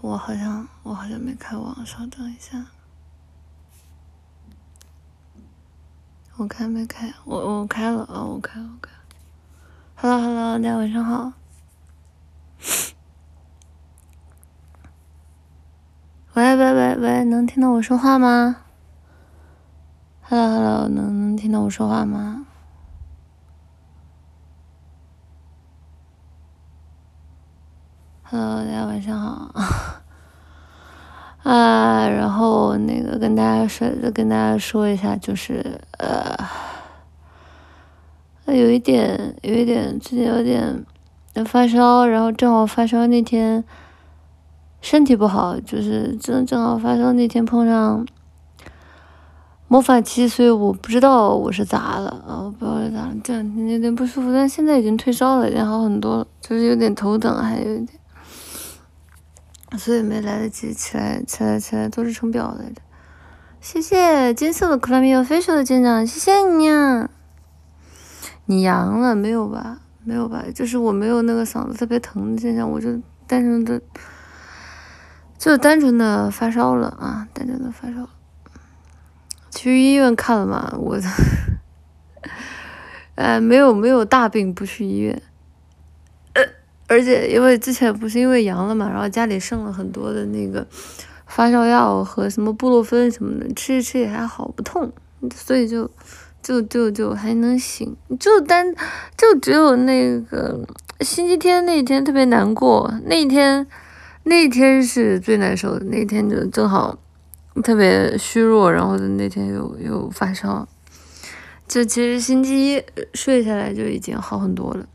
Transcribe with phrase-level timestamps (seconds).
[0.00, 2.66] 我好像我好像没开网，稍等一下。
[6.36, 7.12] 我开没开？
[7.24, 8.22] 我我开了啊！
[8.24, 8.98] 我开，我开了。
[9.94, 11.32] Hello Hello，大家晚上好。
[16.34, 18.56] 喂喂喂喂，能听到我说话吗
[20.22, 22.46] ？Hello Hello，能听到我说话吗
[28.36, 29.48] 嗯大家晚上好。
[31.48, 36.36] 啊，然后那个跟大家说，跟大家说一下，就是呃，
[38.46, 40.84] 有一点，有一点，最近有点
[41.46, 43.62] 发烧，然后正好发烧那天
[44.80, 48.04] 身体不好，就是正正好发烧那天碰上
[49.68, 58.00] 魔法期，所以我不知道我是咋了啊，我不知道是咋了，这两天有点不舒服，但现在已经退烧了，已经好很多了，就是有点头疼，还有一点。
[59.76, 62.82] 所以没来得及起来，起来，起来，都是成表来着。
[63.60, 67.08] 谢谢金色的克拉米奥飞手的舰长，谢谢你啊！
[68.46, 69.80] 你阳了没有吧？
[70.04, 70.44] 没有吧？
[70.54, 72.90] 就是我没有那个嗓子特别疼的现象，我就
[73.26, 73.80] 单纯的，
[75.38, 78.08] 就单纯的发烧了啊，单纯的发烧。
[79.50, 80.74] 去医院看了嘛？
[80.78, 81.00] 我，
[83.16, 85.22] 呃，没有没有大病不去医院。
[86.86, 90.66] 而且因为之前不是因为阳了嘛，然后家里剩了很多的那个
[91.26, 94.92] 发烧药和什么布洛芬什么的，吃一吃也还好不痛，
[95.34, 95.90] 所以就
[96.42, 98.74] 就就就还能行，就单
[99.16, 100.60] 就只有那个
[101.00, 103.66] 星期天那天特别难过，那一天
[104.24, 106.98] 那一天是最难受的，那天就正好
[107.62, 110.68] 特别虚弱，然后那天又又发烧，
[111.66, 112.82] 就其实星期一
[113.14, 114.86] 睡下来就已经好很多了。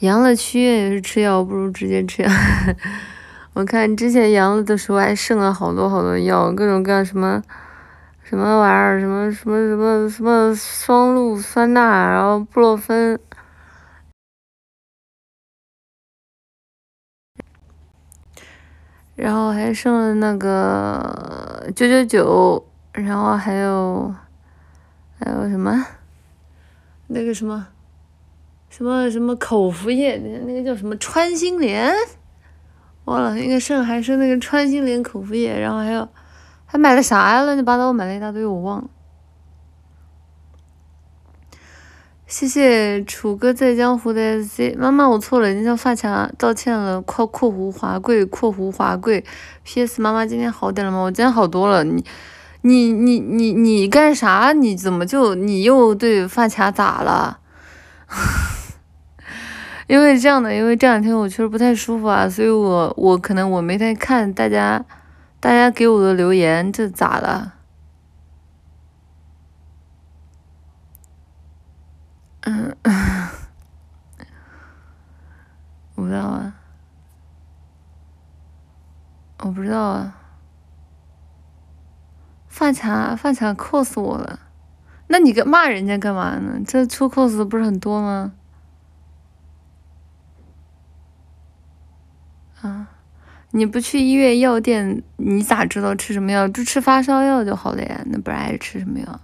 [0.00, 2.30] 阳了去医院也是吃药，不如直接吃药。
[3.54, 7.42] 我看之前阳了的时候还剩了好多好多药，各种各样什么
[8.22, 11.80] 什么玩意儿，什么什么什么什么双氯酸钠，
[12.10, 13.18] 然后布洛芬，
[19.14, 24.14] 然后还剩了那个九九九，然后还有
[25.18, 25.86] 还有什么
[27.06, 27.68] 那个什么。
[28.76, 30.18] 什么什么口服液？
[30.18, 31.90] 那那个叫什么穿心莲？
[33.06, 36.06] 忘了，那个剩还是那个穿心莲口服液，然后还有
[36.66, 37.42] 还买了啥呀？
[37.42, 38.90] 乱七八糟我买了一大堆，我忘了。
[42.26, 47.00] 谢谢楚哥在江湖的 S，妈妈我错了，你向发卡道歉了。
[47.00, 49.24] 括括弧华贵括弧华贵。
[49.64, 50.02] P.S.
[50.02, 50.98] 妈妈今天好点了吗？
[50.98, 51.82] 我今天好多了。
[51.82, 52.04] 你
[52.60, 54.52] 你你你你干啥？
[54.52, 57.38] 你怎么就你又对发卡咋了？
[59.86, 64.84] 因为这样的，因为这两天我确实不太舒服啊，所以我我可能我没太看大家
[65.38, 67.54] 大家给我的留言，这咋了？
[72.40, 72.76] 嗯，
[75.96, 76.54] 我不知道啊，
[79.40, 80.16] 我不知道啊，
[82.48, 84.38] 发卡发卡 cos 我了，
[85.08, 86.60] 那你个骂人家干嘛呢？
[86.64, 88.32] 这出 cos 的不是很多吗？
[92.62, 92.88] 啊，
[93.50, 96.48] 你不去医院药店，你咋知道吃什么药？
[96.48, 98.02] 就吃发烧药就好了呀。
[98.06, 99.20] 那不然还吃什么药？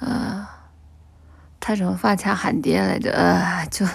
[0.00, 0.68] 啊，
[1.60, 3.12] 他什么发卡喊爹来着？
[3.12, 3.86] 呃，就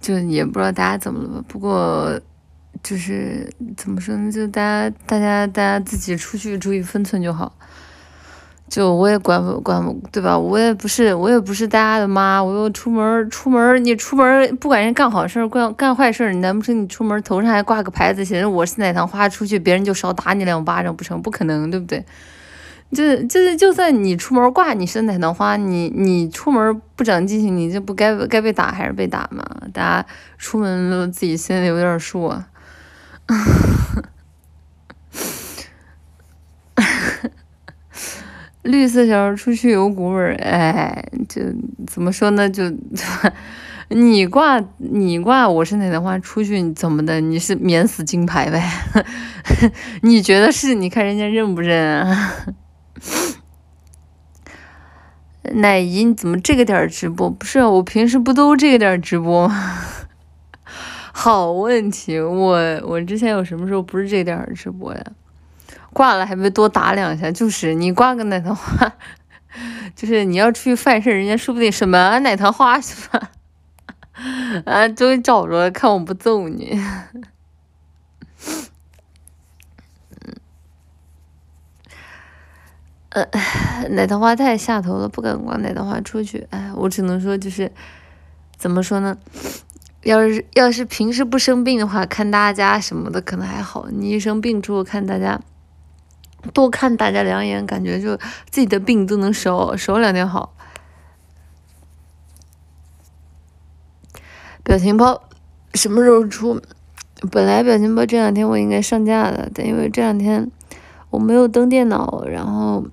[0.00, 1.42] 就也不知道大家怎么了。
[1.42, 2.18] 不过
[2.82, 4.32] 就是怎么说呢？
[4.32, 7.54] 就大家大家大家自己出去注意分寸就好。
[8.68, 10.38] 就我也管不管不，对吧？
[10.38, 12.42] 我也不是，我也不是大家的妈。
[12.42, 21.20] 我又出门出门，你出门不管人干好事干干坏事你难不成你出门头上还挂个牌子，写着我是奶糖花，出去别人就少打你两巴掌不成？
[21.22, 22.04] 不可能，对不对？
[22.90, 29.44] 就就是就算你出门挂你是奶糖花，你你出门不长记性，你这不该该被打还是被打吗？
[29.74, 30.06] 大家
[30.38, 32.46] 出门都自己心里有点数啊。
[38.68, 41.40] 绿色小孩出去有股味儿，哎，就
[41.86, 42.48] 怎么说呢？
[42.50, 42.64] 就
[43.88, 47.18] 你挂你挂我是奶奶花出去怎么的？
[47.22, 48.62] 你是免死金牌呗？
[50.04, 50.74] 你觉得是？
[50.74, 52.34] 你看人家认不认啊？
[55.54, 57.30] 奶姨，你怎么这个点儿直播？
[57.30, 59.78] 不是我平时不都这个点儿直播吗？
[61.14, 65.02] 好问题，我我之前有什么时候不是这个点儿直播呀？
[65.98, 68.92] 挂了还没多打两下，就是你挂个奶糖花，
[69.96, 73.32] 就是你要出去犯事，人家说不定什么奶糖花是吧？
[74.64, 76.80] 啊，终于找着了，看我不揍你。
[83.10, 83.26] 呃，
[83.90, 86.46] 奶糖花太下头了，不敢挂奶糖花出去。
[86.50, 87.72] 哎，我只能说就是，
[88.56, 89.18] 怎么说呢？
[90.04, 93.88] 要是要是平时不生病的话，看大家什么的可能还好。
[93.90, 95.40] 你一生病之后，看大家
[96.52, 98.16] 多看大家两眼，感觉就
[98.50, 100.54] 自己的病都能少少两点好。
[104.62, 105.22] 表情包
[105.74, 106.60] 什么时候出？
[107.30, 110.50] 本来表情包这两天我应该上架的，但因为这两天
[111.10, 112.86] 我没有登电脑，然后。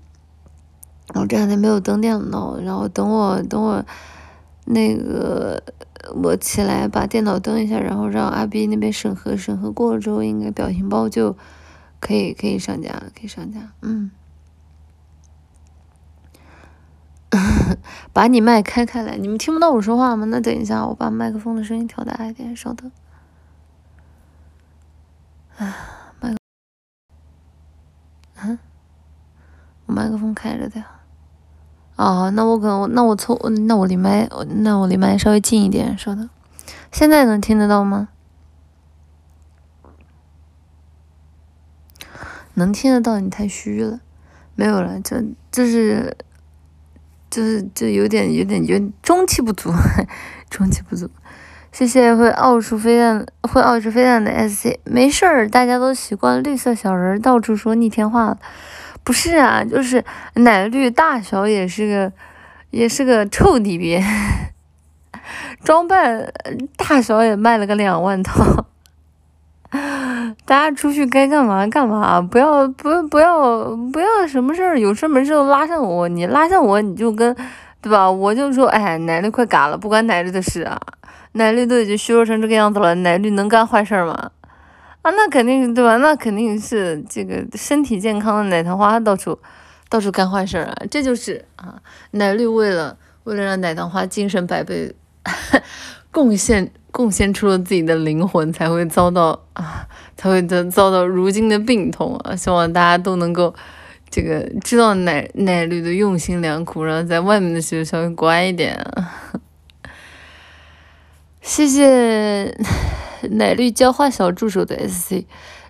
[1.13, 3.85] 然后这两天没有登电脑，然后等我等我
[4.65, 5.61] 那个
[6.15, 11.37] 我起来把电脑登一下，然后让阿 B 那边审核审核过了之后，应该表情包就
[11.99, 13.71] 可以可以上架了，可以上架。
[13.81, 14.11] 嗯，
[18.13, 20.25] 把你麦开开来，你们听不到我说话吗？
[20.25, 22.91] 那等一下，我把麦克风的声音调大一点，稍等。
[25.57, 26.37] 啊，麦克，
[28.43, 28.59] 嗯，
[29.85, 30.83] 我麦克风开着的。
[31.95, 36.29] 哦，那我可能，那我从，那我离麦，那我离麦稍微近一点稍等，
[36.91, 38.09] 现在能听得到吗？
[42.55, 43.99] 能听得到，你太虚了，
[44.55, 45.17] 没有了，就
[45.51, 46.15] 就是，
[47.29, 49.71] 就是就有点有点有中气不足，
[50.49, 51.09] 中气不足。
[51.71, 58.37] 谢谢会奥数飞弹会奥数飞弹的 SC，没事儿，大家都习惯绿色小人到处说逆天话了。
[59.03, 60.03] 不是啊，就是
[60.35, 62.13] 奶绿大小也是个，
[62.71, 64.01] 也是个臭底边，
[65.65, 66.31] 装扮
[66.77, 68.67] 大小也卖了个两万套，
[70.45, 77.35] 大家出去该干嘛干嘛，不要不不要不要什么事儿，有事没事都拉上我，你拉上我你就跟，
[77.81, 78.09] 对吧？
[78.09, 80.79] 我就说，哎，奶绿快嘎了，不关奶绿的事啊，
[81.33, 84.31] 奶绿都已经虚弱成这个样子了，奶绿能干坏事吗？
[85.01, 85.97] 啊，那肯定对吧？
[85.97, 89.37] 那肯定是这个身体健康的奶糖花到处
[89.89, 90.75] 到处干坏事啊！
[90.89, 91.75] 这就是啊，
[92.11, 94.95] 奶绿为了为了让奶糖花精神百倍，
[96.11, 102.33] 贡献贡献出了自己的灵魂，才会遭到啊，才会遭遭到如今的病痛啊！
[102.33, 103.53] 希望大家都能够
[104.09, 108.75] 这个知道奶奶绿的用心良苦，然后在外面的时候稍微乖一点。
[108.75, 109.11] 啊
[111.41, 112.57] 谢谢。
[113.31, 115.25] 奶绿浇花小助手的 SC，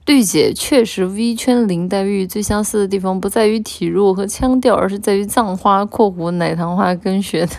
[0.05, 7.53] 绿姐确实 V 圈林黛玉最相似的地方不在于体弱和腔调，而是在于葬花（括弧奶糖花）跟学的。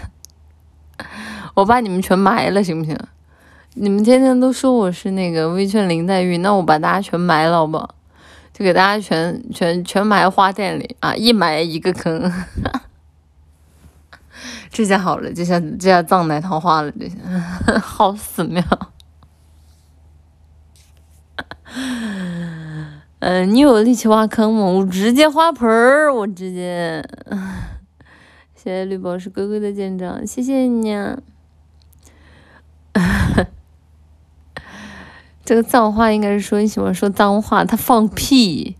[1.54, 2.96] 我把你们全埋了，行不行？
[3.78, 7.76] 你们天天都说我是那个微圈林黛玉，那我把大家全埋了，好不？
[8.54, 12.32] 就给大家全全全埋花店里啊，一埋一个坑。
[14.72, 17.16] 这下好了，这下这下葬奶糖花了，这下
[17.78, 18.64] 好死妙。
[23.18, 24.64] 嗯， 你有力气挖坑吗？
[24.64, 27.06] 我直接花盆儿，我直接。
[28.54, 31.18] 谢谢绿宝石哥哥的舰长，谢谢你啊。
[35.46, 38.76] 这个脏话应该是说你喜欢说脏话，他放屁。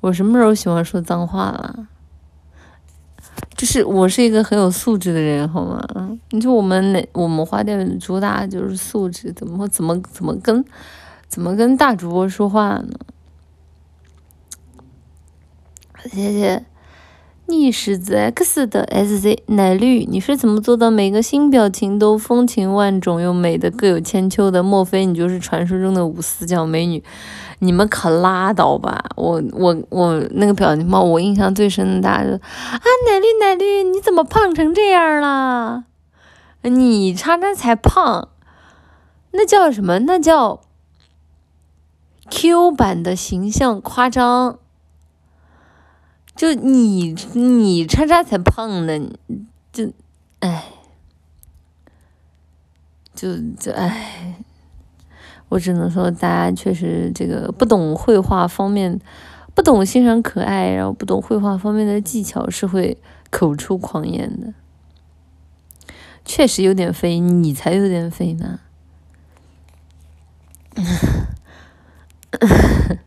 [0.00, 1.86] 我什么时候喜欢说脏话了？
[3.56, 5.80] 就是我是一个很有素质的人，好吗？
[6.30, 10.64] 你说我们那我们花店主打就是素质，怎么怎么怎么跟？
[11.28, 12.98] 怎么跟大主播说话呢？
[16.10, 16.62] 谢谢
[17.52, 24.62] 逆时子 X 的 SZ 奶绿，你是怎么做到每个新表情都风情万种又美的各有千秋的？
[24.62, 27.04] 莫非你就是传说中的五四角美女？
[27.58, 29.04] 你们可拉倒吧！
[29.16, 35.84] 我我我那个表情包，我印象最深的，大家说啊，奶绿奶绿，你怎么胖成这样了？
[36.62, 38.28] 你叉叉才胖，
[39.32, 39.98] 那叫什么？
[40.00, 40.60] 那叫。
[42.30, 44.58] Q 版的形象夸张，
[46.34, 49.10] 就你你叉叉才胖呢，
[49.72, 49.92] 就，
[50.40, 50.64] 哎，
[53.14, 54.36] 就就哎，
[55.50, 58.98] 我只能说大家确实这个不懂绘画方面，
[59.54, 62.96] 不懂欣赏可爱，然后不懂绘画方面的技巧是会
[63.30, 64.54] 口出狂言的，
[66.24, 68.60] 确实有点肥，你才有点肥呢。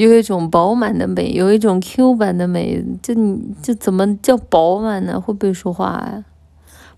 [0.00, 5.20] 有一种饱满的美，有一种 Q 版的美，就你就怎么叫饱满呢？
[5.20, 6.24] 会不会说话呀？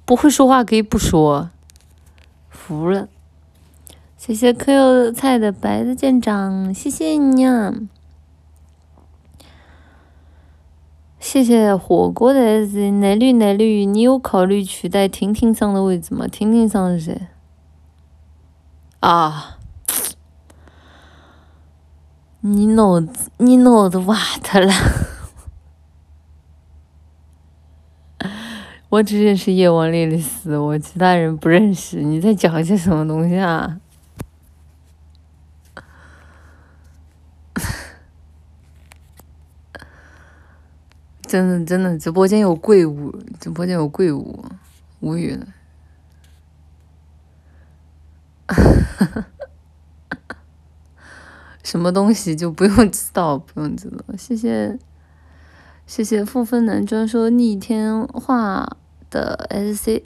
[0.04, 1.50] 不会说话可以不说，
[2.48, 3.08] 服了。
[4.16, 7.74] 谢谢 Q 菜的白的舰长，谢谢你啊！
[11.18, 12.64] 谢谢火锅的
[13.00, 16.28] 奶绿奶绿，你有考虑取代婷婷桑的位置吗？
[16.28, 17.20] 婷婷桑是谁？
[19.00, 19.58] 啊！
[22.44, 24.72] 你脑子，你脑子瓦特了！
[28.90, 32.02] 我只认识叶王丽丽丝，我其他人不认识。
[32.02, 33.80] 你在讲些什么东西啊？
[41.22, 44.44] 真的真的，直播间有贵物，直播间有贵物，
[44.98, 45.46] 无语了。
[51.62, 54.04] 什么东西就不用知道，不用知道。
[54.16, 54.78] 谢谢，
[55.86, 58.76] 谢谢负分男专说逆天话
[59.10, 60.02] 的 SC。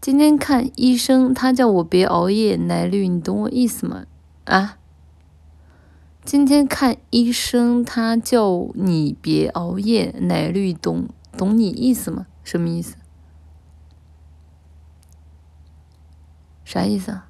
[0.00, 4.04] 今天看医生，他叫我别熬夜，奶绿，你懂我意思吗？
[4.44, 4.78] 啊？
[6.24, 12.26] 今天看医生，他叫你别熬夜，奶绿懂懂你意思吗？
[12.44, 12.96] 什么意思？
[16.64, 17.27] 啥意思啊？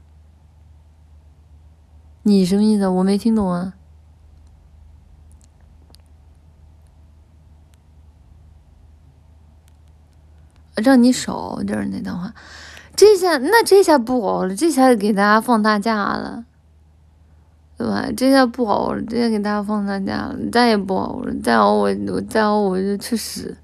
[2.28, 2.86] 你什么意思？
[2.86, 3.74] 我没听懂啊！
[10.76, 12.32] 让你少点儿那段话，
[12.94, 16.44] 这下那这下不熬了，这下给大家放大假了。
[17.76, 18.08] 对吧？
[18.16, 23.56] 这下不熬了，这下给大家放大假了，再也不熬了，再熬我我再熬我就去死。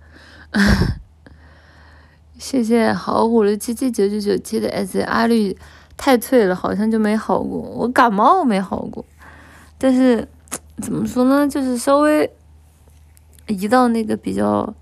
[2.38, 5.56] 谢谢好虎的七七九九九七的 S 阿绿，
[5.96, 7.58] 太脆了，好像就没好过。
[7.58, 9.04] 我感冒没好过，
[9.78, 10.28] 但是
[10.82, 11.48] 怎么说呢？
[11.48, 12.30] 就是稍微
[13.46, 14.74] 一到那个比较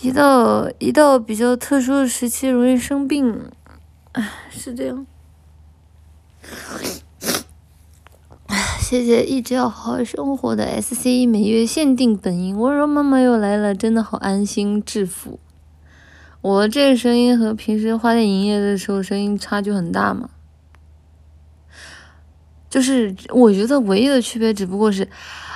[0.00, 3.50] 一到一到比较特殊的时期，容易生病。
[4.12, 5.06] 唉，是这样。
[8.80, 15.38] 谢谢一直要好好生活的 S C 每月限定本音，温柔妈妈又来了，真的好安心致富。
[16.40, 20.30] 我这个声音和平时花店营业的时候声音差距很大吗？
[22.70, 25.08] 就是我觉得唯一的区别只不过是。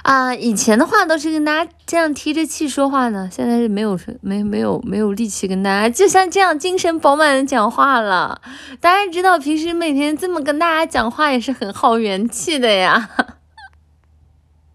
[0.03, 8.43] 啊，以前的话都是跟大家这样提着气说话呢，现在是没有没没有没有力气跟大家就像这样精神饱满的讲话了。
[8.83, 13.09] 大家知道平时每天这么跟大家讲话也是很耗元气的呀。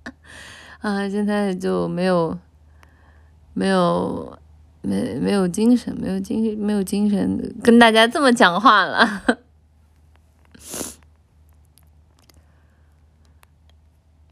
[0.82, 2.36] 啊，现在就没有
[3.54, 4.39] 没有
[4.82, 9.24] 没没有精神，没有精没有精神跟大家这么讲话了。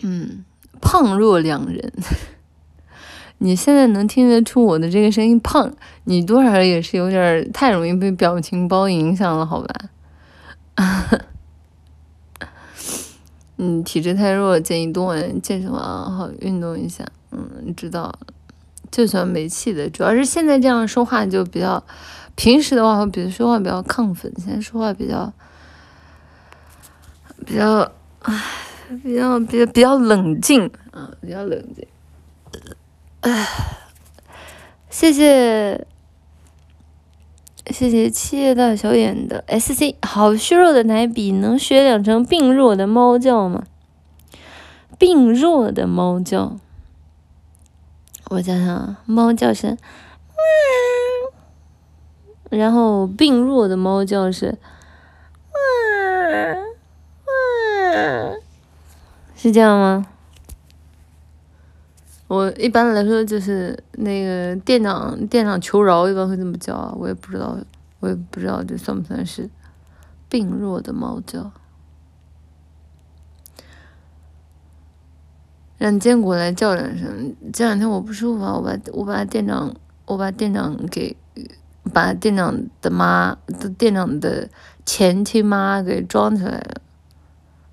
[0.01, 0.43] 嗯。
[0.79, 1.91] 胖若两人，
[3.39, 5.73] 你现在能听得出我的这个声音胖，
[6.05, 9.75] 你多少也是有点太容易被表情包影响了，好吧？
[13.57, 17.03] 嗯，体质太弱，建议多玩健身房，好运动一下。
[17.31, 18.19] 嗯，知道了。
[18.91, 21.83] 就喜欢没气的，主要是现在这样说话就比较，
[22.35, 25.33] 平时的话会比如说话比较亢奋，现在说话比较
[27.45, 27.91] 比较
[28.21, 28.43] 唉。
[29.03, 31.85] 比较比较比较冷静啊，比较冷静。
[33.19, 33.45] 唉，
[34.89, 35.85] 谢谢
[37.69, 43.65] 谢谢七叶大小眼的 S C，好虚弱的奶比，能学两声病弱的猫叫吗？
[44.97, 46.55] 病弱的猫叫，
[48.29, 49.77] 我想想，猫叫声，
[52.49, 54.55] 然后病弱的猫叫声，
[59.35, 60.05] 是这样吗？
[62.27, 67.57] 我一般来说就是那个店长，店长求饶一般会这么叫啊，我也不知道，
[68.01, 69.49] 我也不知道这算不算是
[70.27, 71.49] 病弱的猫叫。
[75.77, 81.15] 让坚果来叫两声，这两天我不舒服啊，我把我把店长，我把店长给
[81.93, 84.49] 把店长的妈，的店长的
[84.85, 86.81] 前妻妈给装起来了。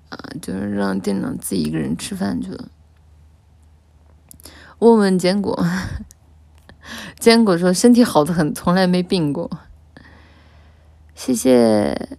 [0.09, 2.69] 啊，就是让店长自己一个人吃饭去了。
[4.79, 5.65] 问问坚果，
[7.17, 9.49] 坚果说身体好的很，从来没病过。
[11.15, 12.17] 谢谢，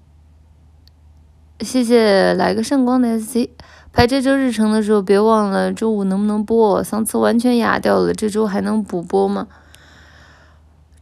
[1.61, 3.51] 谢谢来个圣光的 SC。
[3.97, 6.85] 拍这周日程的时候，别忘了周五能不能播？
[6.85, 9.49] 上次完全哑掉了，这周还能补播吗？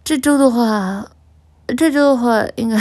[0.04, 1.10] 这周的话，
[1.76, 2.78] 这周的话应该。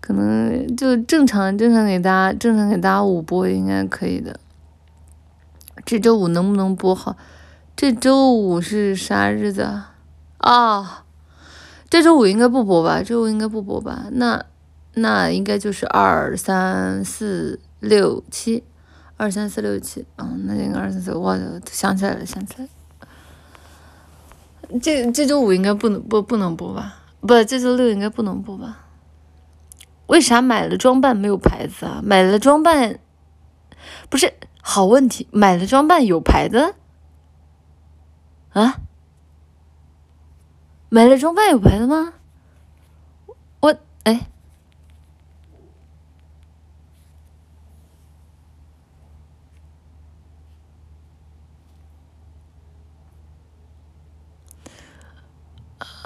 [0.00, 4.38] 可能就正常正常给大家正常给大家五播应该可以的。
[5.84, 7.16] 这周五能不能播好？
[7.74, 9.90] 这周五是啥日子啊？
[10.36, 11.04] 啊，
[11.90, 12.98] 这周五应该不播吧？
[12.98, 14.04] 这周五应该不播吧？
[14.12, 14.44] 那
[14.94, 18.64] 那应该就是二三四六七，
[19.16, 20.06] 二三四六七。
[20.16, 21.36] 嗯，那应该二三四，我
[21.70, 22.70] 想起来了，想起来了。
[24.82, 27.02] 这这周五应该不能不不能播吧？
[27.20, 28.84] 不，这周六应该不能播吧？
[30.08, 32.00] 为啥买了装扮没有牌子啊？
[32.02, 32.98] 买了装扮
[34.08, 36.74] 不是好问题，买了装扮有牌子
[38.50, 38.80] 啊？
[40.90, 42.14] 买了装扮有牌子吗？
[43.60, 44.28] 我哎。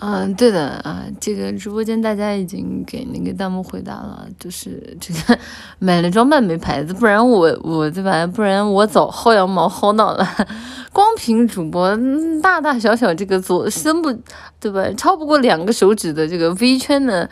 [0.05, 5.39] 嗯，对的啊，这个直播间大家已经给那个弹幕回答了，就是这个
[5.79, 8.27] 买了装扮没牌子，不然我我对吧？
[8.27, 10.27] 不然我早薅羊毛薅到了。
[10.93, 11.97] 光凭主播
[12.43, 14.13] 大大小小这个左身不
[14.59, 14.91] 对吧？
[14.97, 17.31] 超不过两个手指的这个 V 圈的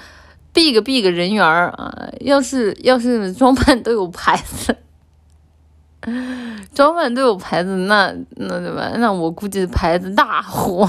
[0.53, 4.77] big big 人缘儿啊，要是要是装扮都有牌子，
[6.73, 8.93] 装扮都有牌子，那那对吧？
[8.99, 10.89] 那我估计牌子大火。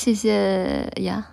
[0.00, 1.26] 谢谢呀，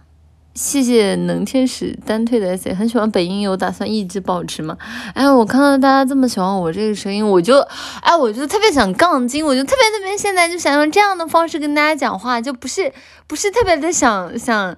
[0.55, 4.75] 谢谢能天使单退的 C，很喜欢本音，有打算一直保持吗？
[5.13, 7.59] 哎，我看到大家这么喜欢我这个声音，我就
[8.01, 12.91] 哎，我就特别想杠精，我就特别特别现在就想用这样的方式跟大家讲话，就不是
[13.27, 14.75] 不是特别的想想，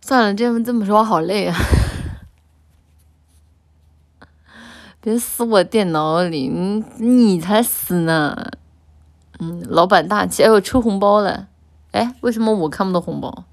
[0.00, 1.56] 算了，这么这么说好累啊！
[5.00, 8.52] 别死我电脑里，你你才死呢！
[9.40, 11.48] 嗯，老板大气，哎呦，抽红包了。
[11.94, 13.44] 哎，为什么我看不到红包？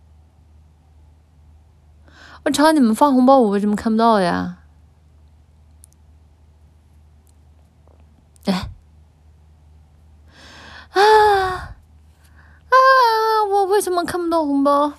[2.44, 4.58] 我朝你们发红包，我为什么看不到呀？
[8.46, 8.72] 哎，
[10.90, 12.74] 啊啊！
[13.48, 14.94] 我为什么看不到红包？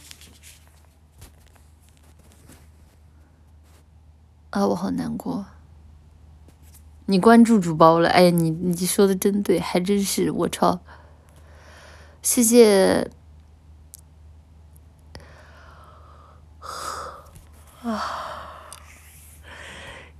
[4.50, 5.46] 啊，我好难过。
[7.06, 8.08] 你关注主播了？
[8.08, 10.78] 哎，你你说的真对，还真是我操！
[12.22, 13.11] 谢谢。
[17.85, 18.01] 啊！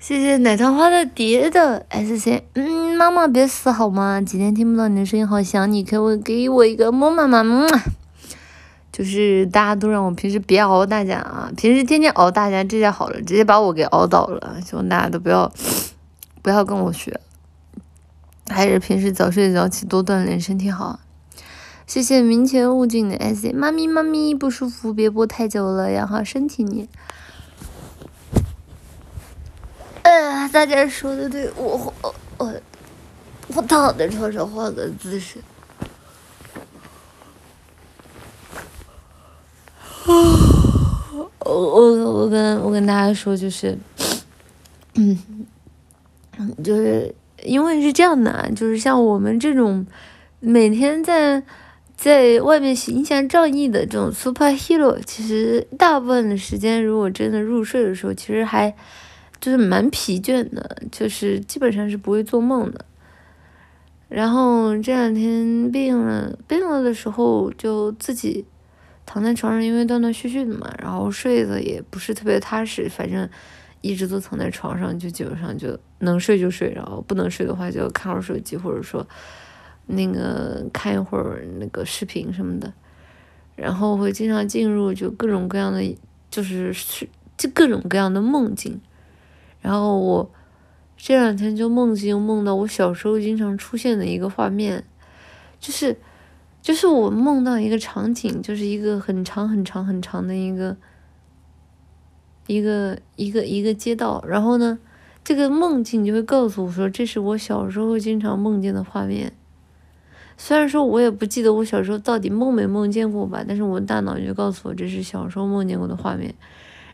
[0.01, 4.21] 谢谢奶糖花的蝶的 S C，嗯，妈妈别死好吗？
[4.21, 7.69] 几天听不到你的声音，好想你，可我给我一个么么么么。
[8.91, 14.57] 就是大家都让我平时别熬大家啊，平时天天熬大家，这下好了，直接把我给熬倒了。
[14.67, 15.51] 希望大家都不要
[16.43, 17.21] 不要跟我学，
[18.49, 20.99] 还是平时早睡早起，多锻炼，身体好。
[21.87, 26.89] 谢谢明前悟净的 S C，妈咪妈咪不舒服，别播太久了，养好身体你。
[30.03, 32.53] 哎，大家说的对，我我我
[33.55, 35.39] 我躺在床上换个姿势。
[40.05, 43.79] 我我我跟我跟大家说，就是，
[44.95, 45.17] 嗯，
[46.65, 49.87] 就是因为是这样的，啊就是像我们这种
[50.41, 51.43] 每天在
[51.97, 58.75] 在外面行侠仗义的这种 super hero，其实大部分的时间，如果真的入睡的时候，其实还。
[59.43, 62.85] 就是蛮疲倦的，就是基本上是不会做梦的。
[64.09, 68.45] 然后这两天病了，病了的时候就自己
[69.05, 73.29] 躺在床上，因为断断续续的嘛，然后睡的也不是特别踏实，反正
[73.81, 79.05] 一直都躺在床上，就基本上就能睡就睡，然后不能睡的话就看会儿手机，或者说
[79.87, 82.73] 那个看一会儿那个视频什么的。
[83.57, 85.99] 然后会经常进入就各种各样的，
[86.31, 88.81] 就是是就各种各样的梦境。
[89.63, 90.31] 然后我
[90.97, 94.85] 这两天就梦境梦到我小时候经常出现的一个画面，
[95.59, 95.97] 就是
[96.61, 100.77] 就是我梦到一个场景，就是一个很长很长很长的一个
[102.47, 104.23] 一个一个一个街道。
[104.29, 104.79] 然后呢，
[105.25, 109.33] 这个梦境就会告诉我说，这是我小时候经常梦见的画面。
[110.37, 116.35] 虽然说我也不记得我小时候到底梦没梦见过吧，但是我大脑就告诉我这是小时候梦见过的画面。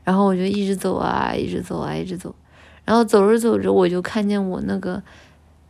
[0.05, 2.35] 然后我就一直走啊，一直走啊，一直走。
[2.89, 5.03] 然后走着走着，我就看见我那个、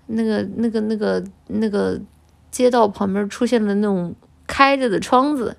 [0.06, 2.00] 那个、那个、那个、那个
[2.48, 4.14] 街道旁边出现了那种
[4.46, 5.56] 开着的窗子。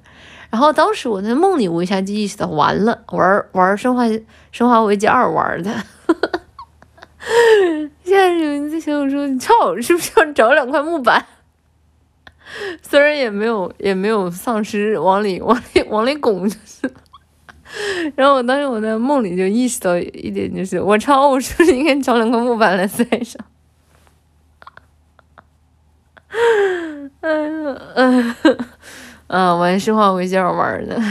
[0.50, 4.06] 然后当时我在梦里，我一下就意识到，完了，玩儿玩儿生化
[4.54, 5.70] 生化危机二玩的。
[8.06, 11.26] 现在有人在想我说：“你操，是不是要找两块木板？”
[12.82, 16.90] 虽然也没有也没有丧尸往里往里往里拱，就是。
[18.16, 23.44] 然后我当时我在梦里就意识到一点，就是我操，我是不是应该找两块木板来塞上？
[27.22, 28.36] 哎呀，嗯，
[29.28, 31.02] 啊，玩生化危机二玩的，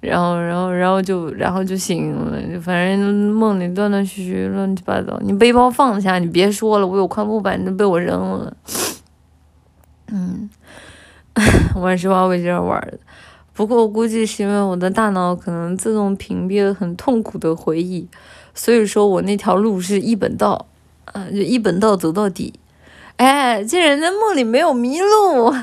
[0.00, 5.18] 然后然后然后就然后就醒了，就反正梦里断断续续，乱七八糟。
[5.20, 8.56] 你背包放下，你别说了，我有块木板都被我扔了。
[10.10, 10.50] 嗯，
[11.76, 12.98] 玩生化危机玩的，
[13.54, 18.08] 不过我估计是因为我的大脑可能自动屏蔽了很痛苦的回忆，
[18.54, 20.66] 所以说我那条路是一本道，
[21.04, 22.54] 啊，就一本道走到底。
[23.16, 25.54] 哎，竟然在梦里没有迷路，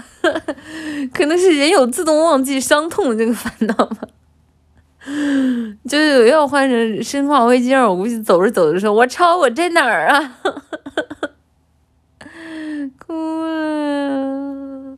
[1.12, 3.98] 可能是人有自动忘记伤痛的这个烦恼吧。
[5.88, 10.38] 就是要换成《生化危机二》，我估计走着走着说：“我操，我在哪儿啊？”
[13.00, 14.98] 哭了。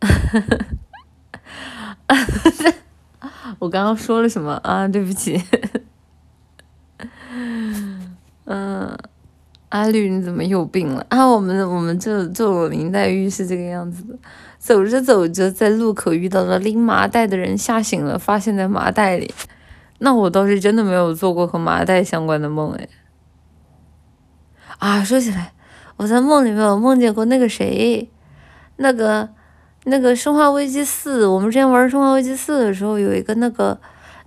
[3.58, 4.86] 我刚刚说了什么啊？
[4.88, 5.42] 对不起。
[8.46, 8.96] 嗯。
[9.70, 11.24] 阿绿，你怎么有病了啊？
[11.24, 14.18] 我们我们这这种林黛玉是这个样子的，
[14.58, 19.32] 走着走着，在路口遇到了拎麻袋的人，吓醒了，发现在麻袋里。
[19.98, 22.88] 那我倒是真的没有做过和麻袋相关的梦哎。
[24.80, 25.52] 啊，说起来，
[25.98, 28.10] 我在梦里面我梦见过那个谁，
[28.74, 29.28] 那个
[29.84, 33.78] 那个《生化危机四》，我们之前玩《生化危机四》的时候，有一个那个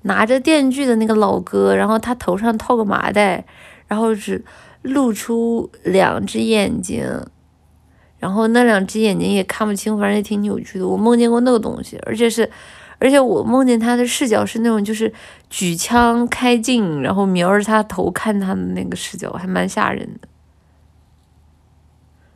[0.04, 3.46] 拿着电锯的那个老哥，然后他头上套个麻袋，
[3.88, 4.44] 然后只。
[4.84, 7.08] 露出两只眼睛，
[8.20, 10.86] 然后那两只眼睛也看不清，反正也挺扭曲的。
[10.86, 12.52] 我梦见过那个东西，而且是，
[13.00, 15.14] 而且我梦见他的视角是那种就是
[15.50, 20.28] 举枪开镜，然后瞄着他头看他的那个视角，还蛮吓人的。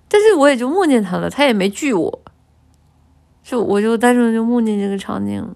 [0.08, 2.22] 但是我也就梦见他了，他也没拒我，
[3.48, 5.56] 就我就单纯就梦见这个场景了。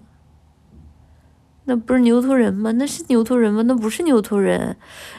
[1.64, 2.72] 那不是牛头人吗？
[2.72, 3.60] 那是牛头人吗？
[3.66, 4.74] 那不是牛头人，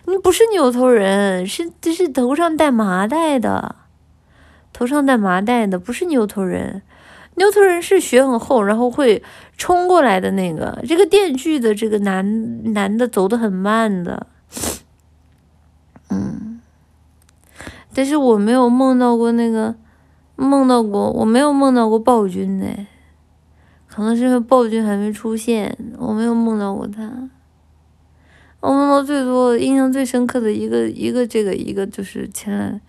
[0.06, 3.76] 那不是牛头人，是这是头上戴麻袋的，
[4.74, 6.82] 头上戴麻袋的不是牛头人，
[7.36, 9.22] 牛头人是血很厚，然后会
[9.56, 10.84] 冲过来的那个。
[10.88, 14.26] 这个电锯的这个男男的走的很慢的，
[16.10, 16.60] 嗯，
[17.94, 19.76] 但是我没有梦到过那个，
[20.36, 22.66] 梦到过，我没有梦到过暴君呢。
[23.88, 27.30] 可能是因为暴君还没出现，我没有梦到过他。
[28.60, 32.82] 我梦到最多、印象最深刻的一个一个这个一个就是前，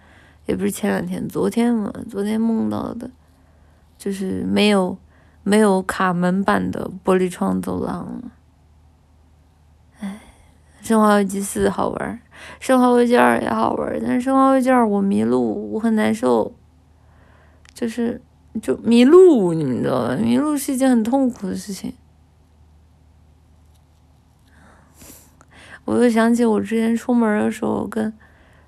[0.46, 3.11] 也不是前两天，昨天嘛，昨天梦到的，
[3.98, 4.96] 就是没有
[5.42, 8.22] 没有卡门版的玻璃窗走廊。
[9.98, 10.20] 唉，
[10.80, 12.20] 生化危机四好玩，
[12.61, 16.54] 生化危机二也好玩，但是生化危机二我迷路，我很难受，
[17.75, 18.23] 就是。
[18.63, 20.15] 就迷路，你们知道吧？
[20.15, 21.93] 迷路是一件很痛苦的事情。
[25.85, 28.17] 我又想起我之前出门的时候跟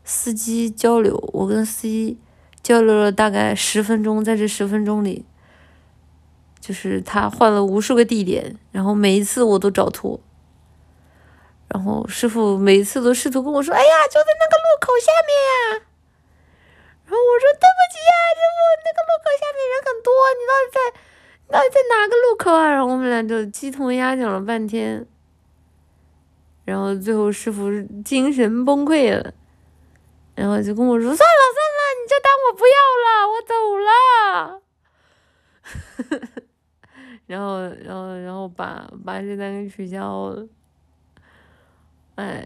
[0.02, 2.18] 司机交流，我跟司机
[2.64, 5.24] 交流了大概十分钟，在这十分钟里，
[6.58, 10.18] 就是他换了无数个地点，然后每一次我都找错，
[11.68, 15.85] 然后师傅每次都试图跟我说：“哎呀，就在那个路口下面呀。”
[17.06, 20.78] 然后我说对不起啊，师傅，那个路口下面人很多，你到底在，
[21.46, 22.68] 你到底在哪个路口啊？
[22.68, 25.06] 然后我们俩就鸡同鸭讲了半天，
[26.64, 27.70] 然后最后师傅
[28.04, 29.32] 精神崩溃了，
[30.34, 32.74] 然后就跟我说算了算了，你就当我不要
[33.06, 33.54] 了，我走
[33.86, 34.60] 了，
[37.26, 40.48] 然后然后然后把把这单给取消了，
[42.16, 42.44] 哎。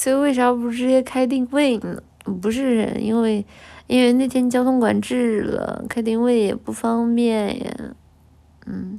[0.00, 2.02] 所以为啥不直接开定位呢？
[2.40, 3.44] 不是因为，
[3.86, 7.94] 因为那天交通管制了，开定位也不方便呀。
[8.64, 8.98] 嗯，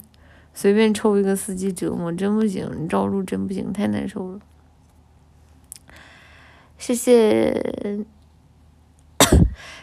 [0.53, 4.39] 随便抽一个司机折磨真不行，绕路真不行，太难受了。
[6.77, 8.05] 谢谢，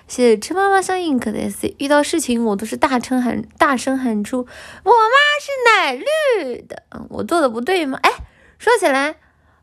[0.06, 4.46] 谢谢吃妈妈上映可的遇到事情我都是大声喊，大声喊出，
[4.84, 6.84] 我妈是奶绿的。
[6.90, 7.98] 嗯，我做的不对吗？
[8.04, 8.08] 哎，
[8.56, 9.16] 说起来。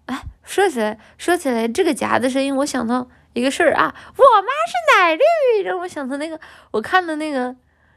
[0.08, 6.39] 哎说起来，说起来，这个夹的声音，我想到一个事儿啊，我妈是奶绿，让我想到那个
[6.71, 7.55] 我看的那个，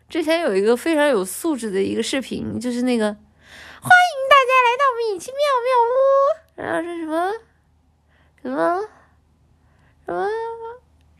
[0.08, 6.02] 之前有一个非常有素质的一个视频，就是那个欢迎大家来到米奇妙妙屋，
[6.56, 7.32] 然后是什么
[8.42, 8.88] 什么
[10.06, 10.28] 什么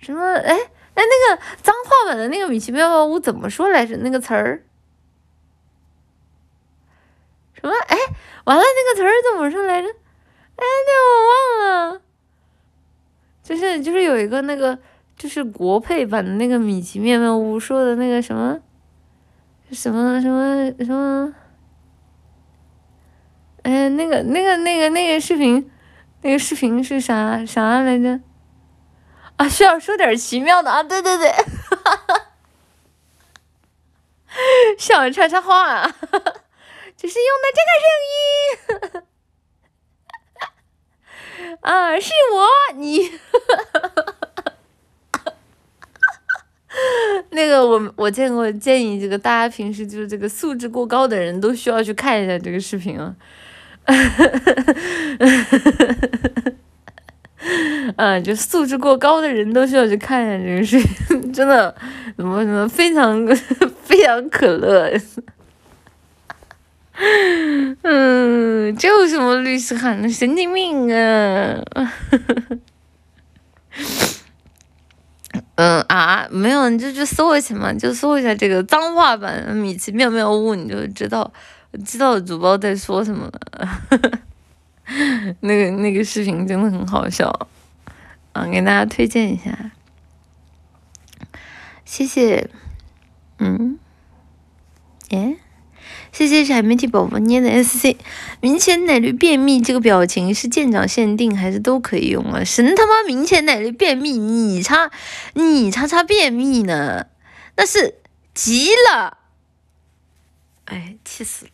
[0.01, 0.59] 什么，哎
[0.95, 3.97] 哎，那个脏话版的那个米奇妙妙屋怎么说来着？
[3.99, 4.65] 那个词儿
[7.55, 7.73] 什么？
[7.87, 7.97] 哎，
[8.45, 9.89] 完了，那个词儿怎么说来着？
[10.59, 12.01] 哎，那我忘了，
[13.43, 14.79] 就是就是有一个那个
[15.17, 18.61] 就是国配版的那个米奇妙妙屋说的那个什么
[19.73, 21.33] 什么什么什么，
[23.63, 25.71] 哎，那个那个那个那个视频，
[26.23, 28.21] 那个视频是啥啥来着？
[29.37, 30.83] 啊，需要说点奇妙的啊！
[30.83, 31.33] 对对对，
[34.77, 35.87] 想插插话，
[36.97, 39.08] 就是用的这个声音。
[41.61, 42.47] 啊，是我
[42.77, 43.11] 你。
[47.31, 53.17] 那个我我见过，建议这个大家平时就是这个素质过高的人都需要去看一下这个视频啊。
[57.97, 61.75] 嗯， 就素质过高的人都需要去看一下这个视频，真的
[62.17, 63.27] 怎么怎么非常
[63.83, 64.93] 非常可乐。
[67.83, 71.63] 嗯，这有什么律师函的神经病啊！
[75.55, 81.33] 嗯啊，没有，你就去搜一下嘛，就搜一下这个脏话版米奇妙妙屋，你就知道
[81.85, 83.83] 知道主播在说什么了。
[85.41, 87.49] 那个那个视频真的很好笑，
[88.33, 89.71] 啊，给大家推荐一下，
[91.85, 92.49] 谢谢，
[93.39, 93.79] 嗯，
[95.11, 95.37] 耶。
[96.27, 97.95] 谢谢海绵体宝宝捏的 SC，
[98.41, 102.43] 明显奶绿便秘这个表情是舰长限定还是都可以用啊？
[102.43, 104.91] 神他妈明显奶绿便秘，你擦
[105.35, 107.07] 你擦擦便秘呢？
[107.57, 107.95] 那是
[108.35, 109.19] 急了，
[110.65, 111.51] 哎，气死了！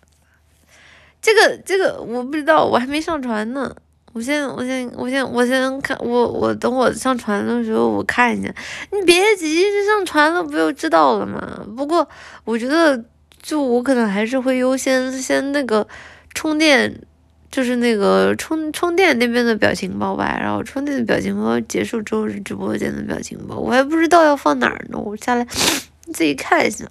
[1.20, 3.74] 这个这个我不知道，我还没上传呢。
[4.14, 8.48] 我先我先我先我先看我我等我上传的时候我看一下。
[8.92, 11.66] 你别急，这上传了不就知道了吗？
[11.76, 12.08] 不过
[12.44, 13.04] 我觉得。
[13.44, 15.86] 就我可能还是会优先先那个
[16.32, 17.02] 充电，
[17.50, 20.38] 就是那个充充电那边的表情包吧。
[20.40, 24.98] 然后充电的表情包结束之后是直播间的表情包，我还不知道要放哪儿呢。
[24.98, 25.44] 我下来
[26.10, 26.86] 自己看一下。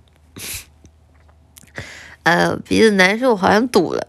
[2.22, 4.08] 呃，鼻子难受，好像堵了。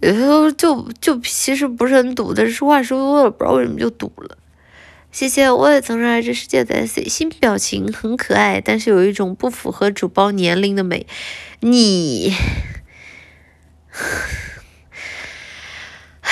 [0.00, 4.38] 有时候就就其实不是很堵，但是说话说多了，不知道为什么就堵了。
[5.16, 11.06] 谢谢，我也曾热爱这世界的 C 新表情很可爱，但是有一种不符合主播年龄的美。
[11.60, 12.34] 你，
[16.20, 16.30] 唉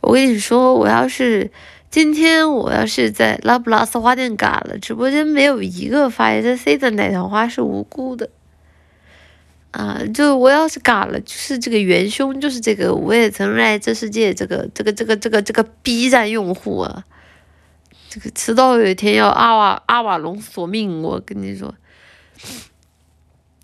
[0.00, 1.52] 我跟你说，我要是
[1.88, 8.30] 今天我要是在拉布拉斯花店嘎了，直播间没有一个发 s c 的奶糖花是无辜的。
[9.70, 17.04] 啊，就我要是嘎了，就是这个元凶，就是这个我也曾热爱这世界这个这个这个这个这个 B 站用户啊。
[18.08, 21.74] 这个迟早有一天要阿瓦阿瓦隆索命，我跟你说。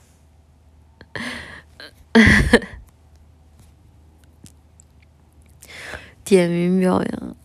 [6.25, 7.37] 点名表扬，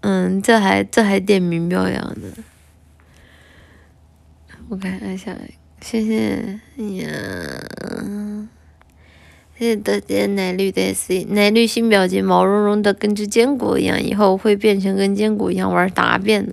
[0.00, 2.28] 嗯，这还这还点名表扬呢，
[4.68, 5.36] 我看一下，
[5.80, 6.60] 谢谢
[6.96, 7.08] 呀。
[9.58, 16.52] 谢谢大家奶绿的 C，奶绿新表情，毛茸茸的，跟只坚果一样，以后会变成跟坚果一样玩答辩的。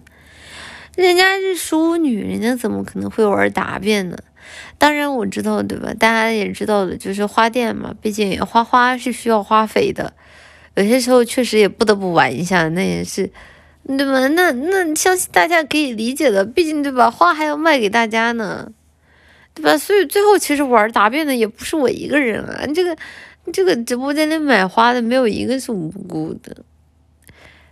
[0.95, 4.17] 人家是淑女，人家怎么可能会玩答辩呢？
[4.79, 5.93] 当然我知道，对吧？
[5.93, 10.11] 大家也知道的，就是花店嘛，毕竟花花是需要花肥的，
[10.73, 13.29] 有些时候确实也不得不玩一下，那也是，
[13.87, 14.27] 对吧？
[14.29, 17.11] 那那相信大家可以理解的，毕竟对吧？
[17.11, 18.71] 花还要卖给大家呢。
[19.55, 19.77] 对吧？
[19.77, 22.67] 所以最后其实玩答辩的也不是我一个人啊！
[22.75, 22.95] 这个
[23.53, 26.57] 这个直播间里买花的没有一个是无辜的。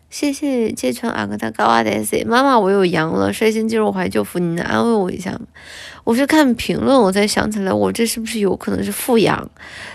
[0.10, 5.42] 谢谢芥川阿克他高瓦德 C 妈妈，我有阳了，率先进入怀旧服，你能安慰我一下吗？
[6.04, 9.50] 我是看评论我才想起来，我这是不是有可能是复阳？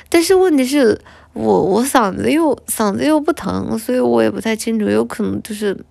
[0.08, 1.00] 但是问题是
[1.32, 5.84] 我我嗓子又嗓子又不疼，所以我也不太清楚，有可能就是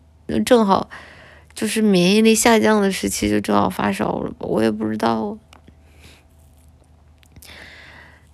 [0.45, 0.89] 正好
[1.55, 4.45] 就是免疫力下降的时期，就正好发烧了吧？
[4.45, 5.37] 我也不知道。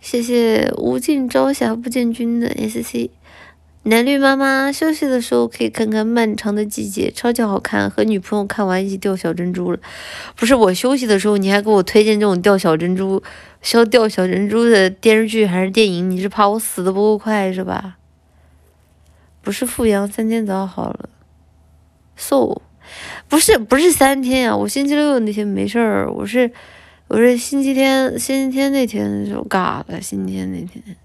[0.04, 3.10] 谢谢无尽朝霞不见君的 S C，
[3.84, 7.90] 蓝绿妈妈休息的时候可以看看《漫长的季节》，超级好看。
[7.90, 9.80] 和女朋友看完一起掉小珍珠了，
[10.36, 13.24] 不是我休息的时候，你还给我推荐这种掉小珍珠、
[13.62, 16.12] 消掉小珍珠的电视剧还是电影？
[16.12, 17.96] 你是怕我死的不够快是吧？
[19.42, 21.08] 不是阜阳三天早好了
[22.18, 22.62] ，so
[23.30, 26.52] 不是不是三天呀，我星期六那天没事儿，我是。
[27.10, 30.02] 我是星期天，星期天那天就嘎了。
[30.02, 30.96] 星期天那天，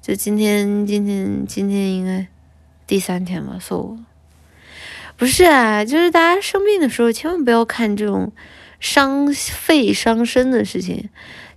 [0.00, 2.26] 就今天，今天，今天应该
[2.86, 3.58] 第三天吧？
[3.60, 3.98] 说，
[5.16, 8.32] 不是啊，就是大家生病的时候，千万不要看这种
[8.78, 11.10] 伤肺伤身的事情。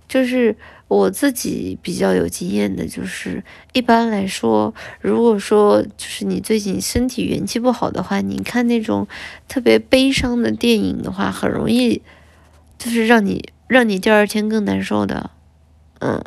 [0.08, 0.56] 就是
[0.88, 9.06] 我自己比较有经验的，就是一般来说，如果说就是你最近身体元气不好的话，你看那种
[9.46, 12.02] 特别悲伤的电影的话，很容易。
[12.78, 15.30] 就是让你让你第二天更难受的，
[15.98, 16.22] 嗯，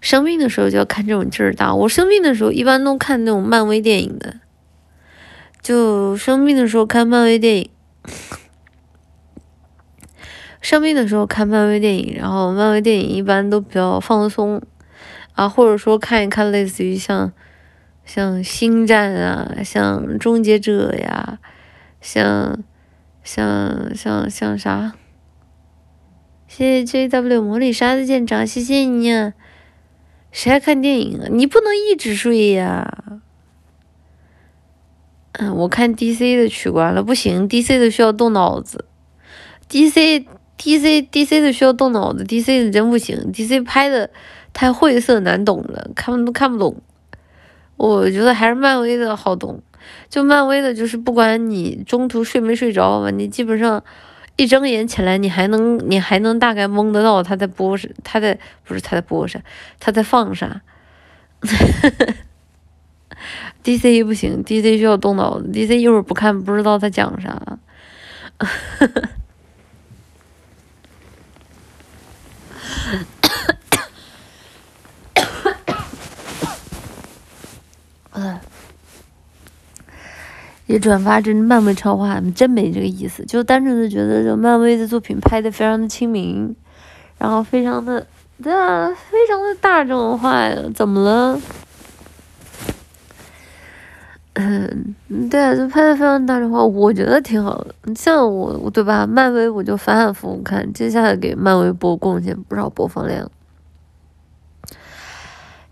[0.00, 1.74] 生病的时候就要看这种劲儿大。
[1.74, 4.40] 我生病的时候一般都看那种漫威电影的，
[5.60, 7.70] 就生病的时候看漫威电影，
[10.60, 14.62] 生病的时候看漫威电影，然后漫威电影一般都比较放松
[15.34, 17.32] 啊，或者说看一看类似于像
[18.04, 21.38] 像星战啊，像终结者呀，
[22.00, 22.58] 像
[23.30, 24.94] 像像像啥？
[26.46, 29.34] 谢谢 JW 魔力沙的舰长，谢谢你。
[30.32, 31.26] 谁爱看电影啊？
[31.30, 33.20] 你不能一直睡呀。
[35.32, 38.86] 嗯，我看 DC 的取关了，不行，DC 的需要动脑子。
[39.68, 40.24] DC
[40.56, 44.08] DC DC 的需要动脑子，DC 的真不行，DC 拍的
[44.54, 46.80] 太晦涩难懂了，看都看不懂。
[47.76, 49.60] 我觉得还是漫威的好懂，
[50.08, 53.82] 就漫威的，就是不管你中途睡没睡着吧，你基本上
[54.36, 59.40] 一睁眼起来，你还能你还能大概蒙得到他在播啥，他在不是他在播啥，
[59.80, 60.60] 他在放啥。
[63.64, 67.58] DC 不行，DC 需要动脑子，DC 一会儿不看不知道他讲啥。
[80.68, 86.54] 也转发这漫威超话，真没这个意思，就单纯的觉得这漫威的作品拍的非常的亲民，
[87.18, 88.06] 然后非常的
[88.42, 91.40] 对啊，非常的大众化呀，怎么了？
[94.34, 94.94] 嗯，
[95.30, 97.74] 对啊，就拍的非常大众化，我觉得挺好的。
[97.96, 99.06] 像我，对吧？
[99.06, 103.28] 漫威我就反反复复看，接下来给漫威播贡献不少播放量。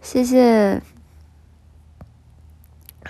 [0.00, 0.80] 谢谢。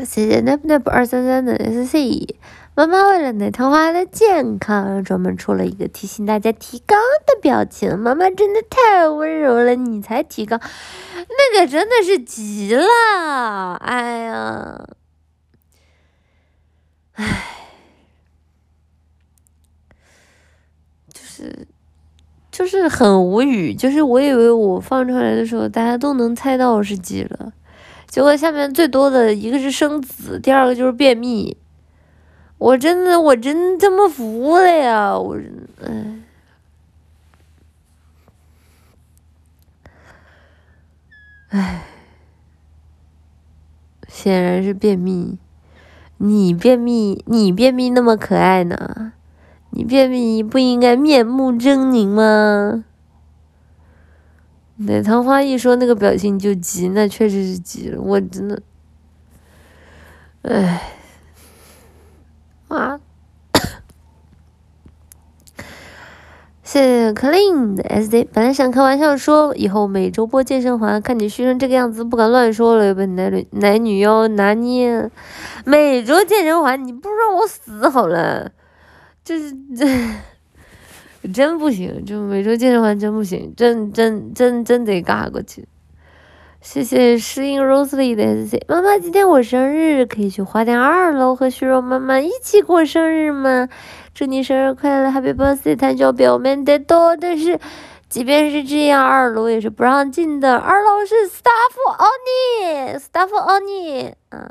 [0.04, 2.36] 谢谢 nap nap 二三三的 S C，
[2.74, 7.98] 妈妈为了奶糖花的健康，专门出了一个提醒大家提纲的表情。
[7.98, 10.60] 妈妈真的太温柔了，你才提纲，
[11.14, 14.86] 那个真的是急了，哎呀，
[17.12, 17.46] 唉，
[21.12, 21.66] 就是
[22.50, 27.54] 就是很无语，就是我以为我放出来的时候，大家都能猜到我是急了。
[28.16, 31.54] 结果下面最多的一个是生子，第二个就是便秘。
[32.56, 35.18] 我真的，我真这么服了呀！
[35.18, 35.36] 我，
[35.82, 36.22] 唉，
[41.50, 41.84] 唉，
[44.08, 45.38] 显然是便秘。
[46.16, 49.12] 你便秘，你便秘那么可爱呢？
[49.72, 52.85] 你便秘不应该面目狰狞吗？
[54.78, 58.62] 奶糖花一说那个表情就急，那确实是急了，我真的，
[60.42, 60.82] 唉，
[62.68, 63.00] 啊，
[66.62, 75.10] 谢谢 clean 的 SD，本来想开玩笑说以后每周播健身环，看你虚成这个样子，不敢乱说了，又被奶女奶女妖拿捏。
[75.64, 78.52] 每周健身环，你不让我死好了，
[79.24, 79.86] 就是这。
[81.26, 85.66] 真不行，就每周健身环真不行，真真真真得尬过去。
[86.60, 93.68] 谢谢适应 Rosely 的 C，妈妈今天我生日，可以去花店二楼和虚荣妈妈一起过生日吗？
[94.14, 95.76] 祝你生日快乐，Happy Birthday！
[95.76, 97.60] 谈交表面的多，但是
[98.08, 100.56] 即便是这样，二楼也是不让进的。
[100.56, 104.50] 二楼是 Staff Only，Staff Only，嗯。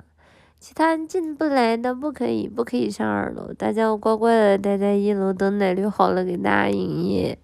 [0.67, 7.37] 其他人进不来的不可以，不可以上二楼，大家要乖乖的待在一楼等奶绿好了给大家营业。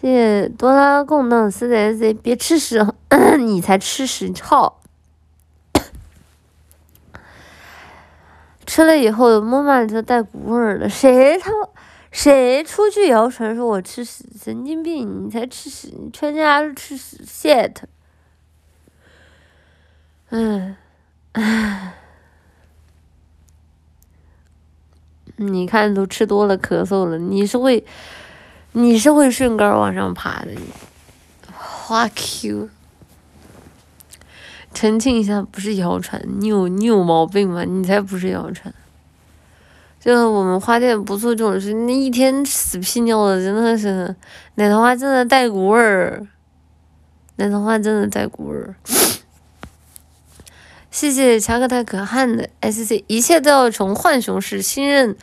[0.00, 2.86] 谢谢多拉贡党四的 C，别吃屎，
[3.36, 4.78] 你才吃屎，操！
[8.64, 11.68] 吃了以后摸妈里头带股味儿了，谁他妈
[12.12, 17.78] 谁出去谣传说我吃屎，神经病，你才吃屎，你全家都吃屎，shit。
[20.30, 20.76] 嗯。
[21.32, 21.94] 唉，
[25.36, 27.84] 你看都吃多了咳嗽了，你是会，
[28.72, 30.60] 你是会顺杆儿往上爬的，你
[31.54, 32.68] 花 Q，
[34.74, 37.64] 澄清一下，不是谣传，你有你有毛病吗？
[37.64, 38.74] 你才不是谣传，
[39.98, 44.14] 就我们花店不做这种事，那一天死屁尿的真的是，
[44.56, 46.26] 奶糖花真的带股味儿，
[47.36, 48.74] 奶糖花真的带股味儿。
[50.92, 55.16] 谢谢乔克泰可汗的 S C，一切都要从浣熊市新任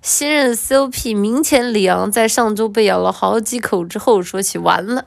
[0.00, 4.56] 新任 C O P 明前里昂在上周被咬了好几口之后说起。
[4.56, 5.04] 完了，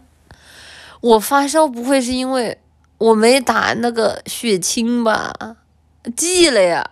[1.02, 2.60] 我发烧不会是因为
[3.00, 5.34] 我没打那个血清吧？
[6.16, 6.88] 记了呀。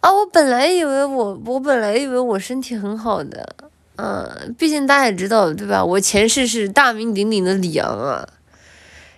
[0.00, 3.56] 啊，我本来以为我我本来以为我身体很好的，
[3.96, 5.82] 嗯，毕竟大家也知道对吧？
[5.82, 8.28] 我前世是大名鼎鼎的里昂啊。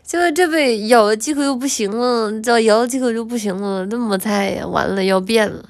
[0.04, 4.66] 结果这被咬了几口又不行了，这咬了几口就不行了，那么菜呀！
[4.66, 5.64] 完了要变了，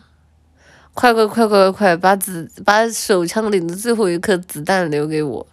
[0.92, 5.46] 快快快快快，把子把手枪里的最后一颗子弹留给我。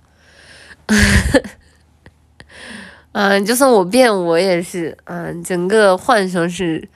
[3.12, 6.90] 嗯， 就算我变，我也是，嗯，整个幻想是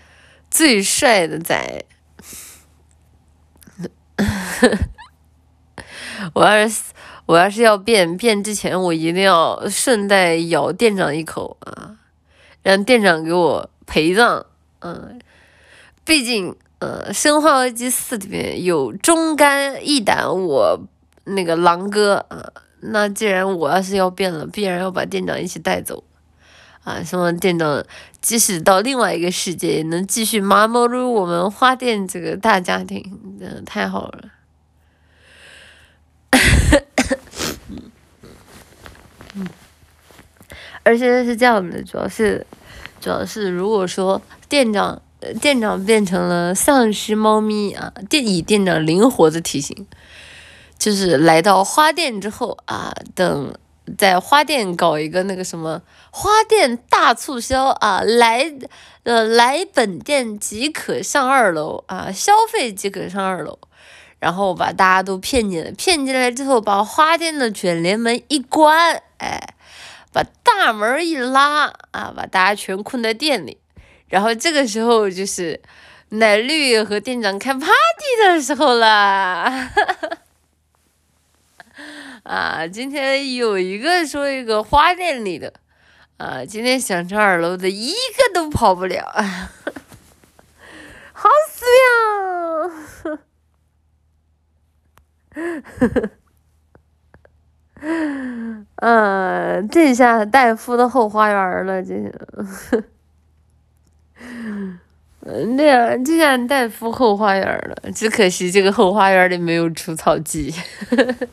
[0.50, 1.86] 最帅的仔。
[6.34, 6.82] 我要是
[7.26, 11.98] 我要是要变变之前，我一定要顺带咬店长一口啊，
[12.62, 14.46] 让店长给我陪葬。
[14.80, 15.20] 嗯，
[16.04, 20.80] 毕竟，呃，《生化危机四》里面有忠肝义胆我
[21.24, 22.52] 那个狼哥啊，
[22.82, 26.04] 那既然我要是要变了，必然要把店长一起带走
[26.84, 27.02] 啊！
[27.04, 27.84] 希望店长
[28.22, 33.04] 即使到另外一个世界，也能继续麻木入我们花店这个大家庭，
[33.40, 34.30] 真的太好了。
[39.36, 39.48] 嗯，
[40.84, 42.46] 而且是这样的，主要是，
[43.00, 44.22] 主要是如果说。
[44.48, 45.02] 店长，
[45.42, 47.92] 店长变成了丧尸猫咪啊！
[48.08, 49.88] 店以店长灵活的体型，
[50.78, 53.54] 就是来到花店之后啊，等
[53.98, 55.82] 在花店搞一个那个什么
[56.12, 58.54] 花店大促销啊，来
[59.02, 63.58] 呃来本店即可上二楼啊，消费即可上二楼，
[64.26, 69.54] 然后把大家都骗进来，骗进来之后把花店的卷帘门一关，哎，
[70.12, 73.60] 把大门一拉啊，把大家全困在店里。
[74.08, 75.62] 然后这个时候就是
[76.10, 77.70] 奶绿和店长开 party
[78.24, 79.54] 的时候了，
[82.26, 85.54] 啊，今天有一个说一个花店里的，
[86.18, 89.06] 啊，今天想上二楼的一个都跑不了，
[91.14, 91.64] 好死
[93.06, 93.20] 呀！
[98.78, 101.94] 嗯，这下戴夫的后花园了，这。
[105.28, 110.54] 嗯，对呀，这下戴夫后花园了，只可惜这个后花园里没有除草剂，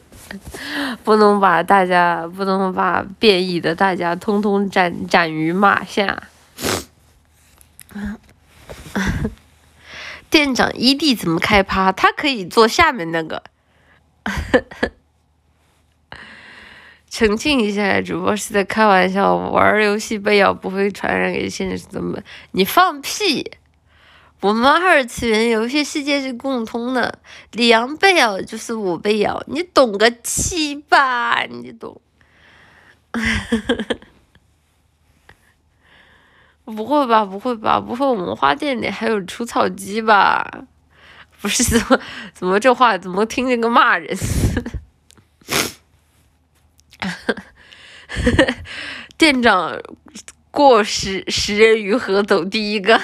[1.04, 6.22] 不能把大家，不能把变异的大家通通斩斩于马下。
[10.30, 11.92] 店长 ED 怎么开趴？
[11.92, 13.42] 他可以做下面那个。
[17.08, 22.18] 澄清一下，主播是在开玩笑，玩游戏被咬不会传染给现实怎么？
[22.52, 23.52] 你放屁！
[24.40, 27.20] 我们二次元游戏世界是共通的，
[27.52, 31.44] 李阳被咬就是我被咬，你懂个七吧？
[31.44, 32.00] 你懂？
[36.64, 37.24] 不会吧？
[37.24, 37.78] 不会吧？
[37.78, 40.64] 不会，我们花店里还有除草机吧？
[41.42, 42.00] 不是怎么
[42.32, 44.16] 怎么这话怎么听见个骂人？
[49.18, 49.76] 店长
[50.52, 52.96] 过十十人鱼河走第一个，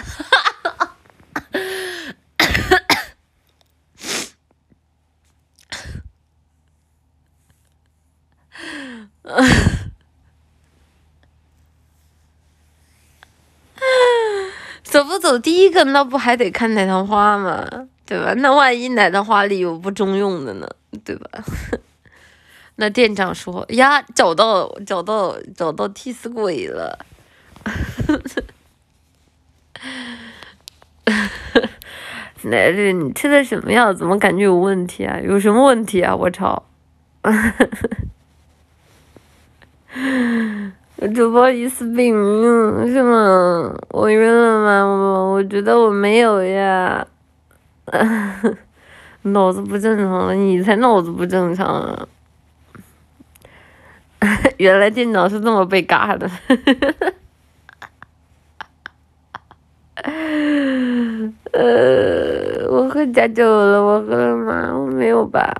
[14.85, 17.67] 走不走第一个，那不还得看奶糖花吗？
[18.09, 18.33] 对吧？
[18.39, 20.67] 那万一奶糖花里有不中用的呢？
[21.05, 21.29] 对吧？
[22.77, 26.99] 那店长说：“呀，找到找到找到替死鬼了！”
[32.43, 33.93] 奶绿，你吃的什么药？
[33.93, 35.21] 怎么感觉有问题啊？
[35.21, 36.17] 有什么问题啊？
[36.17, 36.63] 我操！
[41.15, 42.15] 主播疑似病
[42.89, 43.77] 是吗？
[43.91, 44.85] 我晕了吗？
[44.87, 47.07] 我我觉得我没有呀。
[49.23, 52.07] 脑子不正常了，你才脑子不正常啊！
[54.59, 56.31] 原来店长是这么被嘎的，
[61.53, 64.73] 呃，我喝假酒了，我喝了吗？
[64.77, 65.55] 我没有吧。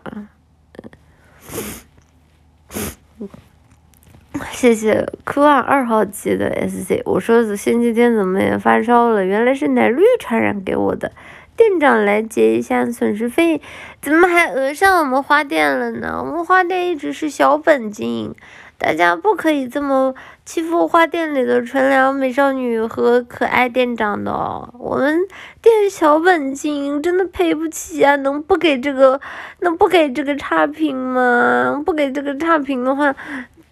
[4.53, 11.13] 谢谢科二二号机的 SC，我说是星期天怎么也发烧了，原来是奶绿传染给我的。
[11.59, 13.61] 店长来结一下损失费，
[14.01, 16.23] 怎么还讹上我们花店了呢？
[16.25, 18.35] 我们花店一直是小本经营，
[18.79, 24.33] 大家不可以这么欺负花店里的纯良美少女和可爱店长的。
[24.79, 25.19] 我们
[25.61, 28.15] 店小本经营，真的赔不起啊！
[28.15, 29.21] 能不给这个，
[29.59, 31.83] 能不给这个差评吗？
[31.85, 33.13] 不给这个差评的话，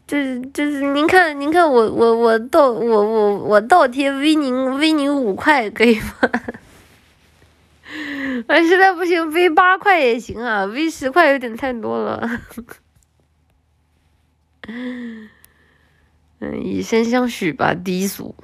[0.08, 6.28] 就是就是您看您看我我我倒我我我倒贴 V 您 V 您五块可以吗？
[8.48, 12.40] 哎，实在不行，V 八块也行啊，V 十块有点太多了。
[14.68, 15.28] 嗯，
[16.62, 18.34] 以身相许吧，低俗。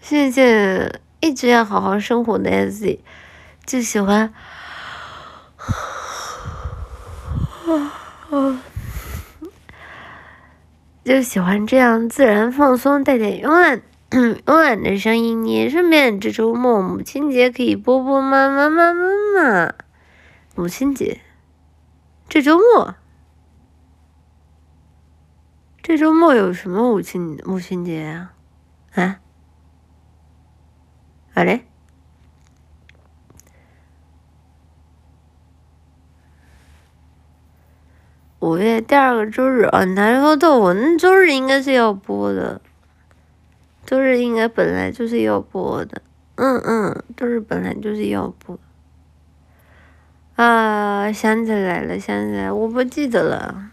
[0.00, 3.00] 谢谢一直要好好生活的 S Z，
[3.64, 4.32] 就喜欢
[11.04, 13.82] 就喜欢这样自然放松、带点慵懒、
[14.46, 15.44] 慵懒的声音。
[15.44, 18.48] 你顺便这周末母亲节可以播播吗？
[18.48, 19.02] 妈妈妈
[19.36, 19.74] 妈，
[20.54, 21.20] 母亲节，
[22.28, 22.94] 这周末，
[25.82, 28.32] 这周末有什么母亲母亲节啊？
[28.94, 29.20] 啊？
[31.34, 31.66] 啊嘞？
[38.38, 42.60] 五月第二个周日啊，南方豆，我那周日应该是要播的，
[43.86, 46.02] 周日应该本来就是要播的，
[46.36, 48.58] 嗯嗯，周日本来就是要播。
[50.36, 53.70] 啊，想起来了，想起来，我不记得了。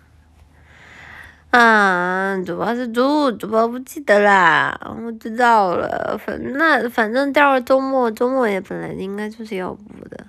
[1.50, 10.28] 啊，主播是猪，主播不记得啦，我知道了，反那反正第二周末，周末也本来应该就是要播的，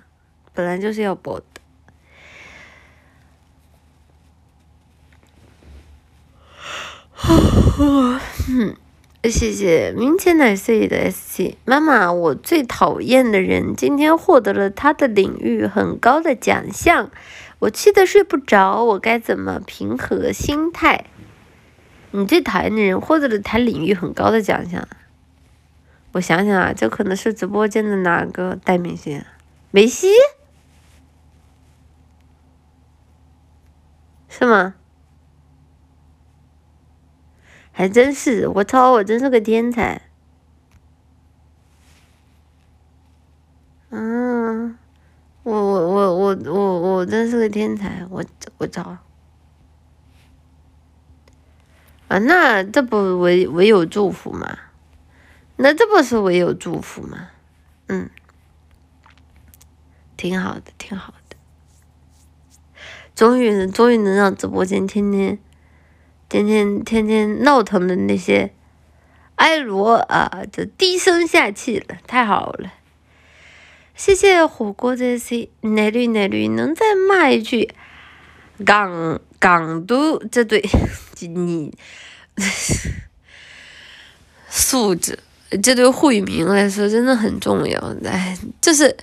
[0.53, 1.45] 本来就是要播的。
[8.49, 8.75] 嗯，
[9.29, 17.09] 谢谢明天奶睡的 S 七妈妈，我最讨厌的人今天获得了他的领域很高的奖项，
[17.59, 21.05] 我气得睡不着，我该怎么平和心态？
[22.11, 24.85] 你最讨厌的人获得了他领域很高的奖项，
[26.11, 29.23] 我想想啊，这可能是直播间的哪个大明星？
[29.71, 30.09] 梅西？
[34.27, 34.75] 是吗？
[37.73, 40.01] 还真是，我操，我真是个天才。
[43.89, 44.77] 嗯，
[45.41, 48.23] 我我我我我我真是个天才，我
[48.59, 48.97] 我操。
[52.07, 54.57] 啊，那这不唯唯有祝福吗？
[55.55, 57.29] 那这不是唯有祝福吗？
[57.87, 58.09] 嗯，
[60.15, 61.35] 挺好的，挺好的。
[63.15, 65.39] 终于，终于能让直播间天天。
[66.33, 68.51] 天天天天闹腾的那些
[69.35, 72.73] 艾罗啊，就低声下气了，太好了！
[73.93, 77.69] 谢谢火锅这些奶绿奶绿，能再骂一句
[78.65, 80.67] 港港都这对
[81.19, 81.71] 你
[84.49, 85.19] 素质，
[85.61, 87.95] 这对惠民来说真的很重要。
[88.05, 88.97] 哎，就是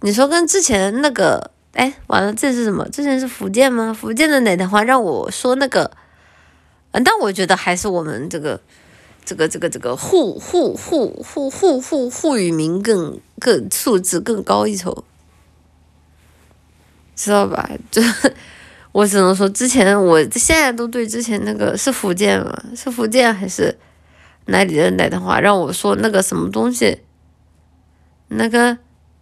[0.00, 2.88] 你说跟之前那个，哎，完了，这是什么？
[2.88, 3.92] 之前是福建吗？
[3.92, 5.90] 福建的哪的话让我说那个。
[6.92, 8.60] 嗯，但我觉得还是我们这个，
[9.24, 15.04] 这个这个这个沪沪沪沪沪沪沪语民更更素质更高一筹，
[17.14, 17.70] 知道吧？
[17.90, 18.02] 就
[18.92, 22.60] 我只能说，之前我现在都对之前那个是福建吗？
[22.74, 23.78] 是福建还是
[24.46, 27.00] 哪里的哪的话让我说那个什么东西，
[28.26, 28.76] 那个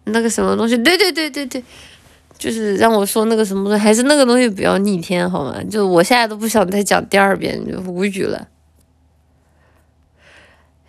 [0.05, 0.75] 那个什么东西？
[0.79, 1.63] 对对对对对。
[2.39, 5.61] 就是让我说那个什么，还是那个东西比较逆天，好吗？
[5.69, 8.47] 就我现在都不想再讲第二遍，就无语了。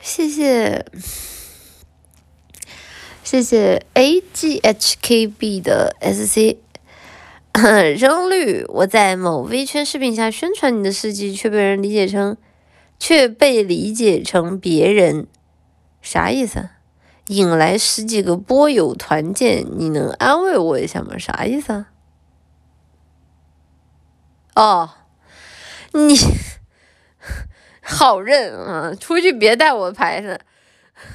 [0.01, 0.87] 谢谢，
[3.23, 6.59] 谢谢 A G H K B 的 S C
[7.99, 8.65] 扔绿。
[8.69, 12.37] 我在某微圈视频下宣传你的事迹，却被人理解成，
[12.99, 15.27] 却被理解成别人，
[16.01, 16.71] 啥意思？
[17.31, 21.17] 引来十几个波友团建，你能安慰我一下吗？
[21.17, 21.87] 啥意思啊？
[24.57, 24.91] 哦，
[25.93, 26.17] 你
[27.81, 28.93] 好认啊！
[28.99, 30.41] 出去别带我牌子，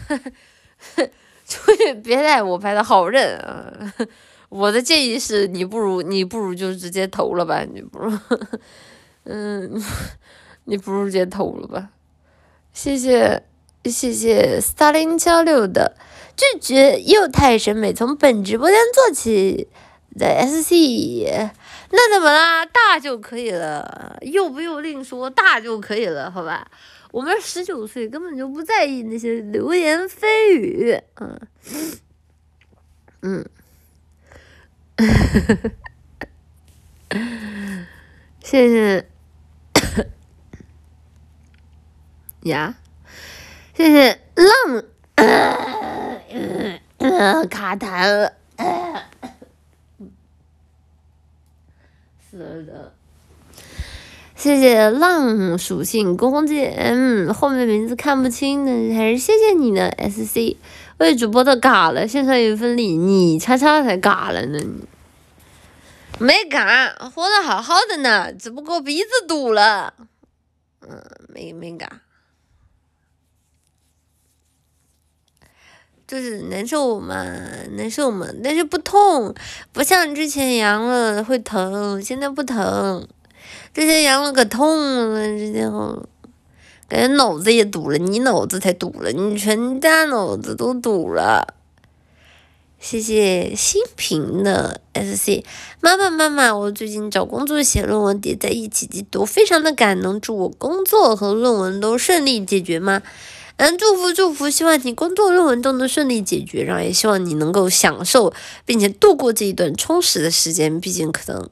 [1.45, 3.93] 出去别带我牌子，好认啊！
[4.47, 8.17] 我的建议是你不如你不如就直接投了吧，你不如，
[9.25, 9.83] 嗯，
[10.63, 11.89] 你不如直接投了吧。
[12.71, 13.43] 谢谢
[13.89, 15.95] 谢谢 star 零七六的。
[16.35, 19.69] 拒绝幼态审美，从本直播间做起。
[20.17, 20.71] 的 SC，
[21.91, 22.65] 那怎么啦？
[22.65, 26.71] 大就可以了，又不幼另说，大就可以了，好吧？
[27.11, 30.97] 我们十九岁根本就不在意那些流言蜚语，
[33.23, 33.49] 嗯，嗯，
[38.41, 39.09] 谢谢。
[42.43, 42.75] 呀，
[43.75, 44.83] 谢谢浪。
[47.49, 48.33] 卡痰了，
[52.31, 52.93] 死了。
[54.35, 60.57] 谢谢浪属性弓箭，嗯，后面名字看不清的，还是谢谢你的 S C
[60.97, 64.59] 为主播的嘎了，献上一份力，你叉叉才嘎了呢，
[66.19, 69.93] 没嘎，活得好好的呢，只不过鼻子堵了，
[70.81, 72.01] 嗯，没没嘎。
[76.07, 77.25] 就是难受嘛，
[77.71, 79.33] 难受嘛，但是不痛，
[79.73, 83.07] 不像之前阳了会疼，现在不疼。
[83.73, 86.07] 之前阳了可痛了，之前好，
[86.87, 91.55] 感觉脑子也堵了，你脑子才堵了，你全家脑子都堵了。
[92.79, 95.43] 谢谢新平的 SC
[95.81, 103.01] 妈妈妈妈，我最近找工作写论文叠在一起记读，非常的赶，能祝我工作和论文都顺利解决吗？
[103.57, 108.33] 嗯，祝福祝福，希望你工作论文都能顺利解决，然后也希望你能够享受
[108.65, 110.79] 并且度过这一段充实的时间。
[110.81, 111.49] 毕竟可能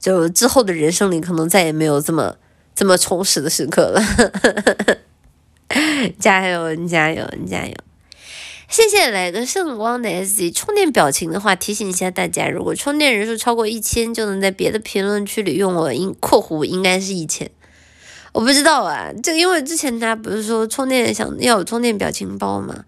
[0.00, 2.36] 就之后的人生里，可能再也没有这么
[2.74, 4.02] 这么充实的时刻了。
[6.18, 7.74] 加油，加油，加油！
[8.68, 17.50] 谢谢来个圣光的 S Z 充电表情的话，提醒一下大家，如果充电人数超过一千，就能在别的评论区里用我应括弧应该是一千。
[18.32, 22.84] 我不知道啊，这因为之前他不是说充电想要有充电表情包吗？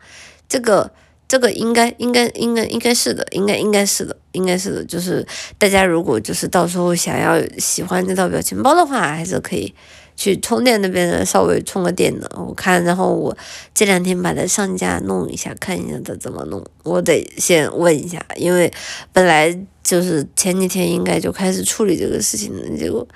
[0.49, 0.91] 这个
[1.27, 4.85] 这个应该应该应该应该是的，应该应该是的，应该是的。
[4.85, 5.27] 就是
[5.59, 9.75] 大家如果就是到时候想要喜欢这套表情包的话，还是可以
[10.15, 12.31] 去充电那边稍微充个电的。
[12.37, 13.37] 我看，然后我
[13.75, 16.63] 这两天把它上架弄一下，看一下它怎么弄。
[16.83, 18.71] 我得先问一下，因为
[19.13, 23.09] 本来就是前几天应该就开始处理这个事情的，结果。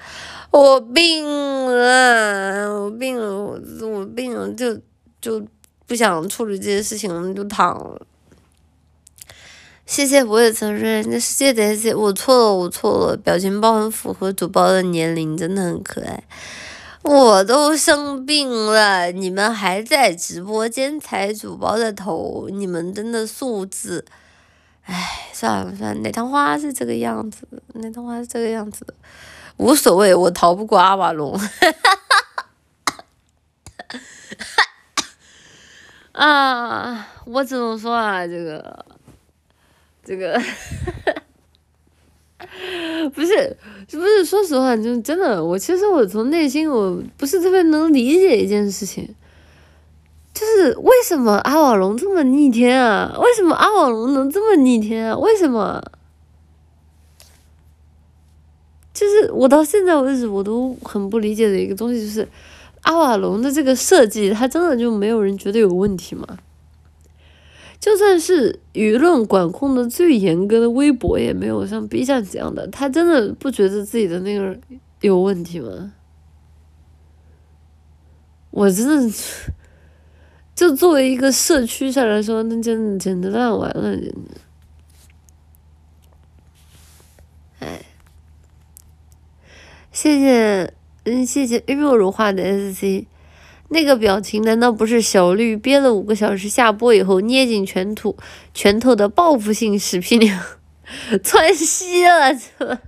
[0.51, 4.79] 我病了，我病了，我我病了，就
[5.21, 5.47] 就
[5.87, 8.01] 不想处理这些事情，就躺了。
[9.85, 13.17] 谢谢我也承认，这世界的谢我错了，我错了。
[13.17, 16.25] 表情包很符合主播的年龄，真的很可爱。
[17.03, 24.05] 我都生病了，你们还在直播间踩主播的头，你们真的素质，
[24.83, 28.95] 唉，算了算了，哪趟花是这个样子，哪趟花是这个样子的。
[29.59, 31.39] 无所谓，我逃不过阿瓦隆。
[36.13, 38.87] 啊，我只能说啊，这个，
[40.05, 40.41] 这个，
[43.15, 43.57] 不是，
[43.91, 49.15] 不是，说实话，就是真的，我其实我从内心我不是特别能理解一件事情，
[50.33, 53.15] 就是为什么阿瓦隆这么逆天啊？
[53.19, 55.17] 为什么阿瓦隆能这么逆天啊？
[55.19, 55.83] 为什么？
[58.97, 62.27] 就是我到现在为止我都很不理解的一个东西，就是
[62.81, 66.27] 阿瓦隆的这个设计，它真的就没有人觉得有问题吗？
[67.79, 74.57] 就算是舆论管控的最严格的微博，也没有像 B 站这样的，他真的不觉得自己的那个
[75.03, 75.93] 有问题吗？
[78.51, 79.15] 我真的，
[80.55, 84.41] 就作为一个社区上来说，那真的简直烂完了，真的。
[89.97, 90.75] 谢谢，
[91.05, 93.07] 嗯，谢谢玉若如画的 S C，
[93.71, 98.15] 那个表情难道不是小绿憋了五个小时下播以后捏紧拳头
[98.53, 100.31] 拳头的报复性视频里
[101.25, 102.39] 窜稀了？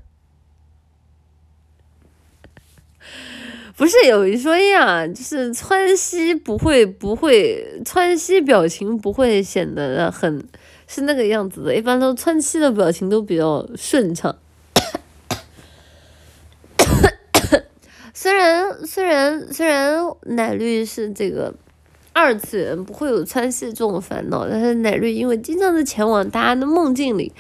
[3.74, 10.46] 不是有一说一啊，就是窜稀不会不会窜稀表情不会显得很
[10.86, 14.36] 是那个样子的，一般都窜稀的表情都比较顺畅。
[18.20, 21.54] 虽然虽然虽然奶绿是这个
[22.12, 27.32] 二次元不会有穿戏这种烦恼，但是奶绿因为经常的前往大家的梦境里，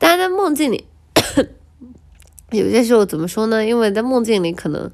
[0.00, 0.84] 大家在梦境里，
[2.50, 3.64] 有些时候怎么说呢？
[3.64, 4.90] 因为在梦境里可能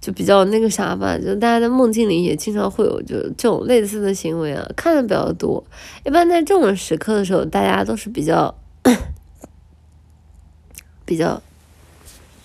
[0.00, 5.64] 就比较那个啥吧，就大家在梦境里也经常会有就这种类似的行为啊，看的比较多。
[6.04, 8.54] 一般在这种时刻的时候，大家都是比较
[11.04, 11.42] 比较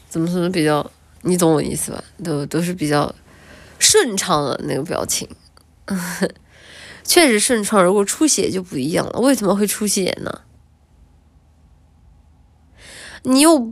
[0.10, 0.50] 怎么说呢？
[0.50, 0.90] 比较。
[1.24, 2.04] 你懂我意思吧？
[2.24, 3.14] 都都是比较
[3.80, 5.28] 顺畅的那个表情，
[7.04, 7.84] 确实顺畅。
[7.84, 9.20] 如果出血就不一样了。
[9.20, 10.42] 为什么会出血呢？
[13.24, 13.72] 你又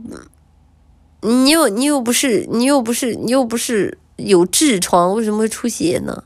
[1.20, 6.24] 你又你又不是你又不是你又不是有痔疮，为什么会出血呢？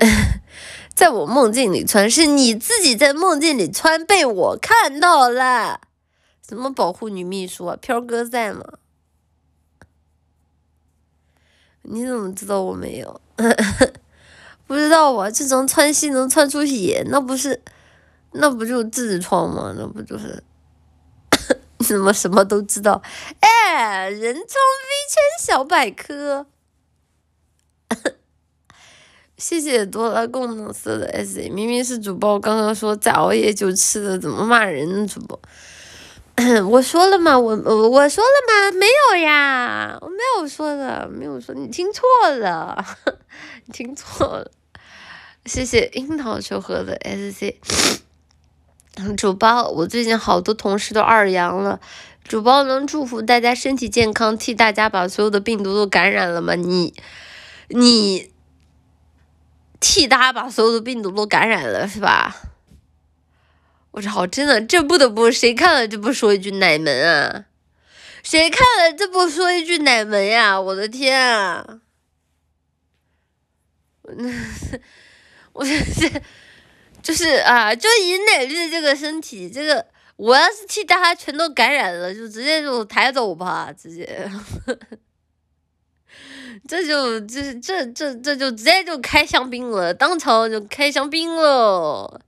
[0.96, 5.82] 在我梦境里穿，是你自己在梦境里穿，被我看到了。
[6.46, 7.78] 怎么保护女秘书啊？
[7.80, 8.64] 飘哥在吗？
[11.84, 13.22] 你怎么知道我没有？
[14.68, 17.62] 不知道啊，这种窜稀能窜出血，那不是，
[18.34, 19.74] 那不就痔疮吗？
[19.78, 20.44] 那不就是？
[21.80, 23.02] 你怎么什么都知道？
[23.40, 24.48] 哎，人中 V
[25.10, 26.46] 圈小百科。
[29.38, 35.08] 谢谢多拉功能色的 S，明明是主播刚刚说再熬夜就吃的，怎么骂人呢？
[35.08, 35.40] 主播。
[36.70, 37.38] 我说了吗？
[37.38, 38.78] 我我我说了吗？
[38.78, 42.04] 没有呀，我没有说的，没有说，你听错
[42.40, 42.84] 了，
[43.66, 44.52] 你 听错了。
[45.46, 47.56] 谢谢樱桃球盒的 SC。
[49.18, 51.80] 主播，我最近好多同事都二阳了，
[52.24, 56.56] 主播能祝福大家身体健康，替大家把所有的病毒都感染了吗？
[56.56, 56.94] 你，
[57.70, 58.32] 你，
[59.80, 62.36] 替大家把所有的病毒都感染了是吧？
[63.94, 67.46] 我操，真的，这不得不谁看了就不说一句奶门啊？
[68.24, 70.60] 谁看了这不说一句奶门呀？
[70.60, 71.82] 我的天啊！
[75.54, 76.22] 我 这这
[77.04, 79.86] 就是啊，就以奶绿这个身体，这个
[80.16, 84.30] 我要是替大家全都感染了，就直接就抬走吧，直接，
[86.68, 92.22] 这就这这这这就直接就开香槟了，当场就开香槟了。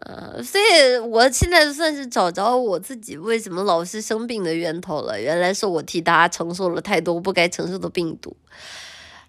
[0.00, 5.20] 呃，所以我现在算是找着我自己为什么老是生病的源头了。
[5.20, 8.34] 原来是我替大家承受了太多不该承受的病毒。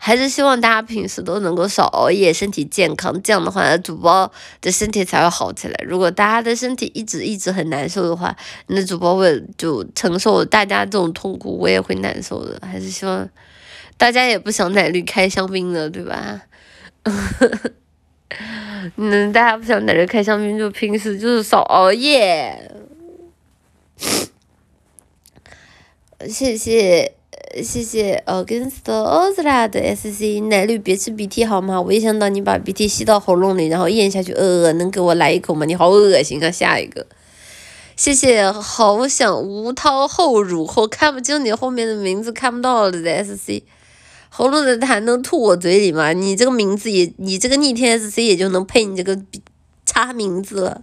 [0.03, 3.21] 还是希望大家平时都能够少熬夜，身体健康。
[3.21, 5.75] 这样的话，主播的身体才会好起来。
[5.85, 12.57] 如果大家的身体一直一直很难受的话，那主播会就承受大家这种痛苦，我也会难受的。
[12.65, 13.29] 还是希望
[13.97, 16.41] 大家也不想奶绿开香槟了，对吧？
[18.97, 22.71] 嗯，大家不想在这开香槟，就平时就是少熬夜。
[26.27, 27.13] 谢谢。
[27.61, 31.81] 谢谢 Against Ozra 的 SC 奶绿别吃鼻涕好吗？
[31.81, 35.65] 我一想到你把鼻涕吸到喉咙里，然后咽下去，呃，能给我来一口吗？
[35.65, 36.49] 你好恶心啊！
[36.49, 37.05] 下一个，
[37.97, 43.63] 谢谢好想无涛后乳后看不清你后面的名字看不到了的 SC，
[44.33, 46.13] 喉咙的痰能吐我嘴里吗？
[46.13, 49.21] 你这个名字也，你这个逆天 SC 也就能配你这个
[49.85, 50.81] 差名字了。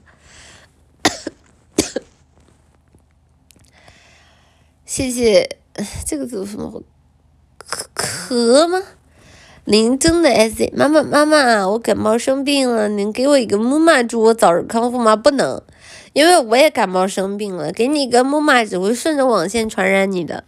[4.84, 5.56] 谢谢。
[6.04, 6.82] 这个字有什么？
[7.66, 8.82] 咳咳吗？
[9.64, 10.72] 林真的 S C？
[10.76, 15.16] 妈妈妈妈，我感冒生病了，能给我一个木马祝我早日康复吗？
[15.16, 15.62] 不能，
[16.12, 17.72] 因为我也感冒生病了。
[17.72, 20.44] 给你一个木马只会顺着网线传染你的，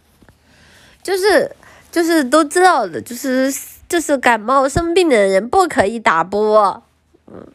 [1.01, 1.55] 就是
[1.91, 3.51] 就是都知道的，就是
[3.87, 6.81] 就是感冒生病的人不可以打波。
[7.27, 7.45] 嗯，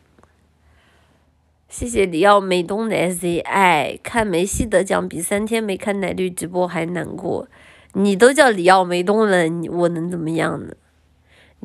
[1.68, 7.49] 谢谢里奥美东的 S 哎，看梅西得奖比三天没看奶绿直播还难过。
[7.95, 10.74] 你都叫里奥梅东了，你我能怎么样呢？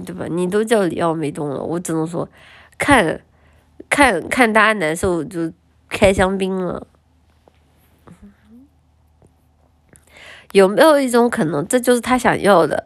[0.06, 0.26] 对吧？
[0.30, 2.28] 你都叫里奥梅东了，我只能说，
[2.78, 3.22] 看，
[3.90, 5.52] 看看大家难受就
[5.90, 6.88] 开香槟了。
[10.52, 12.86] 有没有一种可能，这就是他想要的？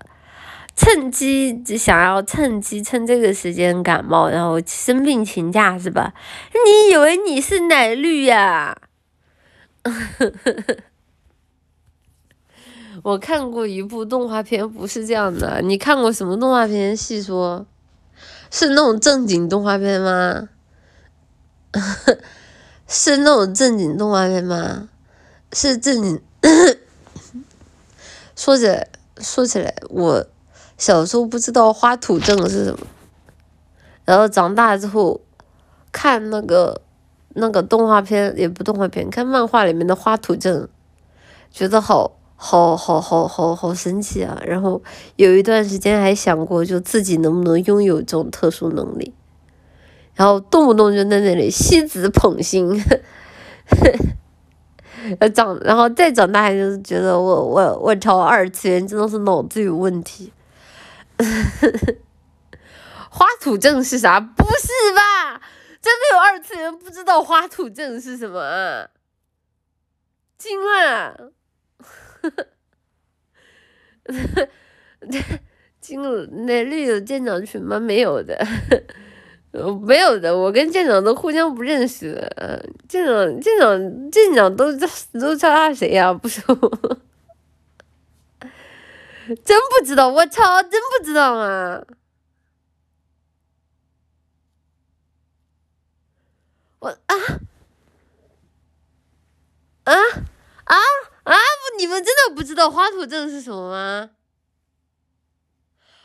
[0.75, 6.13] 趁机想要趁机趁这个时间感冒，然后生病请假是吧？
[6.51, 8.77] 你以为你是奶绿呀？
[13.03, 15.61] 我看过一部动画片，不是这样的。
[15.61, 16.97] 你看过什么动画片？
[16.97, 17.65] 细说，
[18.51, 20.49] 是那种正经动画片吗？
[22.87, 24.89] 是那种正经动画片吗？
[25.53, 26.21] 是正经。
[28.35, 28.87] 说起来，
[29.19, 30.25] 说起来，我
[30.77, 32.85] 小时候不知道花土症是什么，
[34.03, 35.21] 然后长大之后
[35.91, 36.81] 看那个
[37.29, 40.67] 那个动画片，也不动画片，看漫画里面的花土症，
[41.51, 42.17] 觉得好。
[42.37, 44.37] 好好好好好神奇啊！
[44.45, 44.83] 然后
[45.15, 49.13] 有一段时间还想过，就自己能不能拥有这种特殊能力，
[50.13, 52.83] 然后动不动就在那里西子捧心，
[55.19, 60.31] 呃长，然后再长大就是觉得我我我超二次元真的是脑子有问题，
[63.09, 64.19] 花土症是啥？
[64.19, 65.41] 不是吧？
[65.81, 68.87] 真的有二次元不知道花土症是什么啊？
[70.37, 71.31] 惊了！
[75.79, 77.79] 惊了，那绿有舰长群吗？
[77.79, 78.35] 没有的，
[79.85, 80.35] 没有的。
[80.35, 82.13] 我跟舰长都互相不认识。
[82.87, 84.65] 舰长，舰长，舰长都
[85.19, 86.13] 都叫他谁呀？
[86.13, 86.55] 不是我，
[89.43, 90.07] 真不知道。
[90.09, 91.81] 我操，真不知道啊！
[96.79, 97.15] 我啊
[99.85, 99.93] 啊
[100.65, 100.75] 啊！
[101.23, 104.11] 啊不，你们真的不知道花土症是什么吗？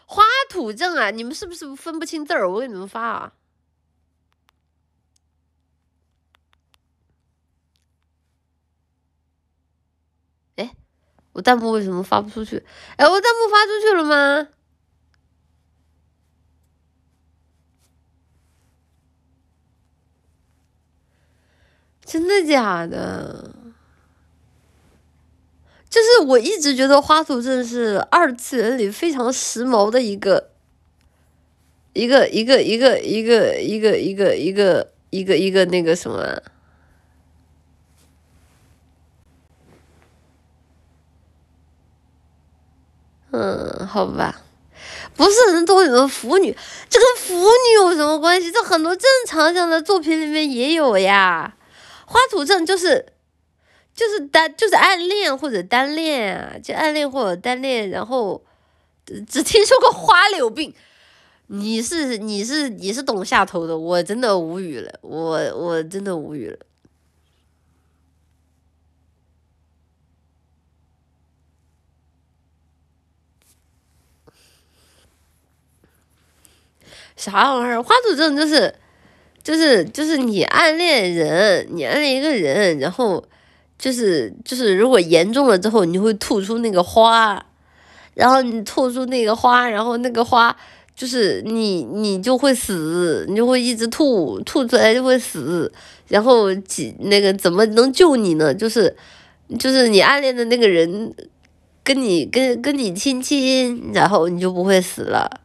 [0.07, 2.51] 花土症啊，你们是不是分不清字儿？
[2.51, 3.33] 我给你们发啊。
[11.33, 12.63] 我弹幕为什么发不出去？
[12.97, 14.49] 哎，我弹幕发出去了吗？
[22.05, 23.55] 真的假的？
[25.89, 30.51] 就是我一直觉得花土症是二次元里非常时髦的一个
[31.93, 36.43] 一个一个一个一个一个一个一个一个一个那个什么？
[43.33, 44.43] 嗯，好吧，
[45.15, 46.57] 不是人都有腐女，
[46.89, 48.51] 这跟腐女有什么关系？
[48.51, 51.57] 这很多正常向的作品里面也有呀。
[52.07, 53.07] 花土症就是
[53.95, 58.43] 就是单就是暗恋或者单恋啊，就暗恋或者单恋，然后
[59.29, 60.75] 只听说过花柳病。
[61.53, 66.57] 你是你是你是懂下头的，我真的无语了，我我真的无语了。
[77.21, 77.83] 啥玩意儿？
[77.83, 78.75] 花土症就是，
[79.43, 83.23] 就是就是你暗恋人，你暗恋一个人，然后
[83.79, 87.45] 就是就是如果严重了之后，你会吐出那个花，
[88.15, 90.57] 然后你吐出那个花，然后那个花
[90.97, 95.71] 就是你你就会死，你就会一直吐，吐出来就会死，
[96.09, 98.55] 然后几那个怎么能救你呢？
[98.55, 98.97] 就是
[99.59, 101.15] 就是你暗恋的那个人
[101.85, 105.41] 跟你跟跟你亲亲，然后你就不会死了。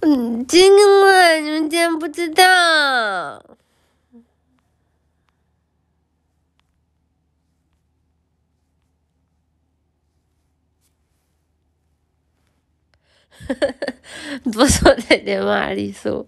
[0.00, 1.34] 嗯，惊了！
[1.40, 2.44] 你们竟然不知道？
[14.52, 16.26] 多少点点玛丽苏？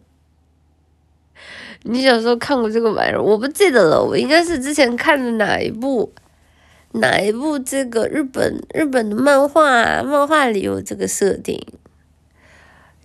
[1.83, 3.23] 你小时候看过这个玩意儿？
[3.23, 6.13] 我不记得了，我应该是之前看的哪一部？
[6.93, 7.59] 哪一部？
[7.59, 11.65] 这个日本日本的漫画，漫画里有这个设定。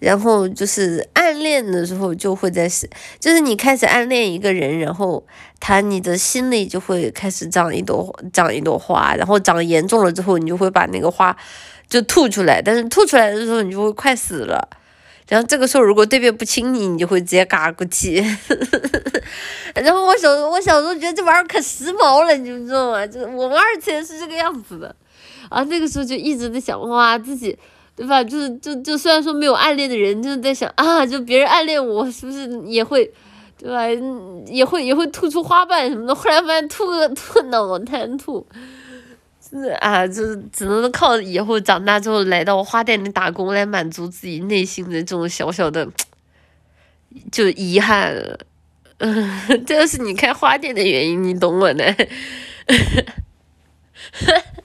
[0.05, 2.87] 然后就是暗恋的时候就会在是，
[3.19, 5.25] 就是你开始暗恋一个人，然后
[5.59, 11.35] 他你的心里就会开始长一朵长一朵花，然后长严重了之后，你就会把那个花
[11.89, 14.69] 就吐出来，但是吐出来的时候你就会快死了，
[15.27, 18.23] 然后这个时候如果对面不亲你，你就会直接嘎过去。
[19.73, 23.07] 然后我小我小时候觉得这玩意儿可时髦了，你知道吗？
[23.07, 24.95] 就我们二次元是这个样子的，
[25.49, 27.57] 啊，那个时候就一直在想哇自己。
[27.95, 28.21] 对吧？
[28.23, 33.09] 就是就就虽然说没有暗恋的人，就是在想啊，就别人暗恋我是不是也会，
[33.57, 33.87] 对吧？
[34.47, 36.13] 也会也会吐出花瓣什么的。
[36.13, 38.45] 后来发现吐个吐脑瘫吐，
[39.49, 45.87] 是啊，就是只能靠以后长大之后来到花店里打工来满足自己内心的这种小小的
[47.31, 48.37] 就遗憾。
[48.97, 51.95] 嗯， 这是你开花店的原因，你懂我的。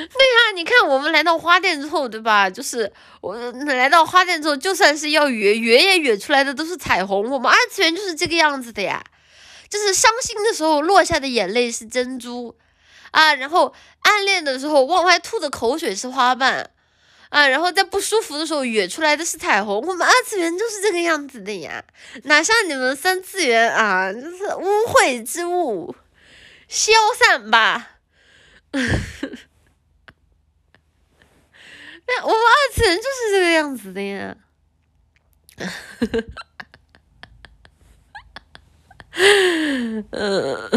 [0.08, 2.48] 对呀，你看我们来到花店之后，对吧？
[2.48, 2.90] 就是
[3.20, 7.28] 我来到花店之后，就算是要约约也约出来的都是彩虹。
[7.30, 9.04] 我们二次元就是这个样子的呀，
[9.68, 12.56] 就是伤心的时候落下的眼泪是珍珠
[13.10, 16.70] 啊，然后暗恋的时候往外吐的口水是花瓣
[17.28, 19.80] 啊，然后在不舒服的时候约出来的是彩虹。
[19.80, 21.84] 我们二次元就是这个样子的呀，
[22.24, 25.94] 哪像你们三次元啊，就是污秽之物，
[26.68, 27.98] 消散吧。
[32.22, 34.36] 我们二次元就是这个样子的呀，
[40.10, 40.70] 嗯，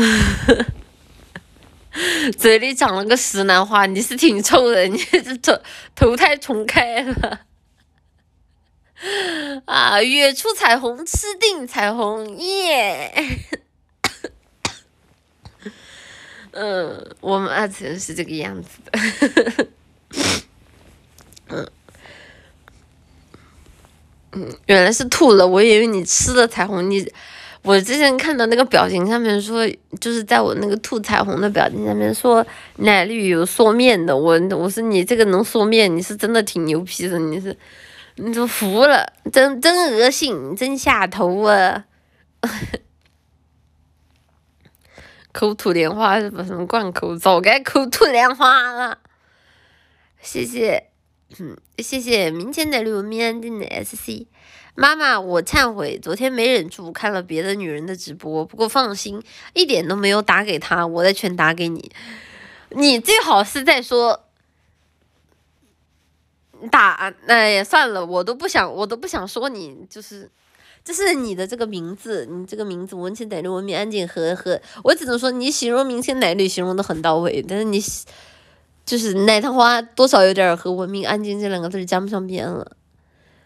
[2.37, 5.59] 嘴里长了个石楠花，你是挺臭的，你是投
[5.95, 7.41] 投胎重开了，
[9.65, 13.13] 啊，远处彩虹，吃定彩虹，耶，
[16.51, 18.91] 嗯，我们二次元是这个样子的。
[21.53, 21.67] 嗯，
[24.31, 26.89] 嗯，原来是吐了，我以为你吃了彩虹。
[26.89, 27.07] 你，
[27.61, 29.67] 我之前看到那个表情上面说，
[29.99, 32.45] 就是在我那个吐彩虹的表情上面说
[32.77, 34.17] 奶绿有缩面的。
[34.17, 37.55] 我，我说你这个能缩面，你是真的挺牛皮的，你是，
[38.15, 41.85] 你就服了，真真恶心，真下头啊！
[45.31, 46.43] 口吐莲花是不？
[46.43, 47.15] 什么灌口？
[47.17, 48.99] 早该口吐莲花了。
[50.21, 50.92] 谢谢。
[51.39, 54.27] 嗯，谢谢明天的绿明安定的 SC
[54.75, 58.45] 妈妈，我忏悔，昨天没忍住看了别的女人的直播。
[58.45, 59.21] 不过放心，
[59.53, 61.91] 一点都没有打给他，我的全打给你。
[62.69, 64.25] 你最好是在说
[66.71, 70.29] 打，那也算了，我都不想，我都不想说你，就是
[70.83, 77.79] 就是你的这个名字，你这个名字文清奶绿文明安静和和，我只能说你形容明清奶绿形容的很到位，但是你。
[78.85, 82.73] 就是奶糖花多少有点和文明安静这两个字沾不上边了。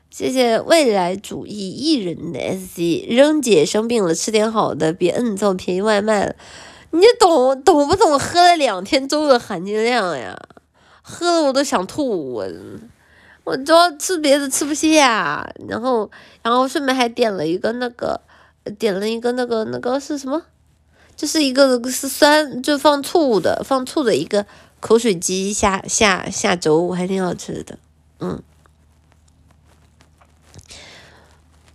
[0.09, 6.35] 谢谢未来主义艺人的 S C，扔姐生病了，吃点好的，别摁造便宜外卖了。
[6.91, 8.17] 你懂懂不懂？
[8.17, 10.35] 喝了两天粥的含金量呀，
[11.01, 12.33] 喝的我都想吐。
[12.33, 12.47] 我
[13.43, 16.09] 我主要吃别的吃不下，然后
[16.41, 18.21] 然后顺便还点了一个那个，
[18.79, 20.41] 点了一个那个那个是什么？
[21.17, 24.45] 就是一个是酸就放醋的放醋的一个
[24.79, 27.79] 口水鸡下下下粥，还挺好吃的，
[28.19, 28.41] 嗯。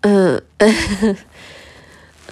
[0.04, 1.16] 嗯，嗯，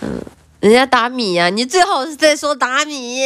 [0.60, 3.22] 人家打米呀，你最好是在说打米。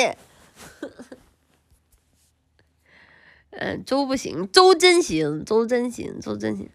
[3.52, 6.68] 嗯， 粥不行，粥真行，粥真行，粥真行。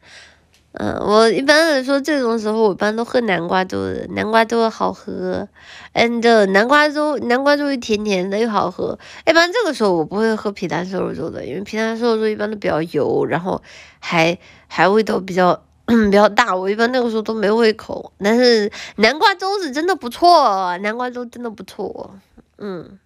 [0.74, 5.48] 嗯，我一般来说这种时候，我一般都喝南瓜粥的，南瓜粥好喝。
[5.94, 8.98] 嗯，这南瓜粥，南瓜粥又甜甜的又好喝。
[9.28, 13.62] 一般这个时候我不会喝皮蛋瘦肉粥的，因为皮蛋瘦肉粥一般都比较油，然后
[14.00, 15.64] 还还味道比较。
[15.90, 18.14] 比较大，我一般那个时候都没胃口。
[18.20, 22.14] 但是南瓜粥是真的不错，南瓜粥真的不错。
[22.60, 23.00] 嗯，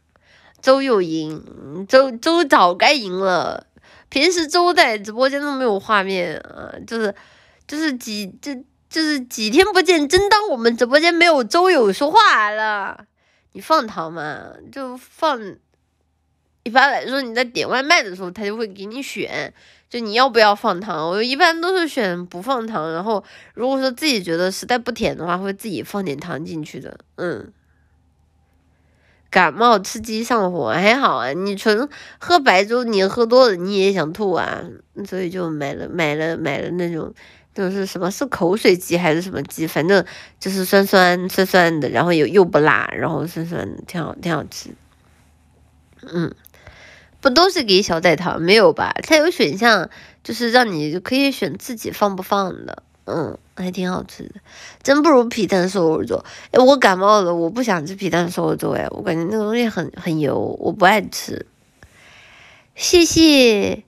[0.61, 3.67] 粥又赢，粥粥早该赢了。
[4.09, 7.15] 平时粥在直播间都没有画面啊，就是
[7.73, 8.53] 就是几就
[8.87, 13.05] 就是几天不见，真当我们直播间没有粥友说话了。
[13.53, 15.39] 你放糖嘛，就放。
[16.61, 19.51] 一般来说，你在点外卖的时候，他就会给你选。
[19.89, 21.09] 就你要不要放糖？
[21.09, 23.23] 我一般都是选不放糖，然后
[23.55, 26.99] 如果说自己觉得实在不甜的话，会自己放点糖进去的。
[27.15, 27.51] 嗯，
[29.31, 34.61] 感冒吃鸡上火还好啊，你纯喝白粥，你喝多了你也想吐啊，
[35.07, 37.11] 所以就买了买了买了那种，
[37.53, 40.05] 就是什么是口水鸡还是什么鸡，反正
[40.39, 44.69] 就是酸酸酸酸的，然后又又不辣，然后酸酸的，挺好挺好吃。
[46.01, 46.33] 嗯。
[47.21, 48.93] 不都是给小仔糖没有吧？
[49.01, 49.89] 它有选项，
[50.25, 54.41] 就是让你可以选自己放不放的，嗯，还挺好吃的，
[54.81, 56.21] 真不如皮蛋瘦肉粥。
[56.51, 61.45] 哎，我感冒了，我不想吃皮蛋瘦肉粥，哎，我感觉那个东西很很油，我不爱吃。
[62.75, 63.83] 谢谢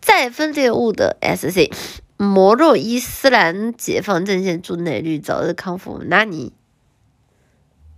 [0.00, 1.70] 再分裂物的 SC，
[2.16, 6.02] 摩洛伊斯兰解放阵线祝奶绿早日康复。
[6.04, 6.52] 那你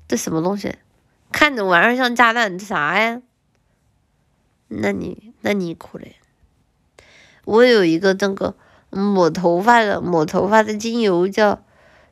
[0.06, 0.76] 这什么东西？
[1.30, 3.20] 看着玩意儿像炸弹，这啥呀？
[4.68, 6.12] 那你那你可怜，
[7.44, 8.54] 我有一个那个
[8.90, 11.62] 抹头发的抹头发的精油叫，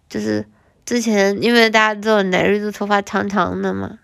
[0.08, 0.46] 就是
[0.84, 3.98] 之前因为大家知道奶瑞的头发长长的嘛，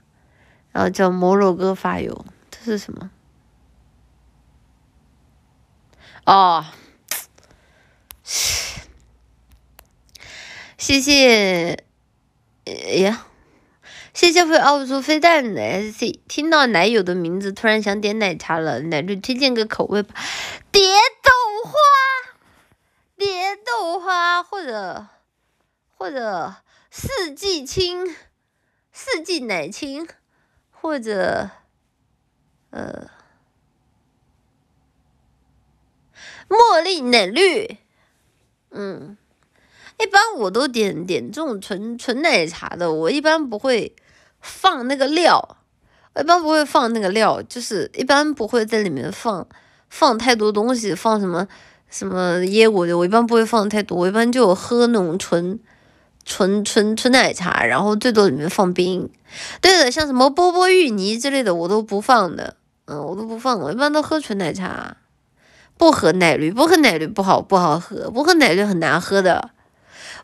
[0.73, 3.11] 然后叫摩洛哥发油，这是什么？
[6.25, 6.65] 哦，
[10.79, 11.85] 谢谢，
[12.65, 12.73] 哎
[13.03, 13.27] 呀。
[14.15, 18.79] 谢谢会凹出飞弹的 SC，听到奶友的名字，突然想点奶茶了。
[18.81, 20.15] 奶绿推荐个口味吧，
[20.71, 20.83] 蝶
[21.23, 21.31] 豆
[21.65, 21.79] 花，
[23.17, 25.07] 蝶豆花或者
[25.97, 26.57] 或者
[26.91, 28.15] 四季青，
[28.93, 30.07] 四季奶青，
[30.71, 31.49] 或者
[32.69, 33.09] 呃
[36.49, 37.79] 茉莉奶绿，
[38.73, 39.17] 嗯，
[39.99, 43.95] 一般我都点点这种纯纯奶茶的，我一般不会。
[44.45, 45.57] 放那个料，
[46.15, 49.47] 我一般不会放那个料，就是一般不会在里面放
[49.89, 51.47] 放太多东西，放什么
[51.89, 55.61] 什么椰果的，我一般不会放太多，我一般就喝那种纯
[56.25, 59.09] 纯纯纯奶茶，然后最多里面放冰。
[59.61, 62.57] 对的，像什么波波芋泥之类的我都不放的，
[62.87, 64.97] 嗯，我都不放，我一般都喝纯奶茶，
[65.83, 69.51] 不喝奶绿，不喝奶绿不好不好喝，不喝奶绿很难喝的。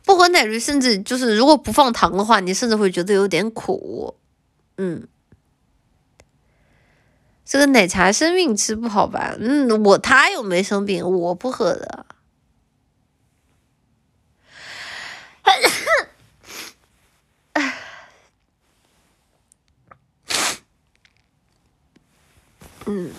[0.04, 4.14] 不喝奶绿，甚至就是如果不放糖的话，你甚至会觉得有点苦。
[4.76, 5.08] 嗯，
[7.44, 9.34] 这个奶茶生病吃不好吧？
[9.40, 12.06] 嗯，我他又没生病，我不喝的。
[22.86, 23.10] 嗯。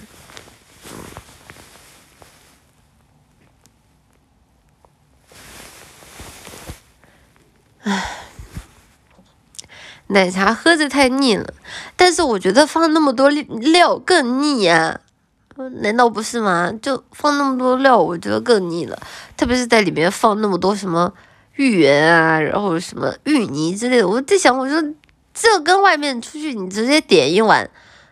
[7.89, 8.05] 唉，
[10.07, 11.53] 奶茶喝着太腻了，
[11.95, 15.01] 但是我觉得放那么多料更腻呀，
[15.81, 16.71] 难道不是吗？
[16.79, 19.01] 就放那么多料，我觉得更腻了，
[19.35, 21.11] 特别是在里面放那么多什么
[21.55, 24.83] 芋圆啊，然后什么芋泥之类的，我在想，我说
[25.33, 27.67] 这跟外面出去你直接点一碗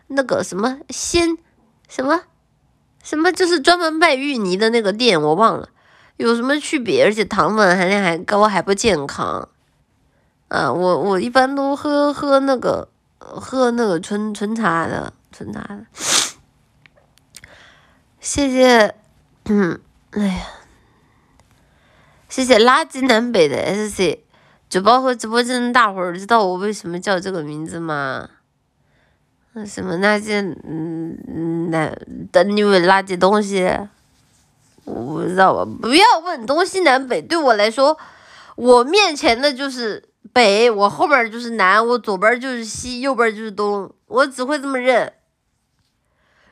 [0.08, 1.38] 那个什么鲜
[1.88, 2.22] 什么
[3.04, 5.68] 什么，就是专门卖芋泥的那个店，我忘了
[6.16, 9.48] 有什么区别，而且糖分含量还高，还不健康。
[10.48, 12.88] 啊，我我一般都喝喝那个，
[13.18, 15.84] 喝那个纯纯茶的，纯茶的。
[18.20, 18.94] 谢谢，
[19.44, 19.78] 嗯，
[20.10, 20.46] 哎呀，
[22.28, 24.18] 谢谢垃圾南北的 SC，
[24.68, 28.28] 就包括直播间的大伙儿，知道我为什么叫这个名字吗？
[29.66, 31.92] 什么那些嗯那
[32.30, 33.68] 等你们垃圾东西，
[34.84, 35.64] 我不知道吧？
[35.82, 37.98] 不要问东西南北，对我来说，
[38.56, 40.07] 我面前的就是
[40.38, 45.12] 北，我后边就是南，我左边就是西，右边就是东，我只会这么认。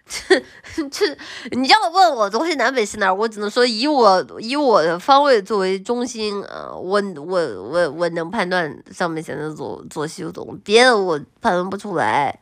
[0.04, 0.42] 这
[0.90, 1.16] 这，
[1.52, 12.40] 你要问我东西南北是哪儿，我只能说以我以我的方位作为中心啊，我我我我能判断上面现在左左西右东，别的我判断不出来。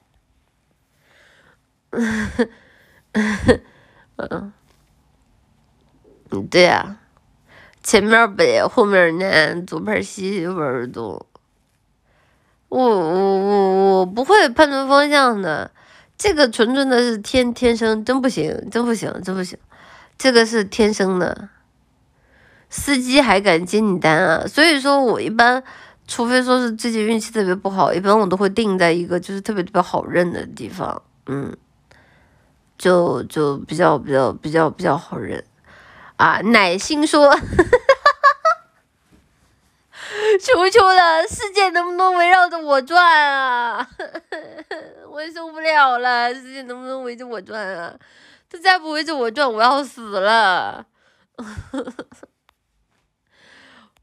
[4.17, 4.53] 嗯，
[6.51, 6.97] 对呀，
[7.83, 11.27] 前面北，后面南，左边西，右边东。
[12.79, 15.71] 我我我我不会判断方向的，
[16.19, 19.57] 这个纯纯的是天天生，真不行，真不行，真不行，
[20.19, 21.49] 这个是天生的。
[22.69, 24.45] 司机还敢接你单啊？
[24.47, 25.63] 所以说我一般，
[26.09, 31.57] 除非说是自己运气特别不好，一般我都会定在一个就是特别特别好认的地方，嗯。
[32.77, 35.43] 就就比较比较比较比较好认
[36.17, 36.41] 啊！
[36.41, 37.39] 奶心说：“呵呵
[40.41, 43.89] 求求了，世界能不能围绕着我转啊？
[45.11, 47.95] 我也受不了了，世界能不能围着我转啊？
[48.51, 50.87] 他再不围着我转，我要死了。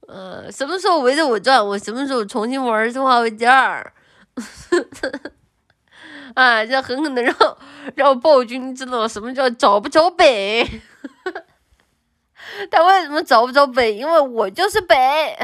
[0.08, 3.94] 嗯， 什么时候围着我转，我什么时候重新玩生化危机二。”
[6.36, 7.36] 啊，这狠狠的让
[7.96, 10.66] 让暴君知道什么叫找不着北。
[12.70, 13.94] 他为什么找不着北？
[13.94, 15.38] 因为我就是北。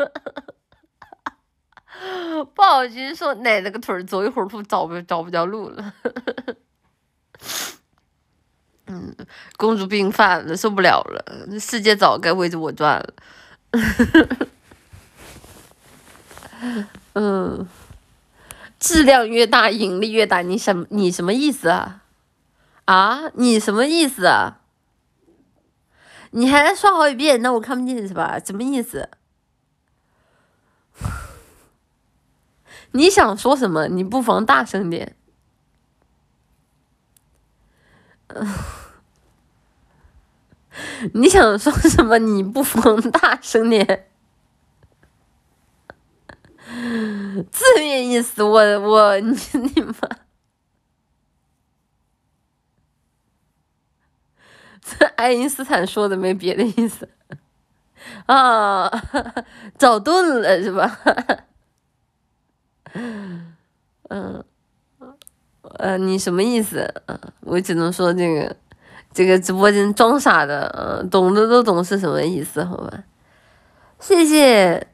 [2.54, 5.92] 暴君说：“奶奶个腿儿，走一会儿路找不找不着路了。”
[8.86, 9.14] 嗯，
[9.56, 13.14] 公主病犯了，受不了了，世界早该围着我转了。
[17.14, 17.68] 嗯。
[18.78, 20.40] 质量越大，引力越大。
[20.40, 22.00] 你什你什么意思啊？
[22.86, 24.60] 啊，你什么意思啊？
[26.30, 28.38] 你还说好几遍，那我看不见是吧？
[28.42, 29.10] 什么意思？
[32.92, 33.86] 你想说什么？
[33.88, 35.16] 你不妨大声点。
[41.14, 42.18] 你想说什么？
[42.18, 44.06] 你不妨大声点。
[47.50, 49.94] 字面意思，我我你你妈，
[54.80, 57.08] 这爱因斯坦说的没别的意思
[58.26, 58.88] 啊，
[59.76, 61.00] 找顿了是吧？
[64.08, 64.44] 嗯，
[65.78, 66.92] 呃，你什么意思？
[67.40, 68.56] 我只能说这个
[69.12, 73.04] 这个直播间装傻的，嗯，懂的都懂是什么意思，好吧？
[73.98, 74.86] 谢谢。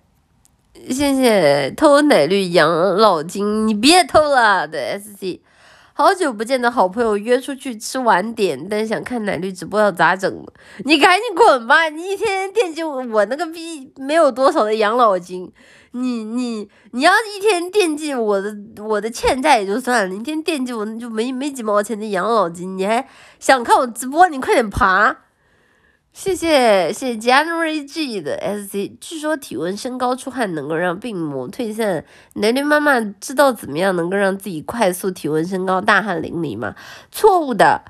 [0.91, 4.69] 谢谢偷奶绿养老金，你别偷了。
[4.69, 5.41] 对 S C，
[5.95, 10.47] 好久不见的好朋友约出去吃晚点，但想看奶绿直播要咋整？
[10.85, 11.89] 你赶紧滚吧！
[11.89, 15.51] 你一天天惦记我，我那个逼没有多少的养老金。
[16.01, 24.29] 你你你要一天惦记我的我的欠债也就算了，你一天惦记我就没没几毛钱的养老金，你还想看我直播？
[24.29, 25.17] 你快点爬！
[26.13, 32.07] 谢谢谢谢 January G 的 SC，据说体温升高出汗能够让病魔退散。
[32.33, 36.75] 雷雷妈妈知道怎么样能够让自己快速体温升高、大汗淋漓吗？
[37.13, 37.83] 错误的，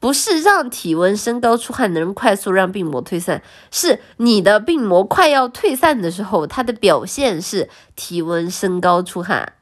[0.00, 9.52] 不是让体温升高出汗能快速让病魔退散，是你的病魔快要退散的时候，它的表现是体温升高出汗。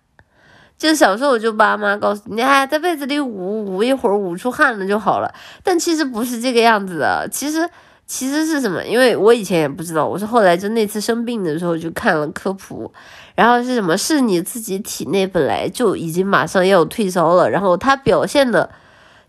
[0.78, 5.34] 就小时候我就爸妈告诉你，哎，在被子里捂捂一会儿，捂出汗了就好了。
[5.62, 7.68] 但其实不是这个样子的，其实。
[8.10, 8.82] 其实是什么？
[8.86, 12.90] 因为我以前也不知道，我是后来就那次生病的时候就看了科普，
[13.34, 13.98] 然后是什么？
[13.98, 18.70] 是你自己体内本来就已经马上要退烧了，然后它表现的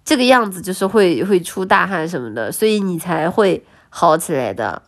[0.03, 4.81] 这个样子就是会会出大汗什么的，所以你才会好起来的。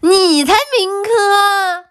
[0.00, 1.86] 你才民科。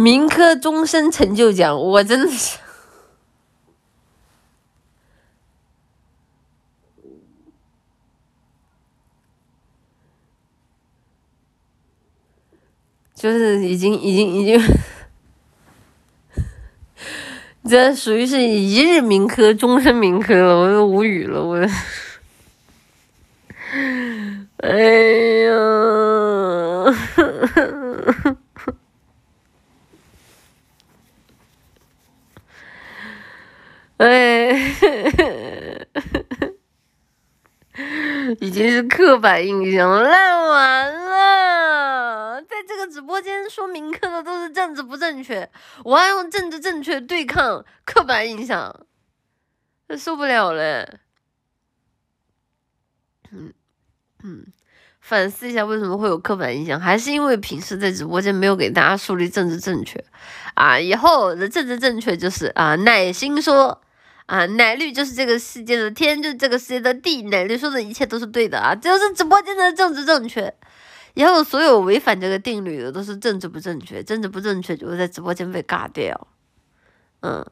[0.00, 2.58] 民科终身成就奖，我真的是，
[13.14, 14.58] 就是已经已经已经，
[17.68, 21.58] 这属于是一日民科，终身民科了，我都无语了，我，
[24.62, 24.78] 哎
[25.44, 25.50] 呀。
[34.00, 34.56] 哎，
[38.40, 42.40] 已经是刻板印象，烂完了！
[42.40, 45.50] 在这个直播间说名课的都是政治不正确，
[45.84, 48.86] 我要用政治正确对抗刻板印象，
[49.98, 51.00] 受不了了。
[53.30, 53.52] 嗯
[54.22, 54.46] 嗯。
[55.02, 56.80] 反思一下，为什么会有刻板印象？
[56.80, 60.02] 还是因为平时在直播间没有给大家树立政治正确
[60.54, 60.78] 啊？
[60.80, 63.82] 以后的政治正确就是啊，耐心说
[64.30, 70.54] 啊，奶绿就是这个世界的天，就是这个世界的地，奶绿说的一切都是对的啊，就是直播间的政治正确。
[71.14, 76.28] 以后所有违反这个定律的都是政治不正确，政治不正确就会在直播间被尬掉。
[77.22, 77.44] 嗯，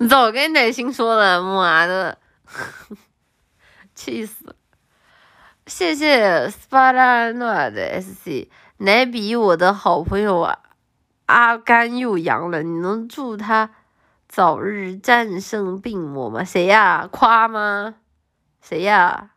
[0.08, 2.16] 早跟奶心说了，妈的。
[3.94, 4.56] 气死！
[5.66, 8.48] 谢谢斯巴达诺的 SC，
[8.78, 10.58] 奶比我的好朋友啊，
[11.30, 13.70] 阿甘又阳了，你能祝他
[14.28, 16.42] 早日战胜病魔吗？
[16.44, 17.08] 谁呀？
[17.10, 17.94] 夸吗？
[18.60, 19.30] 谁呀？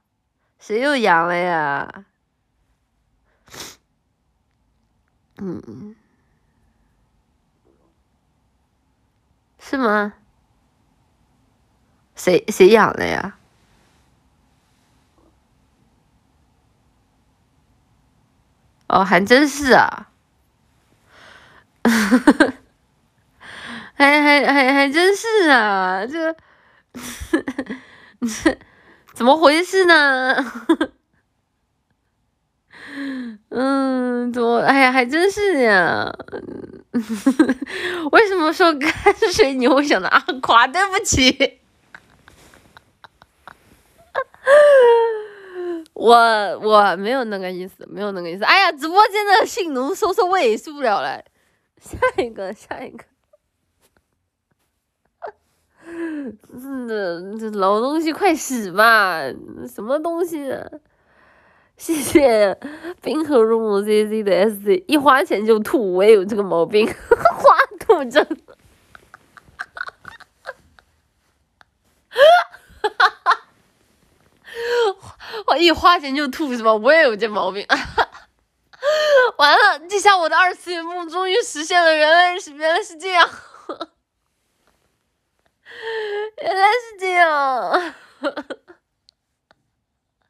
[0.59, 2.05] 谁又阳了呀？
[5.37, 5.95] 嗯，
[9.59, 10.13] 是吗？
[12.15, 13.37] 谁谁阳了呀？
[18.87, 20.11] 哦，还真是啊，
[23.95, 26.35] 还还还还真是啊，这
[28.21, 28.57] 这
[29.13, 30.35] 怎么回事呢？
[33.49, 34.59] 嗯，怎么？
[34.61, 36.11] 哎呀，还真是呀。
[38.11, 38.91] 为什么说干
[39.31, 40.67] 水你会想到阿夸？
[40.67, 41.59] 对不起。
[45.93, 46.15] 我
[46.59, 48.43] 我没有那个意思，没有那个意思。
[48.43, 51.23] 哎呀，直播间的性奴收收尾，受不了了。
[51.83, 53.03] 下一个，下一个。
[56.87, 59.19] 这这老东西快死吧！
[59.67, 60.49] 什么东西？
[61.75, 62.57] 谢谢
[63.01, 68.25] 冰河入梦 Z Z 的 S Z，一花钱就吐，我也有这个毛病， 花吐症。
[75.47, 76.73] 我一花钱就吐是吧？
[76.73, 77.65] 我也有这毛病。
[79.37, 83.29] 完了，这下我的二次元梦终于实现了，原来是原来是这样，
[86.41, 87.93] 原来是这样。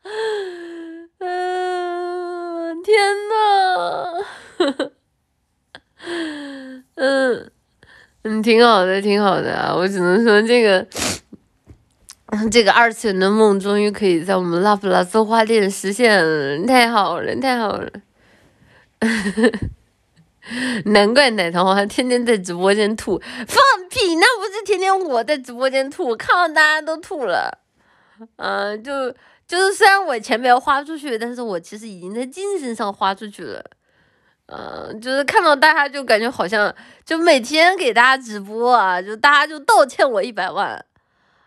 [1.19, 4.25] 嗯，天呐！
[6.95, 7.51] 嗯
[8.23, 9.73] 嗯，挺好的，挺好的！
[9.75, 10.85] 我只能说这个。
[12.51, 17.89] 这个二次元的梦终于可以在我们拉普拉斯花店实现了，太好了，太好了！
[20.85, 23.17] 难怪奶糖花天天在直播间吐，
[23.47, 24.15] 放屁！
[24.15, 27.59] 那不是天天我在直播间吐，看到大家都吐了。
[28.35, 29.09] 嗯，就
[29.47, 33.63] 就是虽然我钱没有花出去，但是我其实已经在精神上花出去了。
[34.47, 36.73] 嗯，就是看到大家就感觉好像
[37.05, 40.83] 就每天给大家直播啊，就大家就倒欠我一百万。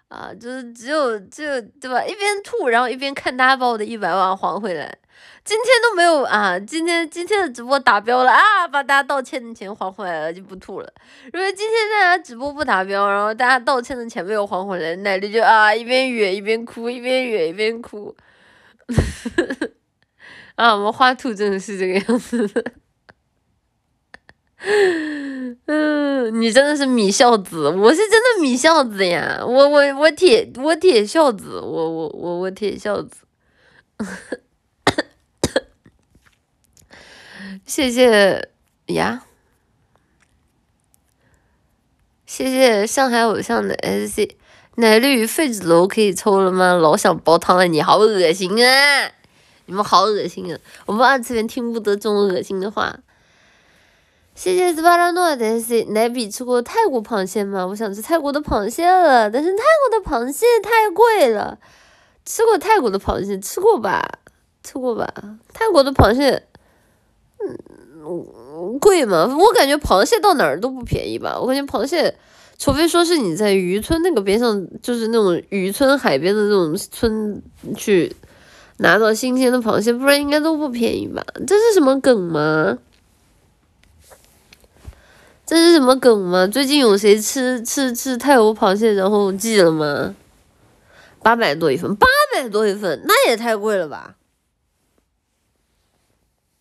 [0.09, 2.03] 啊，就是只有只有对吧？
[2.05, 4.97] 一边吐，然后一边看大家把我的一百万还回来。
[5.47, 10.93] 今天都没有啊，今天今天的直播达标了啊，把大家道歉的钱还回来了，就不吐了。
[11.33, 18.17] 如果今天大家直播不达标，然后大家道歉的钱没有还回来，奶绿就啊一边哕一边哭，一边哕一边哭。
[20.57, 22.65] 啊，我们花兔真的是这个样子。
[25.67, 29.39] 嗯，你真的是米孝子，我是真的米孝子呀！
[29.47, 33.19] 我我我铁我铁孝子，我我我我铁孝子。
[37.67, 38.49] 谢谢
[38.87, 39.25] 呀，
[42.25, 44.37] 谢谢上海偶像的 S C
[44.77, 46.75] 奶绿废纸篓可以抽了吗？
[46.75, 49.11] 老想煲汤了，你好恶心啊！
[49.65, 50.61] 你们好恶心啊！
[50.87, 53.01] 我们二次元听不得这种恶心的话。
[54.37, 57.67] 谢谢斯巴达诺的 SC 奶比吃过泰国螃蟹吗？
[57.67, 61.59] 我想吃泰国的螃蟹了，但是泰国的螃蟹太贵了。
[62.25, 64.21] 吃过泰国的螃蟹，吃过吧？
[64.63, 65.13] 吃过吧？
[65.53, 66.47] 泰国的螃蟹，
[68.81, 69.37] 贵吗？
[69.39, 71.39] 我感觉螃蟹到哪儿都不便宜吧。
[71.41, 72.17] 我感觉螃蟹，
[72.59, 77.43] 除非说是你在渔村那个边上，就是那种渔村海边的那种村
[77.77, 78.15] 去
[78.79, 81.25] 拿到新鲜的螃蟹，不然应该都不便宜吧？
[81.47, 82.79] 这是什么梗吗？
[85.45, 86.47] 这是什么梗吗？
[86.47, 90.15] 最近有谁吃吃吃泰国螃蟹然后寄了吗？
[91.23, 94.17] 八百多一份，八百多一份，那也太贵了吧！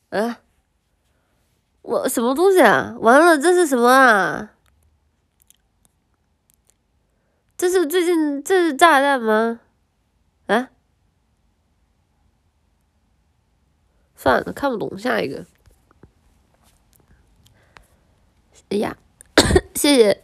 [0.10, 0.40] 啊，
[1.86, 2.96] 我什么东西啊？
[3.00, 4.52] 完了，这是什么啊？
[7.56, 9.60] 这是最近这是炸弹吗？
[10.48, 10.70] 啊？
[14.16, 15.46] 算了，看不懂，下一个。
[18.70, 18.98] 哎呀，
[19.76, 20.24] 谢谢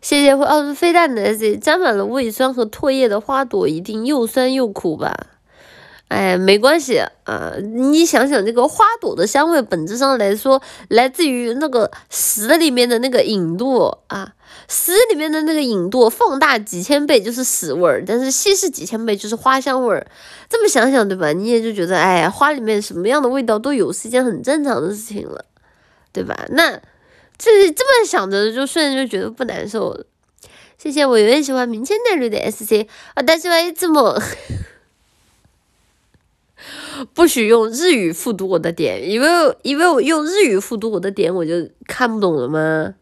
[0.00, 5.37] 谢谢会奥飞弹的 S，沾满了胃酸和唾液的花朵，一定又酸又苦吧？
[6.08, 7.52] 哎，没关系啊！
[7.60, 14.32] 你想想，这个花朵的香味本质上来说，来自于那个屎里面的那个引度啊，
[14.68, 20.06] 屎里面的那个引度放大几千倍就是屎味儿，但是稀释几千倍就是花香味儿。
[20.48, 21.34] 这么想想，对吧？
[21.34, 25.44] 你也就觉得，哎，花里面什么样的味道都有，是一件很正常的事情了，
[26.10, 26.46] 对吧？
[26.52, 26.70] 那
[27.36, 30.06] 这这么想着，就瞬间就觉得不难受了。
[30.78, 34.18] 谢谢我永远喜欢明天带绿的 SC 啊，但是我这么。
[37.14, 39.28] 不许用日语复读我的点，因为
[39.62, 42.94] 因为我用日语复读我的点，我就看不懂了吗？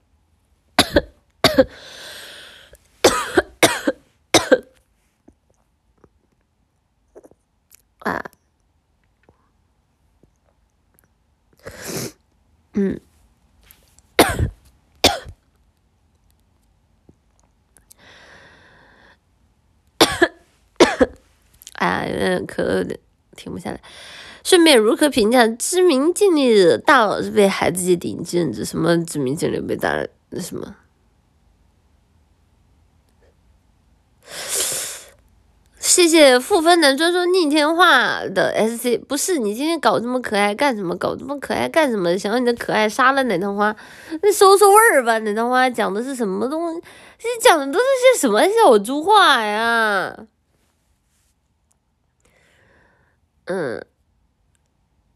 [8.00, 8.22] 啊，
[12.74, 13.00] 嗯，
[21.72, 22.96] 哎，有点可乐的。
[23.46, 23.80] 停不下来。
[24.42, 28.64] 顺便如何评价知名经理大佬是被孩子界顶尖子？
[28.64, 30.74] 什么知名经理被大那什么？
[35.78, 40.94] 谢谢负分男专说逆天话的 S C，不是你今天搞这么可爱干什么？
[40.96, 42.18] 搞这么可爱干什么？
[42.18, 43.74] 想要你的可爱杀了奶糖花，
[44.22, 45.18] 那收收味儿吧！
[45.18, 46.80] 奶糖花讲的是什么东西？
[47.18, 50.26] 这讲的都是些什么小猪话呀？
[53.46, 53.84] 嗯，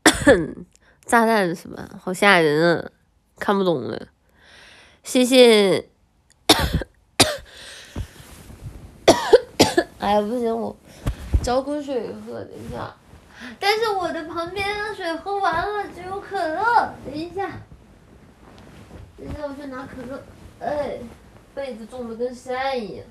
[1.05, 1.89] 炸弹是吧？
[2.01, 2.91] 好吓人啊，
[3.39, 4.09] 看不懂了。
[5.03, 5.89] 谢谢。
[9.99, 10.77] 哎呀，不行，我
[11.43, 12.95] 找口水喝，等一下。
[13.59, 16.95] 但是我的旁边的水喝完了，只有可乐。
[17.05, 17.51] 等一下，
[19.17, 20.23] 等一下，我去拿可乐。
[20.61, 20.99] 哎，
[21.55, 23.07] 被子重的跟山一样。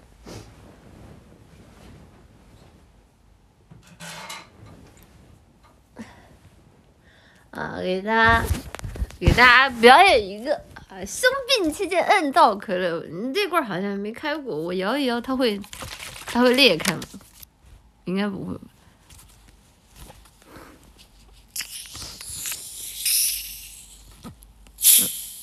[7.52, 8.46] 啊，给大家
[9.20, 10.56] 给大家表演一个
[10.88, 13.04] 啊，生病期间摁到可乐。
[13.12, 15.60] 你这罐好像没开过，我摇一摇，它会
[16.26, 17.02] 它会裂开吗？
[18.06, 18.62] 应该不会吧？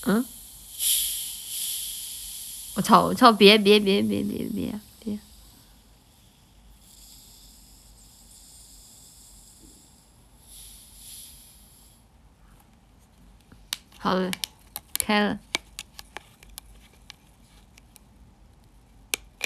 [0.09, 0.25] 嗯？
[2.75, 3.07] 我操！
[3.07, 3.33] 我操！
[3.33, 4.81] 别别别别别别！
[14.07, 14.31] 好了，
[15.01, 15.37] 开了，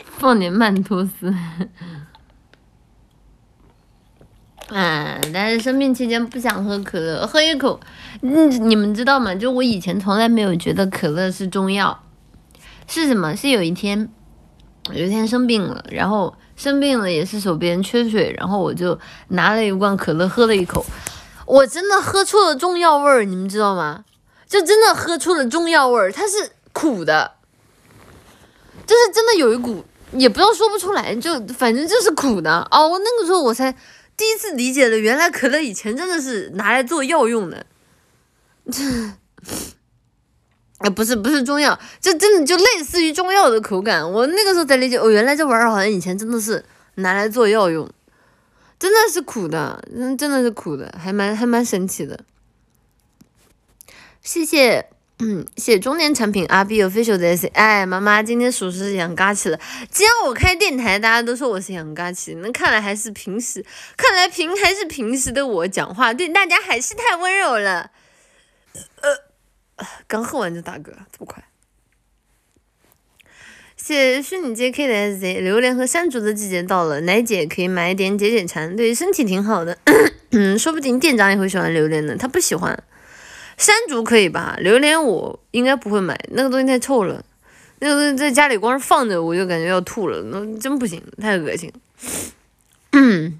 [0.05, 1.33] 放点曼托斯。
[4.69, 7.81] 啊，但是生病期间不想喝可乐，喝一口。
[8.21, 9.35] 嗯，你们知道吗？
[9.35, 11.99] 就我以前从来没有觉得可乐是中药，
[12.87, 13.35] 是什么？
[13.35, 14.11] 是有一天，
[14.93, 20.85] 有一天生病了，然后生病了也是手边缺水，然后我就拿了一罐可乐喝了一口，
[21.47, 24.05] 我真的喝出了中药味儿，你们知道吗？
[24.51, 27.35] 就真的喝出了中药味儿，它是苦的，
[28.85, 32.89] 就是真的有一股，也不知道说不出来，就反正就是苦的哦。
[32.89, 33.73] 我那个时候我才
[34.17, 37.65] 第一次理解了，原来可乐以前真的是拿来做药用的，
[38.73, 38.83] 这
[40.79, 44.11] 啊不是不是中药，就真的就类似于中药的口感。
[44.11, 46.65] 我那个时候才理解，哦原来这玩意儿好像以前真的是
[46.97, 47.89] 拿来做药用，
[48.81, 52.19] 真的是苦的，嗯真的是苦的，还蛮还蛮神奇的。
[54.23, 54.87] 谢谢，
[55.19, 59.59] 嗯，谢谢中年产品 R B official 的 S，哎，妈妈今天属实是养嘎起了。
[59.91, 63.65] 既然我开电台，大家都说我是养嘎起，那看来还是平时，
[63.97, 67.91] 看来平还是平时的我讲话对大家还是太温柔了。
[69.03, 71.43] 呃，刚喝完就打嗝，这么快。
[73.77, 79.79] 谢谢虚拟 J K 的 S Z，榴莲和山竹的季节到了，奶姐可以买一点解解馋，对身体挺好的。
[80.33, 82.85] 嗯，说不定店长也会喜欢榴莲呢，他不喜欢。
[83.61, 84.57] 山竹可以吧？
[84.59, 87.23] 榴莲我应该不会买，那个东西太臭了。
[87.79, 91.71] 那个东西在家里光是放着，我就感觉要吐了，那真不行，太恶心。
[92.93, 93.39] 嗯，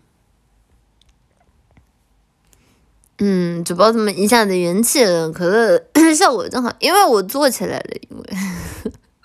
[3.19, 5.33] 嗯，主播怎么一下子元气了？
[5.33, 5.83] 可乐
[6.15, 8.25] 效果真好，因为我做起来了，因为。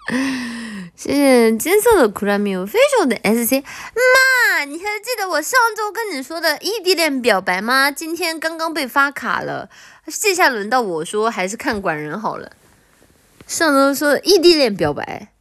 [0.96, 7.92] 谢谢金色的苦拉米非手的 SC 妈，你还记得我上周跟你说的异地恋表白吗？
[7.92, 9.70] 今天刚刚被发卡了。
[10.07, 12.52] 这下轮到我说，还是看管人好了。
[13.48, 15.32] 上周说异地恋表白，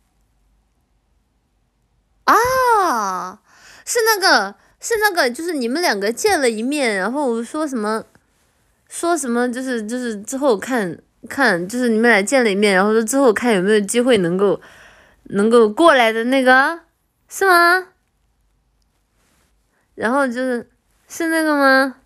[2.24, 3.40] 啊，
[3.84, 8.04] 是那个，是那个，就是你们两个见了一面，然后说什么，
[8.88, 14.60] 说什么，就是就是之后看看，就是你们俩见了一面，然后说之后看有没有机会能够
[15.24, 16.80] 能够过来的那个，
[17.28, 17.88] 是吗？
[19.94, 20.68] 然后就是
[21.08, 21.96] 是那个吗？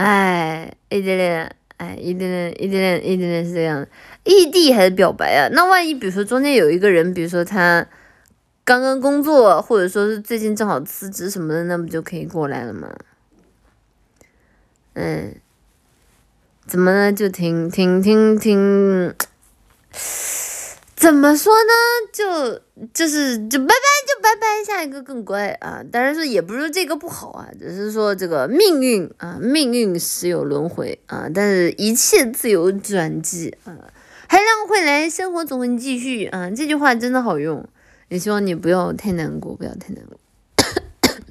[0.00, 3.86] 哎，异地恋，哎，异地恋，异地恋，异地恋是这样的，
[4.24, 5.46] 异地还是表白啊？
[5.52, 7.86] 那万一比如说中间有一个人，比如说他
[8.64, 12.88] 刚刚工作，或者说是最近正好辞职什么的，那不就可以过来了吗？
[14.94, 15.34] 嗯，
[16.66, 17.12] 怎么呢？
[17.12, 19.14] 就听听听听。
[21.00, 21.72] 怎么说呢？
[22.12, 22.60] 就
[22.92, 23.74] 就是就拜拜
[24.06, 25.82] 就拜拜，下一个更乖啊！
[25.90, 33.72] 当然是也不是这个不好啊，只是说这个命运啊，命运时有轮回啊，但是一切自有转机啊，
[34.28, 36.50] 海浪会来，生活总会继续啊！
[36.50, 37.66] 这句话真的好用，
[38.08, 40.20] 也希望你不要太难过，不要太难过。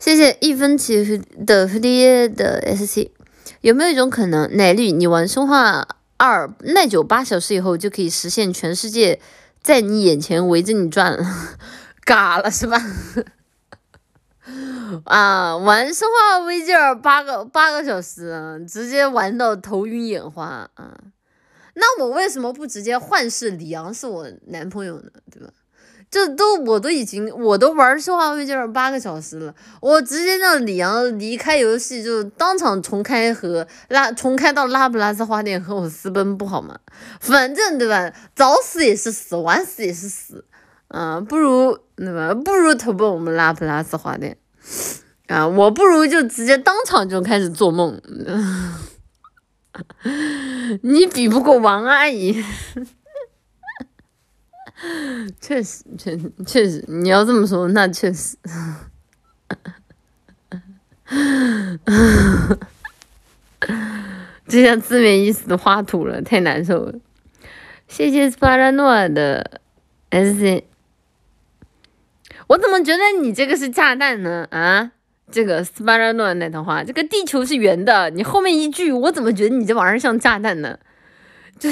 [0.00, 3.10] 谢谢一分起的蝴蝶的 S C，
[3.60, 5.86] 有没有一种可能，奶绿你玩生化？
[6.18, 9.18] 二耐久八小时以后就可以实现全世界
[9.62, 11.18] 在你眼前围着你转，
[12.04, 12.76] 嘎了是吧？
[15.04, 20.98] 啊，玩生化危机二八个八个小时，直接玩到头晕眼花啊！
[21.74, 25.10] 那我为什么不直接幻视李昂是我男朋友呢？
[25.30, 25.50] 对吧？
[26.10, 36.78] 这都我都已经我都玩生化危机二八个小时了，我直接让李阳离开游戏，就当场重开和拉重开到拉普拉斯花店和我私奔不好吗？
[37.20, 40.46] 反正对吧，早死也是死，晚死也是死，
[40.88, 42.32] 啊，不如对吧？
[42.32, 44.38] 不如投奔我们拉普拉斯花店，
[45.26, 48.00] 啊，我不如就直接当场就开始做梦，
[50.82, 52.42] 你比不过王阿姨。
[55.40, 58.36] 确实，确确实，你要这么说，那确实，
[64.46, 66.94] 就像字面意思的画图了，太难受了。
[67.88, 69.60] 谢谢斯巴拉诺的
[70.10, 70.68] S C，
[72.46, 74.46] 我怎么觉得你这个是炸弹呢？
[74.52, 74.92] 啊，
[75.30, 80.78] 这个斯巴拉诺那套话，这个地球是圆的，你后面一句，我怎么觉得你这玩意儿像炸弹呢？
[81.58, 81.68] 就。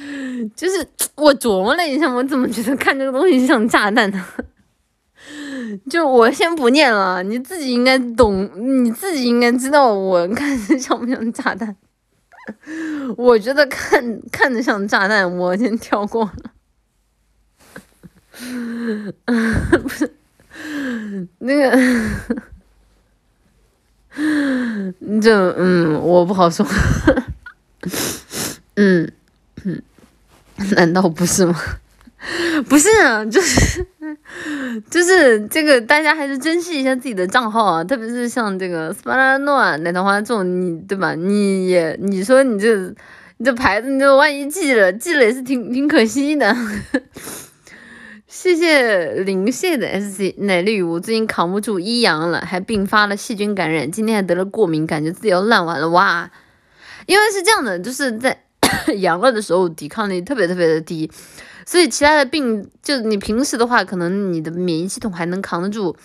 [0.56, 4.24] 就是我琢磨了一下，我怎么觉得看这个东西像炸弹呢？
[5.88, 8.50] 就我先不念了，你自己应该懂，
[8.84, 11.76] 你自己应该知道我看着像不像炸弹。
[13.16, 16.52] 我觉得看看着像炸弹，我先跳过了。
[19.82, 20.10] 不是
[21.38, 21.78] 那个，
[25.20, 26.66] 这嗯，我不好说。
[28.76, 29.12] 嗯。
[30.76, 31.54] 难道不是吗？
[32.68, 33.86] 不是啊，就是
[34.90, 41.14] 就是这个，大家还是珍惜一下自己的账号啊，特别是像这个斯巴达诺啊、奶糖花这种，你对吧？
[41.14, 42.76] 你也你说你这
[43.38, 46.54] 你这牌子，你这万一记了，记了也是挺挺可惜的。
[48.26, 56.30] 谢谢零谢的 S C 奶绿，我最近扛不住一阳了，还并发了细菌感染，今天还得了过敏，感觉自己要烂完了哇！
[57.06, 58.42] 因为是这样的，就是在。
[59.00, 61.10] 阳了的时候抵抗力特别特别的低，
[61.66, 65.96] 所以其他的病就你平时的话，可能你的免疫系统还能扛得住，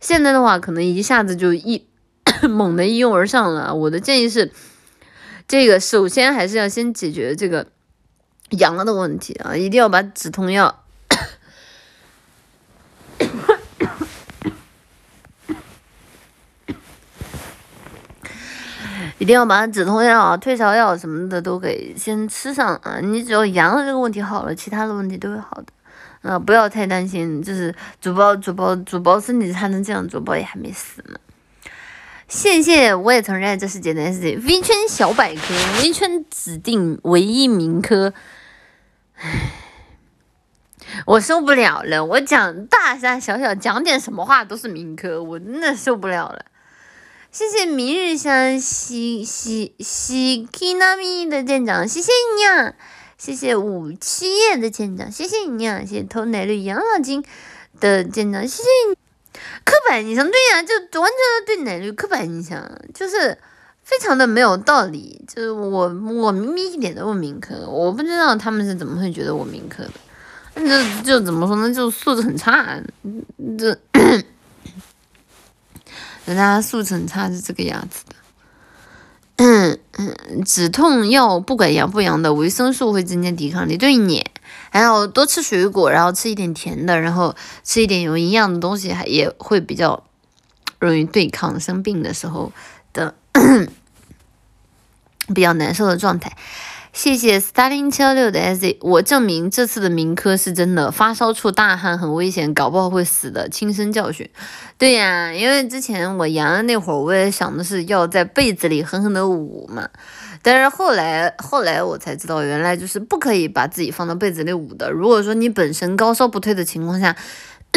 [0.00, 1.86] 现在的话可能一下子就一
[2.48, 3.74] 猛的一拥而上了。
[3.74, 4.50] 我的建议是，
[5.46, 7.66] 这个首先还是要先解决这个
[8.50, 10.83] 阳了的问题啊，一定要把止痛药。
[19.18, 22.98] 一定要把止痛药啊、退烧药什么的都给先吃上啊！
[23.00, 25.66] 你只要阳了这个问题好了，其他的问题都会好的。
[26.28, 31.18] 啊，不要太担心，就是主播、主播、主播身体差成这样，主播也还没死呢。
[32.26, 38.12] 谢谢，我也承认这是简单事情微圈小百科，微圈指定唯一名科。
[39.16, 39.52] 唉，
[41.06, 46.44] 我受不了了，我讲大大小小讲点什么话都是名科，我真的受不了了。
[47.34, 52.74] 谢谢明日香西西西 kinami 的舰长，谢谢你啊！
[53.18, 55.80] 谢谢五七叶的舰长，谢谢你啊！
[55.80, 57.24] 谢谢偷奶绿养老金
[57.80, 58.94] 的舰长，谢谢你。
[59.64, 63.36] 刻板印象对呀，就完全的对奶绿刻板印象，就是
[63.82, 65.20] 非常的没有道理。
[65.26, 69.90] 就是我我明明一点都不明科，我不知道他们是怎么会觉得我明科的。
[70.54, 71.74] 那就怎么说呢？
[71.74, 72.80] 就素质很差，
[73.58, 73.76] 这。
[76.26, 78.14] 人家素质很差是这个样子的，
[79.36, 84.24] 嗯嗯，止痛药不管阳不阳的维生素会增加抵抗力，对你
[84.70, 90.02] 还要多吃水果，然后吃一点甜的，然后吃一点有营养的东西，还也会比较
[90.78, 92.52] 容易对抗生病的时候
[92.92, 93.14] 的
[95.34, 96.36] 比较难受的状态。
[96.94, 104.30] 谢谢 Starling 七幺六的 S，我证明这次的民科是真的，发烧出大汗很危险，搞不好会死的，亲身教训。
[104.78, 109.88] 对呀，因为之前我阳的那会儿，我也想的是要在被子里狠狠的捂嘛，
[110.40, 114.88] 但是后来后来我才知道，原来就是不可以把自己放到被子里捂的。
[114.88, 117.16] 如果说你本身高烧不退的情况下，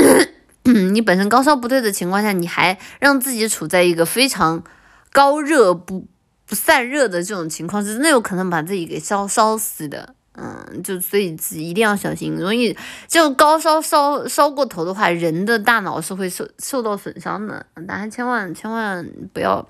[0.93, 4.63] 你本身高烧不退的情况下，你还让自己处在一个非常
[5.11, 6.05] 高热不。
[6.47, 12.75] 不散热的这种情况是真的有可能把自己给烧烧死的，嗯，就所以自己一定要小心，容易
[13.07, 19.67] 就高烧烧烧过头的话，人的大脑是会受受到损伤的，大家千万千万不要，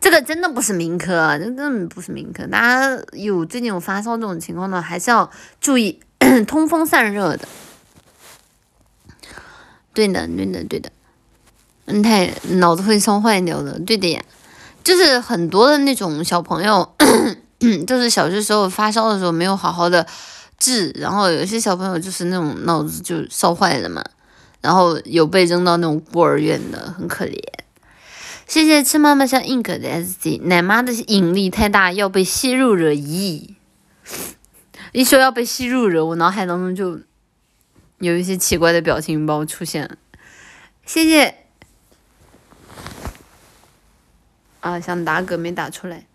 [0.00, 5.28] 这个真的不是民科，真的不是民科，大家有最近有发烧这种情况的，还是要
[5.60, 5.98] 注意
[6.46, 7.48] 通风散热的。
[9.92, 10.92] 对的，对的，对的，
[11.86, 14.22] 嗯，太脑子会烧坏掉的，对的呀。
[14.88, 16.94] 就是很多的那种小朋友，
[17.86, 20.06] 就是小学时候发烧的时候没有好好的
[20.58, 24.02] 治，然后有些小朋友就是那种脑子就烧坏了嘛，
[24.62, 27.38] 然后有被扔到那种孤儿院的，很可怜。
[28.46, 33.56] 谢谢吃妈妈像 ink 的 sc，奶妈的引力太大要被吸入惹咦。
[34.92, 36.98] 一说要被吸入惹，我脑海当中就
[37.98, 39.98] 有一些奇怪的表情包出现。
[40.86, 41.47] 谢谢。
[44.60, 46.06] 啊，想打嗝没打出来。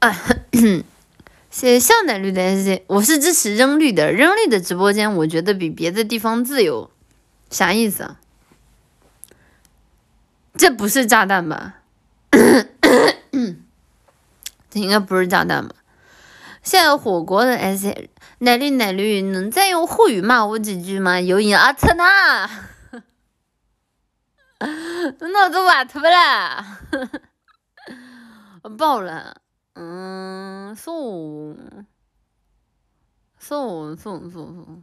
[0.00, 0.12] 啊，
[1.50, 6.90] 谢谢笑奶绿的 S J，我是支持扔绿的，扔绿的直播间，我觉得比别的地方自由，
[7.48, 8.20] 啥意思啊？
[10.56, 11.76] 这不是炸弹吧？
[14.70, 15.74] 这应该不是炸弹吧？
[16.62, 21.20] 现在火锅的 S J，奶绿奶绿，能再用沪语骂我几句吗？
[21.20, 22.50] 有瘾阿特纳。
[24.64, 26.78] 脑子瓦特不啦？
[28.78, 29.36] 爆了！
[29.74, 31.56] 嗯，送
[33.38, 34.82] 送送送送，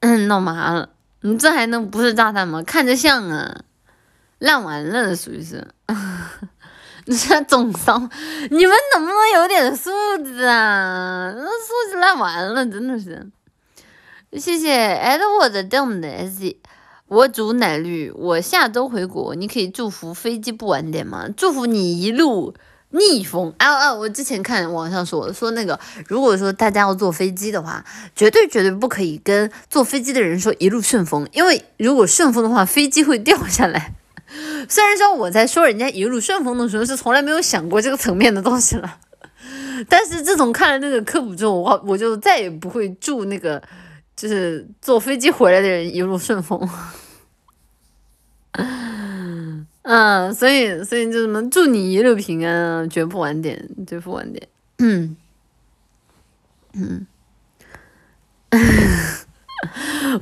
[0.00, 0.90] 嗯，闹 麻了。
[1.22, 2.62] 你这还能不是炸弹吗？
[2.62, 3.64] 看着像啊，
[4.38, 5.66] 烂完了属于是。
[7.06, 8.10] 你 这总伤，
[8.50, 9.90] 你们能不能有点素
[10.24, 11.32] 质啊？
[11.34, 13.30] 那素质烂完了，真的是。
[14.32, 15.68] 谢谢 Edward
[16.00, 16.56] 的 S。
[17.08, 21.28] 我煮奶绿，我下周回国，你可以祝福飞机不晚点吗？
[21.36, 22.52] 祝福你一路
[22.90, 23.54] 逆风。
[23.58, 23.94] 啊啊！
[23.94, 25.78] 我之前看网上说说那个，
[26.08, 27.84] 如果说大家要坐飞机的话，
[28.16, 33.94] 绝对绝对不可以跟坐飞机的人说一路顺风，因为如果顺风的话，飞机会掉下来。
[34.68, 38.98] 虽然说我在说人家一路顺风的时候是从来没有想过这个层面的东西了，
[39.88, 43.62] 但是自从看了那个科普之后，我我就再也不会祝那个。
[44.16, 46.66] 就是坐飞机回来的人一路顺风，
[49.82, 54.48] 嗯，所以所以就什么祝你一路平安啊，绝不晚点，绝不晚点，
[54.78, 55.14] 嗯，
[56.72, 57.06] 嗯，
[58.50, 58.58] 不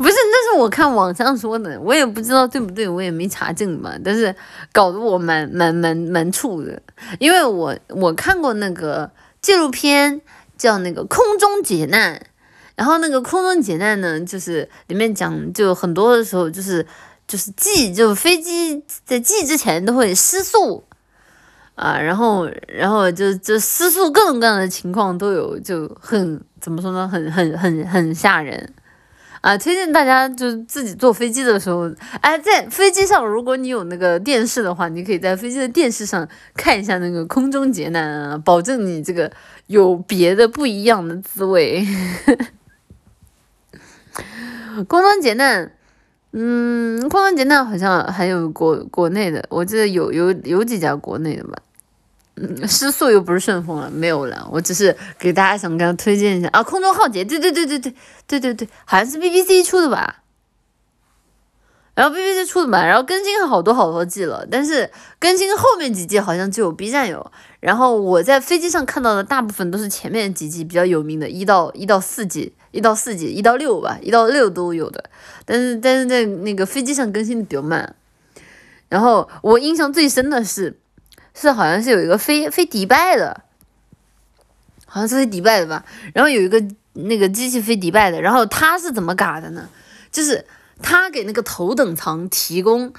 [0.08, 4.34] 是，那是我看网上说的，我也不知道对不对，我也没查证嘛，但是
[4.72, 6.82] 搞得我蛮蛮蛮蛮怵的，
[7.20, 10.20] 因为我我看过那个纪录片，
[10.58, 12.26] 叫那个空中劫难。
[12.76, 16.84] 然后那个空中劫难呢，就是里面讲，就很多的时候就是
[17.26, 20.82] 就是记，就飞机在记之前都会失速
[21.76, 28.72] 啊，然后然后就就失速各种各样的情况都有，就很怎么说呢，很很很很吓人
[29.40, 29.58] 啊！
[29.58, 31.90] 推荐大家就自己坐飞机的时候，
[32.22, 39.30] 哎，在飞机上如果你有那个电视的话，你可以在飞机的电视上看一下那个空中劫难啊，保证你这个
[39.66, 41.86] 有别的不一样的滋味。
[44.84, 45.72] 空中劫难，
[46.32, 51.58] 嗯，空中劫难好像还有国国内的，我记得有有有几家国内的吧。
[52.36, 54.48] 嗯，失速又不是顺丰了，没有了。
[54.50, 57.94] 我只是给大家想给他推荐一下啊，空中浩劫，对对对对对
[58.26, 60.22] 对对对，好像是 BBC 出的吧。
[61.94, 64.90] 然后 BBC 出的嘛，然后更新好多好多季了，但是
[65.20, 67.30] 更新后面几季好像只有 B 站有。
[67.60, 75.02] 然后我在飞机上看到的大部分都是前面几季比较有名的，一到一到四季，一到四级，一到六吧，一到六都有的。
[75.46, 77.94] 但是但是在那个飞机上更新的比较慢。
[78.88, 80.76] 然后我印象最深的是，
[81.34, 83.42] 是好像是有一个飞飞迪拜的，
[84.86, 85.84] 好像是飞迪拜的吧。
[86.12, 89.68] 然后有一个那个机器飞迪拜的，然后他是怎么嘎的呢？
[90.12, 90.44] 就是。
[90.82, 92.92] 他给那个头等舱提供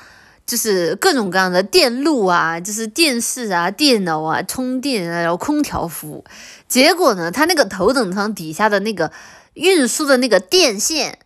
[0.47, 6.23] 就是各种各样的电路啊，就是电视啊、电脑啊、充电啊，然后空调服务。
[6.69, 9.11] 结果呢，他那个头等舱底下的那个
[9.55, 11.19] 运输的那个电线，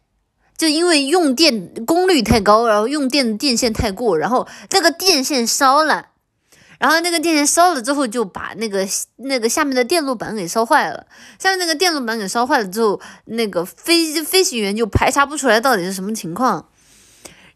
[0.58, 6.08] 就因为用电功率太高，然后用电的电线太过，然后那个电线烧了。
[6.80, 8.88] 然后那个电线烧了之后，就把那个
[9.18, 11.06] 那个下面的电路板给烧坏了。
[11.38, 16.70] 下面那个电路板给烧坏了之后，那个飞机飞行员就排查不出来到底是什么情况。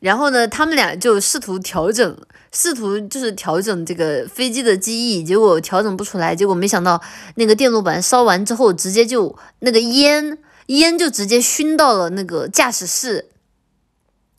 [0.02, 2.18] 然后呢，他们俩就试图调整，
[2.52, 6.36] 试图就是调整这个飞机的机翼，结果调整不出来。
[6.36, 7.02] 结果没想到
[7.36, 10.38] 那个电路板烧完之后，直接就那个烟
[10.68, 13.26] 烟就直接熏到了那个驾驶室，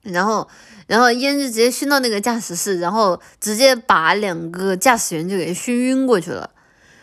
[0.03, 0.49] 然后。
[0.87, 6.51] 然后烟就直接熏到那个驾驶室，然后直接把两个驾驶员就给熏晕过去了。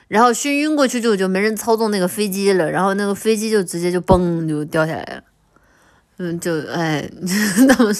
[0.08, 5.24] 然后熏晕过去之后就没人操纵那个飞机了，然后那个飞机就直接就嘣就掉下来了。
[6.20, 7.10] 嗯，就哎，
[7.68, 7.92] 怎么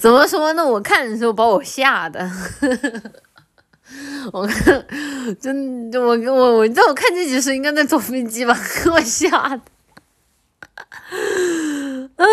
[0.00, 0.66] 怎么说呢？
[0.66, 2.28] 我看的时候把我吓的，
[4.32, 4.84] 我看
[5.40, 9.60] 真我我我在我看这集时应该在坐飞机吧，给 我吓的，
[12.16, 12.26] 嗯，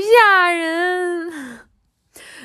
[0.00, 0.79] 吓人。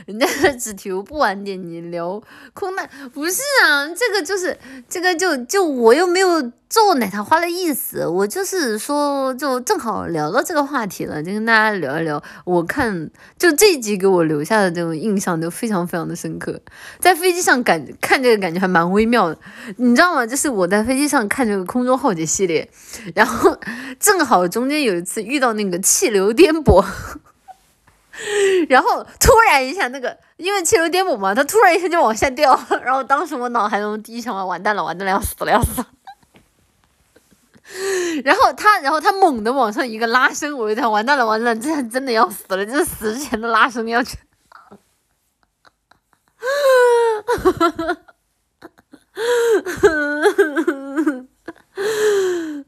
[0.06, 2.22] 人家的纸条不晚点，你聊
[2.54, 3.88] 空难不是啊？
[3.88, 4.58] 这个就是
[4.88, 12.22] 这个就就我又没有做奶茶花的意思，我就是说就正好聊到这个话题了，就跟大家聊一聊。
[12.44, 16.60] 我看就这一集给我留下的这种印象就非常非常的深刻，
[17.00, 19.38] 在飞机上感看这个感觉还蛮微妙的，
[19.78, 20.26] 你知道吗？
[20.26, 22.70] 就是我在飞机上看这个空中浩劫系列，
[23.16, 23.58] 然后
[24.00, 26.86] 正好中间有一次遇到那个气流颠簸。
[28.70, 32.60] 然后突然一下，那个因为气流颠簸嘛，它突然一下就往下掉。
[32.84, 35.88] 然后当时我脑海中第一想法，完蛋了，完蛋了，要死了，要死了。
[38.24, 44.18] 然后他，然后他猛地往上一个拉伸，我就想，完蛋了，完蛋了，这真的要死了，这是死之前的拉伸要去。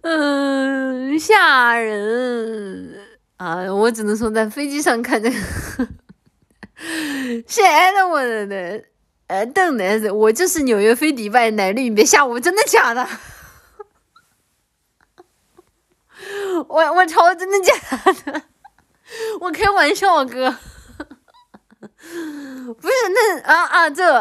[0.02, 2.97] 嗯，吓人。
[3.38, 5.36] 啊，我只能说在飞机上看这个，
[7.48, 8.84] 吓得我的，
[9.28, 13.08] 呃，等的，我就是纽约飞迪拜，奶绿，你别吓我，真的假的？
[16.68, 17.74] 我我操，真的假
[18.32, 18.42] 的？
[19.40, 20.58] 我开玩笑，哥，
[21.80, 24.20] 不是那啊啊这，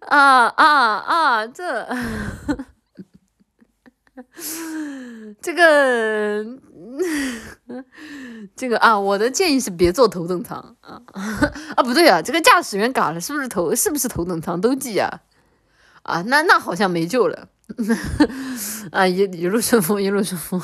[0.00, 1.86] 啊啊啊这。
[5.40, 6.44] 这个，
[8.54, 11.00] 这个啊，我的建议是别坐头等舱啊
[11.76, 15.20] 啊，不对啊，这个驾驶员嘎了，是不是头是不是头等舱都记啊？
[16.02, 17.48] 啊，那那好像没救了
[18.90, 20.60] 啊，一一路顺风，一路顺风，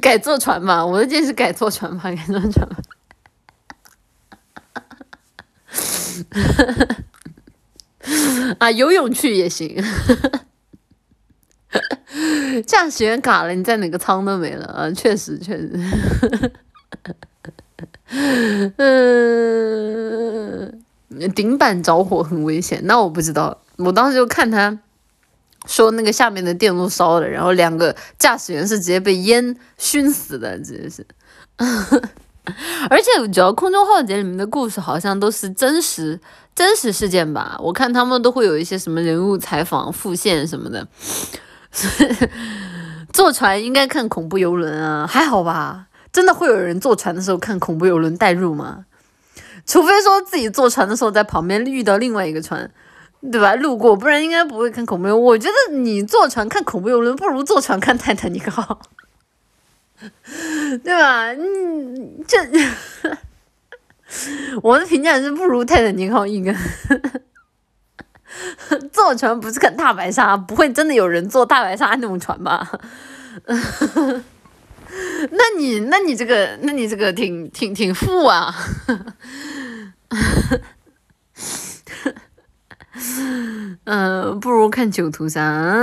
[0.00, 2.76] 改坐船吧，我的建议是改坐船吧，改坐船吧，
[8.58, 9.82] 啊，游泳去也行。
[12.66, 14.90] 驾驶员嘎了，你在哪个舱都没了啊！
[14.90, 15.72] 确实，确实，
[18.76, 20.84] 嗯，
[21.34, 22.80] 顶板着火很危险。
[22.84, 24.78] 那我不知道，我当时就看他
[25.66, 31.06] 说那个下面的电路烧了，然后两个驾驶员是直接被烟熏死的，直接是。
[32.90, 36.18] 而且主要《空中浩劫》里面的故事好像都是真实
[36.56, 37.56] 真实事件吧？
[37.60, 40.84] 我看他们都会有一些什么人物采访、复现什么的。
[43.12, 45.86] 坐船应该看恐怖游轮啊，还好吧？
[46.12, 48.84] 真的会有人坐船的时候看恐怖游轮代入吗？
[49.64, 52.70] 除非说自己坐船的时候在旁边遇到另外一个船，
[53.30, 53.54] 对吧？
[53.54, 55.16] 路过，不然应该不会看恐怖游。
[55.16, 58.80] 我觉得你坐船看恐怖游轮，不如坐船看泰坦尼克号，
[60.82, 61.32] 对吧？
[61.32, 62.38] 嗯，这
[64.62, 66.54] 我的评价是不如泰坦尼克号硬。
[68.92, 72.70] 坐船不是看大白鲨，不会真的有人坐大白鲨那种船吧？
[75.30, 78.54] 那你那你这个那你这个挺挺挺富啊！
[83.84, 85.74] 嗯， 不如看九头鲨。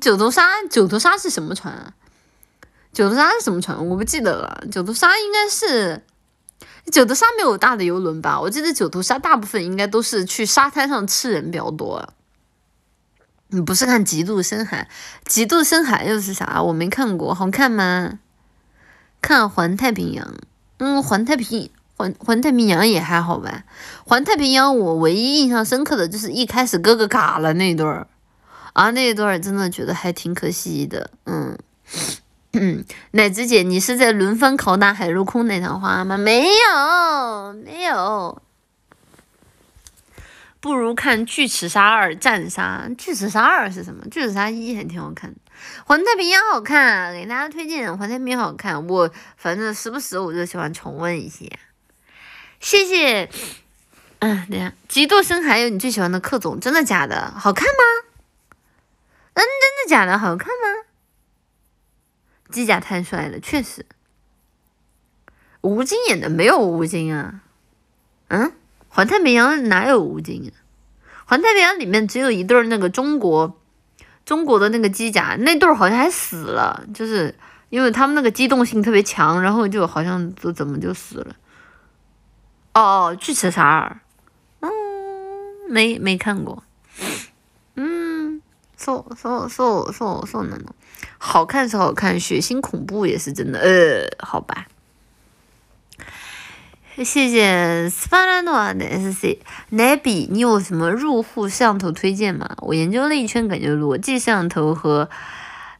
[0.00, 1.92] 九头鲨九头鲨是什么船啊？
[2.92, 3.86] 九头鲨是什么船？
[3.86, 4.64] 我不记得了。
[4.72, 6.02] 九头鲨应该是。
[6.90, 8.40] 九头鲨没有大的游轮吧？
[8.40, 12.12] 我记得九头鲨大部分应该都是去沙滩上吃人比较多。
[13.48, 14.88] 你不是看《极度深海》？
[15.32, 16.62] 《极度深海》又是啥？
[16.62, 18.18] 我没看过，好看吗？
[19.20, 20.26] 看《环太平洋》。
[20.78, 23.64] 嗯，《环太平环环太平洋》也还好吧。
[24.08, 28.06] 《环太平洋》我唯一印象深刻的就是一开始哥哥嘎了那段儿，
[28.74, 31.10] 啊，那一段儿真的觉得还挺可惜的。
[31.24, 31.58] 嗯。
[32.52, 36.16] 嗯，奶子姐，你是在轮番拷打海陆空那场花吗？
[36.16, 38.42] 没有，没有。
[40.60, 42.84] 不如看《巨齿鲨二战鲨》。
[42.96, 44.04] 《巨齿鲨二》是什么？
[44.08, 45.36] 《巨齿鲨一》还挺好看的，
[45.86, 48.86] 《环太平洋》好看，给大家推荐《环太平洋》好看。
[48.88, 51.48] 我反正时不时我就喜欢重温一些。
[52.58, 53.30] 谢谢。
[54.20, 57.32] 嗯， 等下，极度深海有你最喜欢的克总，真的假的？
[57.36, 58.08] 好看吗？
[59.34, 60.18] 嗯，真的假的？
[60.18, 60.87] 好看吗？
[62.50, 63.84] 机甲太帅了，确实。
[65.60, 67.42] 吴京演的没有吴京啊？
[68.28, 68.52] 嗯？
[68.88, 70.52] 环太平洋哪有吴京啊？
[71.26, 73.58] 环太平洋里面只有一对那个中国
[74.24, 77.34] 中国的那个机甲，那对儿好像还死了，就是
[77.68, 81.36] 因为他们那个机动性特别强，然后就好像就怎么就死了。
[82.74, 82.80] 哦
[83.10, 84.00] 哦，巨齿鲨，
[84.60, 84.70] 嗯，
[85.68, 86.62] 没没看过，
[88.78, 90.74] 嗯，so so so so so 难懂，
[91.18, 94.66] 好看是好看，血腥恐怖也是真的，呃，好吧。
[96.96, 99.38] 谢谢斯巴拉诺的 SC，
[99.70, 102.56] 奶比，你有什么入户摄像头推荐吗？
[102.58, 105.08] 我研究了一圈，感觉罗技摄像头和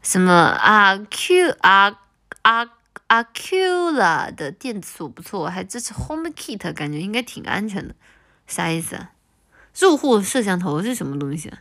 [0.01, 1.97] 什么阿 Q 阿
[2.43, 2.69] 阿
[3.07, 7.95] 阿 Q 了的电子锁不错，还支持 Home Kit，感觉应该挺安全的。
[8.47, 9.11] 啥意思啊？
[9.77, 11.59] 入户摄像头是什么东西啊？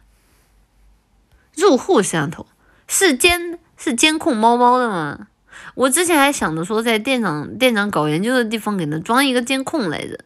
[1.58, 2.46] 入户摄像头
[2.86, 5.26] 是监是监控猫猫的吗？
[5.74, 10.18] 我之前还想着说，在店长店长搞研究的地方给他装一个监控来着，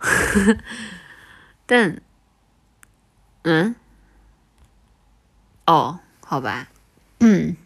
[1.66, 2.00] 但，
[3.42, 3.74] 嗯，
[5.66, 6.68] 哦，好吧，
[7.20, 7.56] 嗯，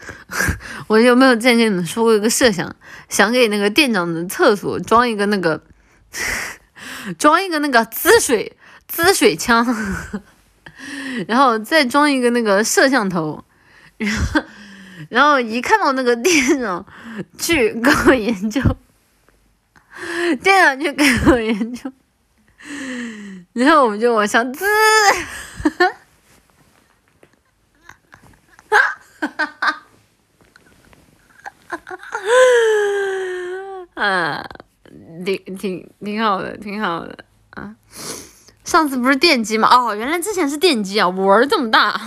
[0.88, 2.74] 我有没有之前跟你们说过一个设想，
[3.08, 5.62] 想给那个店长的厕所装一个那个，
[7.18, 8.56] 装一个那个滋水
[8.90, 9.64] 滋水枪，
[11.28, 13.44] 然后再装一个那个摄像头。
[13.96, 14.42] 然后，
[15.10, 16.84] 然后一看到那个店长
[17.38, 18.60] 去跟我研究，
[20.42, 21.92] 店长去跟我研究，
[23.52, 24.64] 然后我们就往上滋，
[25.62, 25.86] 哈哈
[29.20, 29.84] 哈哈哈
[33.94, 34.48] 哈，啊，
[35.24, 37.76] 挺挺挺好的，挺好的啊！
[38.70, 39.68] 上次不是电击吗？
[39.68, 41.08] 哦，原来之前是电击啊！
[41.08, 42.00] 我玩这么大。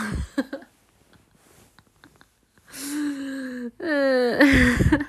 [3.80, 3.80] 嗯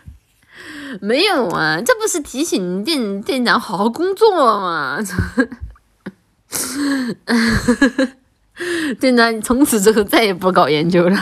[1.01, 4.98] 没有啊，这不是提醒店店长好好工作吗？
[8.98, 11.16] 店长从此之后再也不搞研究了。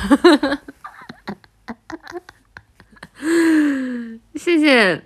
[4.34, 5.04] 谢谢，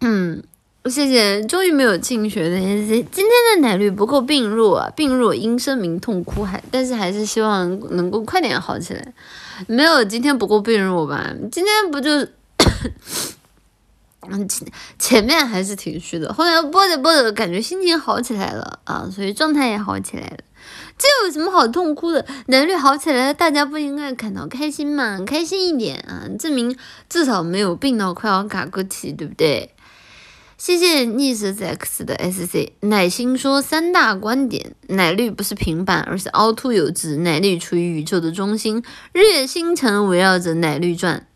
[0.00, 0.42] 嗯，
[0.88, 9.14] 谢谢，终于没有进学的今天的奶绿不够病弱，病弱因声鸣痛哭还，但是还是希望能够快点好起来。
[9.66, 11.30] 没有，今天不够病弱吧？
[11.52, 12.10] 今天不就，
[14.30, 14.66] 嗯，前
[14.98, 20.38] 前面还是挺虚的，后来播着播着，感觉心情好起来了啊，所以状态也好起来了。
[20.96, 22.24] 这有什么好痛哭的？
[22.46, 25.20] 奶绿好起来了，大家不应该感到开心吗？
[25.26, 26.74] 开心一点啊，证明
[27.08, 29.70] 至少没有病到快要嘎过气，对不对？
[30.60, 37.16] 谢谢逆时 x 的 sc 奶心说三大观点：奶绿不是平板，而是凹凸有致。
[37.16, 38.82] 奶绿处于宇宙的中心，
[39.12, 41.26] 日月星辰围绕着奶绿转。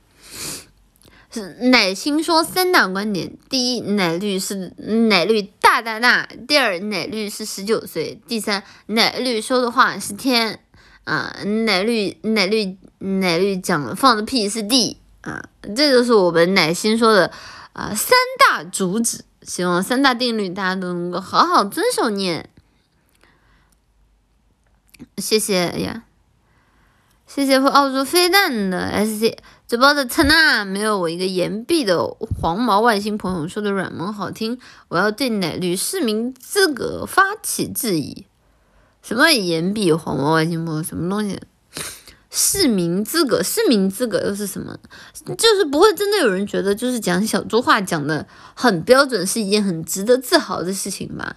[1.32, 4.74] 是奶心说三大观点：第一，奶绿是
[5.08, 10.60] 奶绿大大大；第二，奶绿是十九岁；第三，奶绿说的话是天
[11.04, 11.34] 啊，
[11.64, 15.42] 奶绿奶绿奶绿讲放的屁是地啊，
[15.74, 17.32] 这就是我们奶心说的。
[17.74, 22.48] 啊，三大主旨，希望三大定律大家都能够好好遵守念。
[25.18, 26.04] 谢谢呀，
[27.26, 34.60] 谢谢会澳洲飞弹的 S C 这包的特纳，没有我一个岩壁的黄毛外星朋友说的软萌好听。
[34.88, 38.26] 我要对奶绿市民资格发起质疑。
[39.02, 40.82] 什么岩壁黄毛外星朋友？
[40.82, 41.40] 什么东西？
[42.36, 44.76] 市民资格，市民资格又是什么？
[45.38, 51.36] 就是不会真的有人觉得，就是讲小猪话讲的很标准，是一件很值得自豪的事情吧？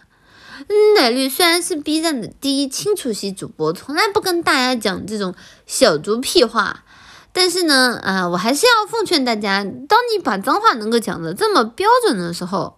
[0.96, 5.36] 奶绿虽然是 B 站的第一清楚系主播，从来不跟大家讲这种
[5.68, 6.84] 小猪屁话，
[7.32, 12.76] 但是呢，啊，我还是要奉劝大家，当你把脏话能够讲的这么标准的时候。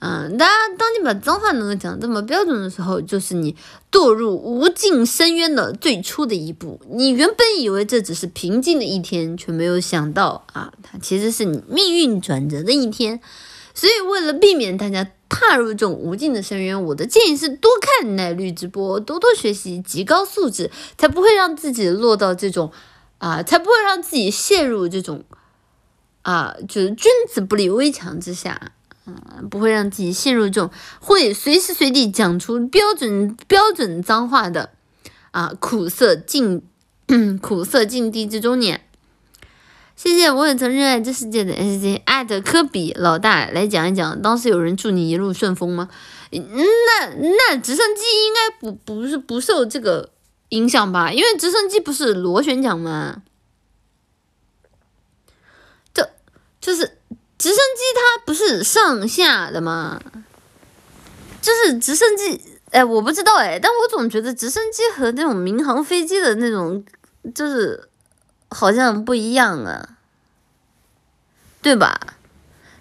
[0.00, 3.56] 嗯，大家，当你把脏话能够讲这么标准的时候，就是你
[3.90, 6.80] 堕入无尽深渊的最初的一步。
[6.88, 13.20] 你原本以为这只是平静的一天，却没有想到啊，它其实是你命运转折的一天。
[13.74, 22.72] 所以，为了避免大家踏入这种无尽的深渊，我的建议是多看奶绿直播，多多学习，极高素质，才不会让自己落到这种
[23.18, 25.24] 啊，才不会让自己陷入这种
[26.22, 28.72] 啊，就是君子不立危墙之下，
[29.08, 30.70] 嗯，不会让自己陷入这种
[31.00, 34.70] 会随时随地讲出标准标准脏话的
[35.30, 36.62] 啊苦涩境
[37.40, 38.78] 苦涩境地之中呢。
[39.96, 45.88] 谢谢我也曾热爱这世界的 S J 艾特科比老大来讲一讲，当时有人祝你一路顺风吗？
[46.30, 50.10] 那那直升机应该不不是不受这个
[50.50, 51.10] 影响吧？
[51.10, 53.22] 因为直升机不是螺旋桨吗？
[55.92, 56.08] 这
[56.60, 56.97] 就是
[57.38, 60.00] 直升机它不是上下的吗？
[61.40, 62.40] 就是直升机，
[62.72, 66.84] 哎，我不知道哎，但我总觉得直升机和那种民航飞机的那种
[67.34, 67.84] 就是。
[68.50, 69.98] 好像不一样啊，
[71.60, 72.00] 对吧？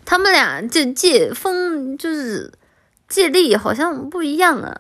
[0.06, 2.54] 他们俩这借风就是
[3.10, 4.80] 借力，好像不一样啊。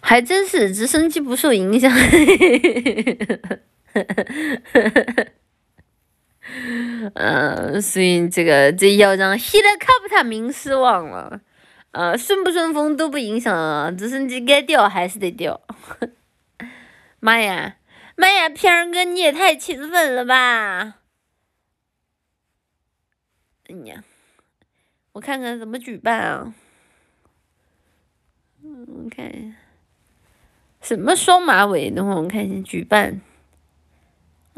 [0.00, 1.92] 还真是直升机不受影响。
[7.14, 11.40] 嗯， 所以这个这要让希特卡普塔明失望了。
[11.92, 15.60] 呃，顺不顺风都不影响啊，直升机该掉还是得掉。
[17.18, 17.76] 妈呀，
[18.14, 20.98] 妈呀，片儿哥你也太勤奋了吧！
[23.68, 24.04] 哎呀，
[25.12, 26.54] 我看看怎么举办啊？
[28.62, 29.56] 嗯，我看一下，
[30.82, 31.90] 什么双马尾？
[31.90, 33.20] 等会我看一下举办。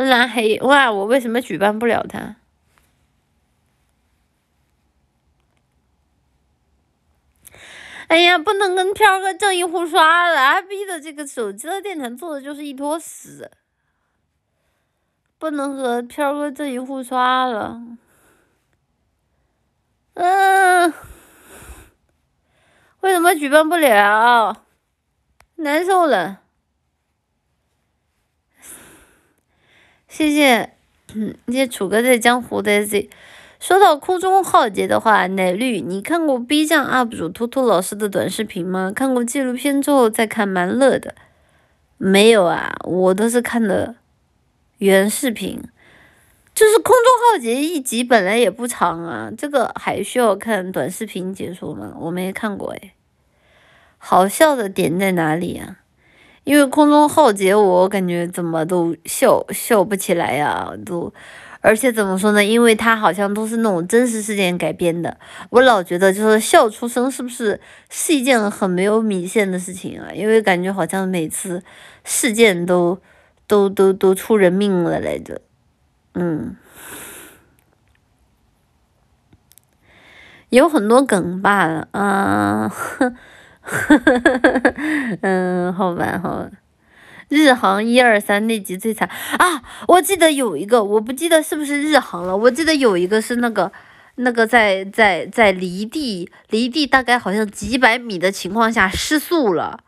[0.09, 0.91] 拉黑哇！
[0.91, 2.37] 我为什么举办不了它？
[8.09, 13.49] 哎呀，不能跟飘哥正义互刷了，阿逼的这个手机的电台做的就是一坨屎，
[15.39, 17.81] 不能和飘哥正义互刷了。
[20.15, 20.93] 嗯，
[23.01, 24.65] 为什么举办不了？
[25.55, 26.43] 难受了。
[30.11, 30.73] 谢谢，
[31.15, 33.09] 嗯，谢谢楚哥在江湖的这。
[33.61, 38.91] 说到空中浩劫的话，奶绿，你看过 B 站 UP 主图图老师的短视频吗？
[38.93, 41.15] 看过纪录片之后再看，蛮乐的。
[41.97, 43.95] 没有啊，我都是看的
[44.79, 45.63] 原视频。
[46.53, 51.95] 就是空中浩劫一集本来也不长啊，这个还需要看短视频解说吗？
[52.01, 52.95] 我没看过哎。
[53.97, 55.80] 好笑的点在哪里呀？
[56.45, 61.13] 因为空中浩劫，我感觉怎么都笑笑不起来呀，都。
[61.63, 62.43] 而且怎么说呢？
[62.43, 65.19] 因为它好像都是那种真实事件改编的，
[65.51, 67.61] 我老觉得就是笑出声，是不是
[67.91, 70.09] 是一件很没有米线的事情啊？
[70.15, 71.63] 因为感觉好像每次
[72.03, 72.99] 事件都
[73.47, 75.43] 都都都出人命了来着，
[76.15, 76.57] 嗯，
[80.49, 82.75] 有很多梗吧啊，
[85.23, 86.51] 嗯，好吧，好吧。
[87.29, 89.09] 日航一二三那集最惨
[89.39, 89.63] 啊！
[89.87, 92.37] 我记得有一个，我不记得是不是日航了。
[92.37, 93.71] 我记得有一个是那个，
[94.17, 99.79] 那个在在在离地离地大概好像几百米的情况下失速了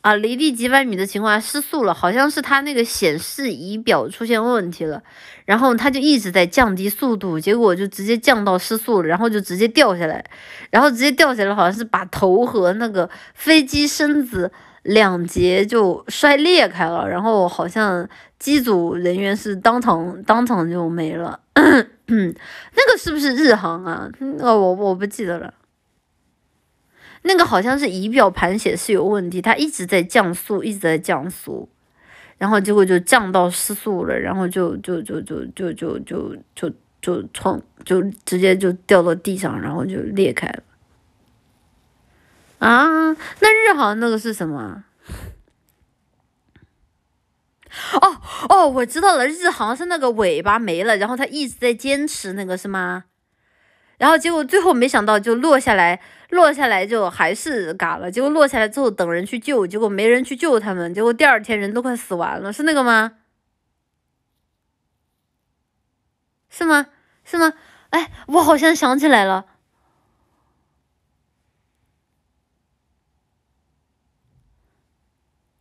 [0.00, 0.14] 啊！
[0.14, 5.02] 离地几百米的情况下失速了，好像是他那个显示仪表出现问题了，
[5.44, 10.24] 然后他就一直在降低速度，结果就直接降到失速了，然后就直接掉下来，
[10.70, 14.50] 然后直接掉下来，好像是把头和那个飞机身子。
[14.84, 18.08] 两节就摔裂开了，然后好像
[18.38, 21.38] 机组人员是当场当场就没了。
[21.56, 24.08] 那个是不是日航啊？
[24.38, 25.52] 哦，我我不记得了。
[27.22, 31.68] 那个好像是仪表盘显示有问题，它一直在降速，一直在降速，
[32.38, 36.72] 然后结果就降到失速了，然后就就就就就就就就
[37.02, 40.62] 就从就直接就掉到地上，然后就裂开了。
[42.58, 42.86] 啊，
[43.40, 44.84] 那日航那个是什么？
[48.00, 48.16] 哦
[48.48, 53.04] 哦，我知道了，日航是那个尾巴没了，然后他一直在坚持那个是吗？
[53.98, 56.00] 然后结果最后没想到就落下来，
[56.30, 58.10] 落下来就还是嘎了。
[58.10, 63.14] 结果落下来之后等人去救，结果没人去救他们，结果第二天人都快死完了，是那个吗？
[66.50, 66.86] 是吗？
[67.24, 67.52] 是吗？
[67.90, 69.46] 哎，我好像想起来了。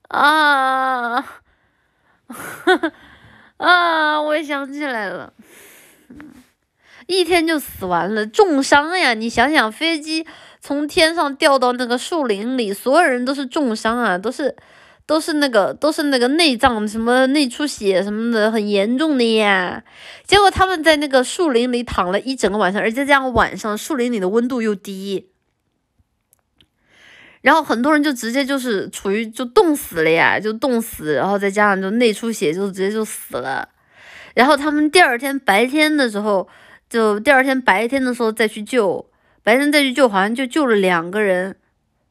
[0.10, 1.41] 啊，
[3.57, 4.22] 啊！
[4.22, 5.34] 我也想起来了，
[7.07, 9.14] 一天就死完了，重伤呀！
[9.14, 10.26] 你想想，飞机
[10.59, 14.55] 从天上掉到那个树林里，所有人都是重伤啊，都是
[15.05, 19.84] 都是那个都是那个内脏什么内出血什么的很严重的呀。
[20.25, 25.29] 结果他们在那个树林里躺了一整个晚上，而且这样晚上树林里的温度又低，
[27.41, 33.69] 然后很多人就直接就是处于就冻死了呀，就冻死，然后再加上就内出血，就直接就死了。
[34.34, 36.47] 然后他们第二天白天的时候，
[36.89, 39.09] 就第二天白天的时候再去救，
[39.48, 41.56] 白天再去救，好像就救了两个人。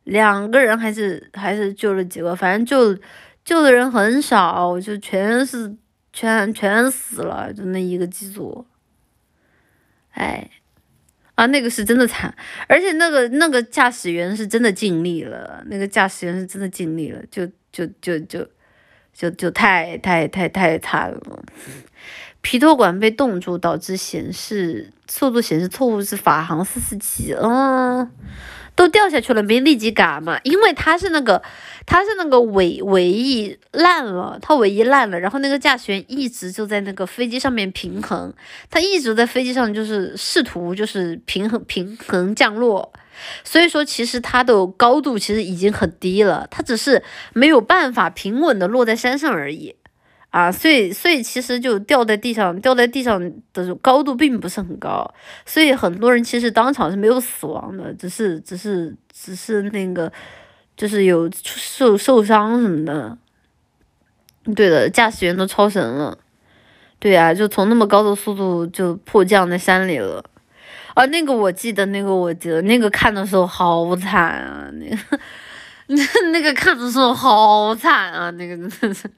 [0.05, 2.99] 两个人还是还是救了几个，反正救
[3.45, 5.77] 救的人很少，就全是
[6.15, 8.65] 全全死了，就那一个机组。
[10.13, 10.49] 哎，
[11.35, 12.35] 啊，那个是真的惨，
[12.69, 18.49] 而且那个那个驾驶员是真的尽力了，那个驾驶员是真的尽力了，就就就就
[19.13, 21.45] 就就太太太太惨了。
[22.47, 28.09] 皮托管被冻住，导致显示速度显示错误是法航四四七，嗯。
[28.77, 31.43] 都掉下去了，没立即赶嘛，因为它是那个，
[31.86, 38.32] 它是那个尾尾翼烂了，它尾翼烂了，然后那个驾驶员一直就在那个飞机上面平衡，
[38.70, 42.93] 他一直在飞机上就是试图就是平衡平衡降落，
[43.43, 47.02] 所以说其实它的高度其实已经很低了，它只是
[47.32, 49.74] 没有办法平稳的落在山上而已。
[50.37, 53.19] 啊，所以所以其实就掉在地上，掉在地上
[53.55, 55.11] 的高度并不是很高，
[55.47, 60.13] 所以很多人其实当场是没有死亡的，只是只是只是那个
[60.77, 63.17] 就是有受受伤什么的。
[64.55, 66.19] 对的，驾驶员都超神了，
[66.99, 70.23] 对呀，就从那么高的速度就迫降在山里了。
[70.93, 74.13] 啊，那个我记得，那个我记得，那个看的时候好惨
[74.45, 75.19] 啊，那个
[75.87, 75.97] 那
[76.31, 79.11] 那个看的时候好惨啊，那个真的是。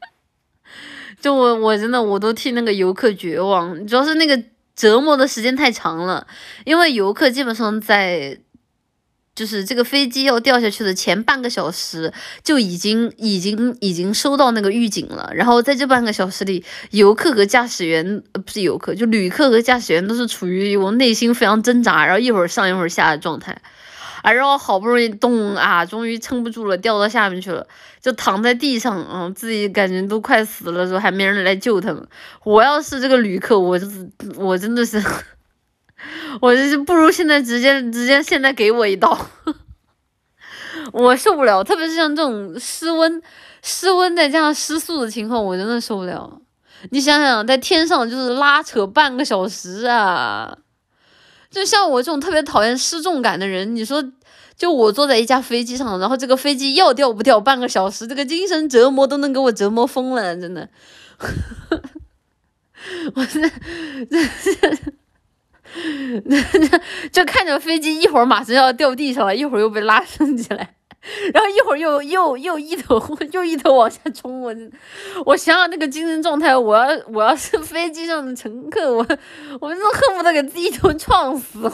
[1.20, 4.40] 就我我真的我都替那个游客绝望，主要是那个
[4.76, 6.26] 折磨的时间太长了，
[6.64, 8.38] 因为游客基本上在，
[9.34, 12.12] 就是这个飞机要掉下去的前半个小时
[12.44, 23.60] 就已经已经已经收到那个预警了，然后在这半个小时里，游客和驾驶员呃不是游客，就旅客和驾驶员都是处于我内心非常挣扎，然后一会儿上一会儿下的状态。
[24.22, 27.66] 啊，然后好不容易动啊，终于撑不住了，掉到下面去了，
[28.00, 32.06] 就躺在地上，嗯，自己感觉都快死了，时候还没人来救他们。
[32.44, 35.02] 我要是这个旅客，我就是我真的是，
[36.40, 39.18] 我就是不如现在直接直接现在给我一刀，
[40.92, 43.22] 我受不了，特别是像这种失温、
[43.62, 46.40] 失温再加上失速的情况，我真的受不了。
[46.90, 50.58] 你想想，在天上就是拉扯半个小时啊。
[51.50, 54.04] 就像我这种特别讨厌失重感的人，你说，
[54.56, 60.68] 就我坐在一架飞机上，然后这个飞机要掉不掉半个小时，这个精神折磨都能给我折磨疯了，真的。
[63.14, 64.76] 我这这这
[66.28, 66.80] 这这
[67.10, 70.77] 就看着飞机一会儿马上要掉地上了，一会儿又被拉升起来。
[71.32, 73.00] 然后一会儿又又又一头
[73.32, 74.54] 又一头往下冲，我
[75.24, 78.98] 我想想那个精神状态，我要我要是飞机上的乘客，我
[79.60, 81.70] 我真的恨不得给自己一头撞死，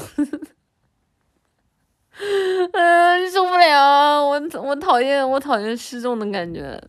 [2.73, 6.81] 嗯，受不了，我我讨厌我讨厌失重的感觉，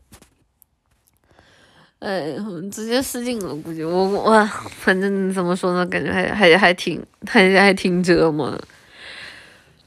[2.00, 2.36] 哎，
[2.72, 4.50] 直接失禁了，估计我我
[4.82, 8.62] 反正怎么说呢，感觉还还还挺还还挺折磨的。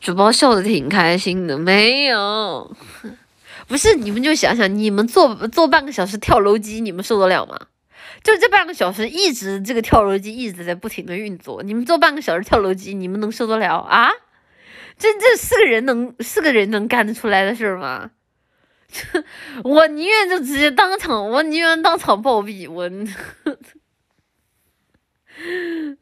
[0.00, 2.74] 主播笑的挺开心的，没有，
[3.66, 7.58] 不是你们就想想，你们坐坐半个小时跳楼机，你们受得了吗？
[8.22, 14.10] 就这半个小时一直这个跳楼机一直在不停的运作，你们坐半个小时跳楼机，你们能受得了啊？
[14.98, 18.10] 这这是个人能是个人能干得出来的事吗？
[19.62, 22.90] 我宁愿就直接当场，我宁愿当场暴毙，我。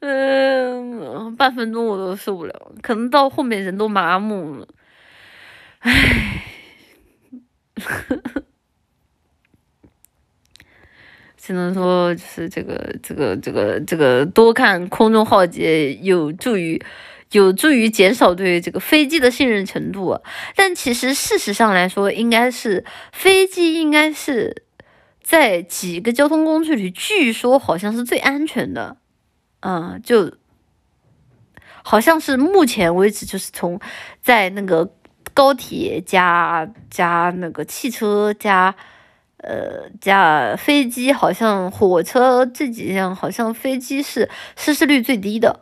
[0.00, 4.68] 嗯，半分钟我都受不了，可能到后面人都麻木了。
[5.80, 6.42] 唉，
[11.36, 16.82] 只能说就是这个这个这个这个多看空中浩劫有助于
[17.32, 20.20] 有助于减少对这个飞机的信任程度，
[20.54, 24.64] 但其实事实上来说，应该是飞机应该是
[25.22, 28.96] 在几个交通工具里，据说好像是最安全的。
[29.60, 30.32] 嗯，就
[31.82, 33.80] 好像是目前为止，就是从
[34.22, 34.90] 在那个
[35.34, 38.74] 高铁加加那个汽车加
[39.38, 45.60] 呃加飞机，好像火车这几样，好像飞机是失事率最低的，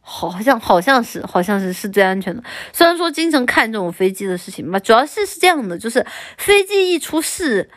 [0.00, 2.42] 好像好像是好像是是最安全的。
[2.72, 6.04] 虽然说经常看这种飞机的事情吧，主要是是这样的，就是
[6.36, 7.70] 飞机一出事，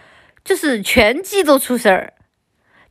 [0.44, 2.14] 就是全机都出事儿。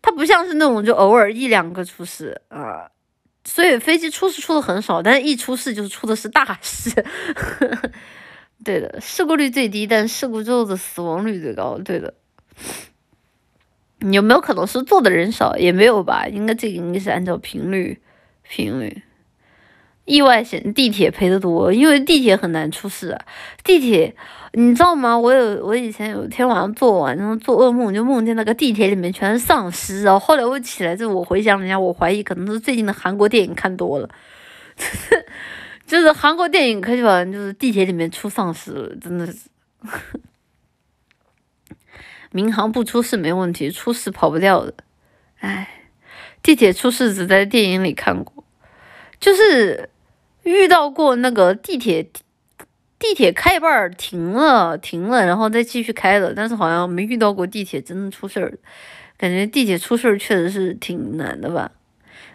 [0.07, 2.89] 它不像是那种就偶尔一两个出事啊，
[3.45, 7.05] 所以飞机出事出的很少，但是一出事就是出的是大事，
[8.65, 11.77] 对的，事故率最低，但事故之后的死亡率最高。
[11.79, 12.15] 对的，
[14.13, 15.57] 有没有可能是坐的人少？
[15.57, 18.01] 也没有吧，应该这个应该是按照频率
[18.45, 19.03] 频率。
[20.07, 23.19] 意外险地铁赔的多，因为地铁很难出事。
[23.63, 24.15] 地铁，
[24.53, 25.19] 你知道吗？
[25.19, 30.03] 我有我以前有一天晚上做晚上做噩梦，就梦见那个地铁里面全是丧尸。
[30.05, 34.09] 然后后来我起来之后，我回想了一下，我怀疑可能是最近的韩国电影看多了。
[35.87, 39.35] 就是韩国电影可喜欢，就是地铁里面出丧尸，真的是。
[42.31, 44.75] 民航不出事没问题，出事跑不掉的。
[45.39, 45.69] 唉，
[46.43, 48.45] 地铁出事只在电影里看过，
[49.19, 49.89] 就是
[50.51, 52.11] 遇到过那个地铁
[52.99, 58.59] 地铁开一半停了停了，然后再继续开了，但是好像没遇到过地铁真的出事儿。
[59.19, 61.73] 感觉地铁出事儿确实是挺难的吧。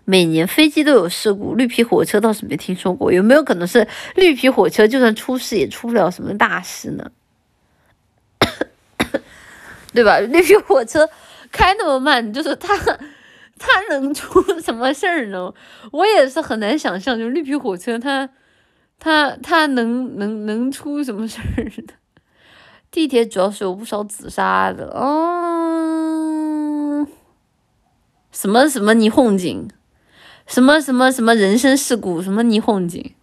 [0.04, 3.14] 每年飞机都有事故，绿皮火车倒是没听说过。
[3.14, 7.12] 有没有可能是绿皮火车就算出事也出不了什么大事呢？
[9.94, 10.20] 对吧？
[10.20, 11.08] 绿皮火车
[11.52, 12.76] 开那么慢，就是它
[13.62, 15.54] 它能出什么事儿呢？
[15.92, 18.28] 我也是很难想象，就绿皮火车它
[18.98, 21.94] 它它能能能出什么事儿的？
[22.90, 26.26] 地铁主要是有不少自杀的，嗯，
[28.32, 29.70] 什么什么霓虹景。
[30.48, 33.14] 什么什么什么人身事故，什么霓虹景，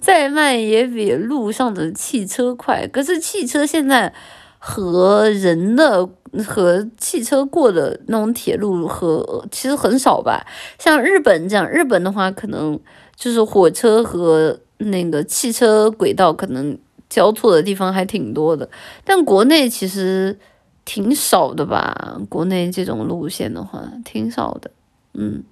[0.00, 2.86] 再慢也比路上的汽车快。
[2.86, 4.14] 可是汽车现在
[4.58, 6.08] 和人的
[6.46, 10.46] 和汽车过的那种铁路和其实很少吧。
[10.78, 12.78] 像日本这样，日本的话可能
[13.16, 16.78] 就是火车和那个汽车轨道可能
[17.08, 18.68] 交错的地方还挺多的，
[19.04, 20.38] 但国内其实。
[20.84, 24.68] 挺少的吧，国内这种路线的话，挺少的。
[25.14, 25.44] 嗯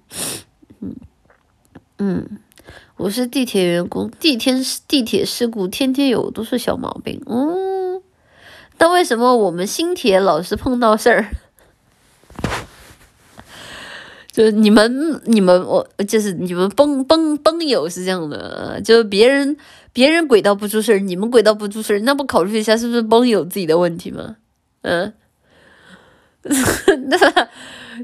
[0.81, 0.93] 嗯
[1.99, 2.39] 嗯，
[2.97, 4.53] 我是地铁员工，地铁
[4.89, 7.21] 地铁事故天天有，都是小毛病。
[7.27, 7.80] 嗯，
[8.81, 11.27] 但为什么我们新铁老是碰到事儿？
[14.33, 19.55] 就是你们你们我就是你们崩崩崩友是这样的，就是别人
[19.93, 24.37] 别人轨道不出事儿，你们轨道不出事儿，那不考虑一下是不是崩友自己的问题吗？
[24.81, 25.13] 嗯。
[26.41, 27.15] 那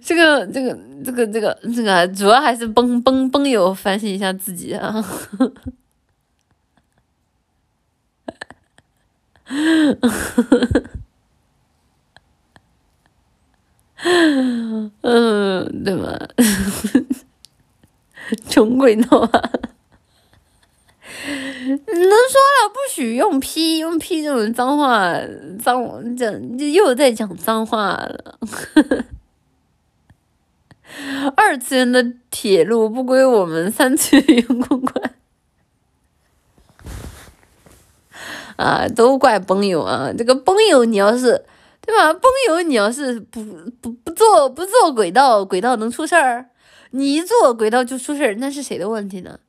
[0.04, 5.04] 这个这个这个这个这个主要还是崩崩崩友反省一下自己啊，
[15.02, 16.28] 嗯，对吧？
[18.50, 19.42] 穷鬼闹啊！
[21.68, 25.14] 能说了不许用“批”用“批”这种脏话，
[25.62, 28.38] 脏讲又在讲脏话了。
[31.36, 35.14] 二次元的铁路不归我们三次元员工管，
[38.58, 40.12] 啊，都怪崩友啊！
[40.18, 41.46] 这个崩友，你要是
[41.80, 42.12] 对吧？
[42.12, 43.42] 崩友，你要是不
[43.80, 46.50] 不不坐不坐轨道，轨道能出事儿？
[46.92, 49.40] 你一坐轨道就出事儿，那是谁的问题呢？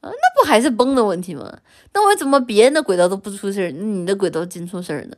[0.00, 1.58] 啊，那不还是崩的问题吗？
[1.92, 5.16] 那为什么别人的轨道都不出事儿，你的轨道净出事儿呢？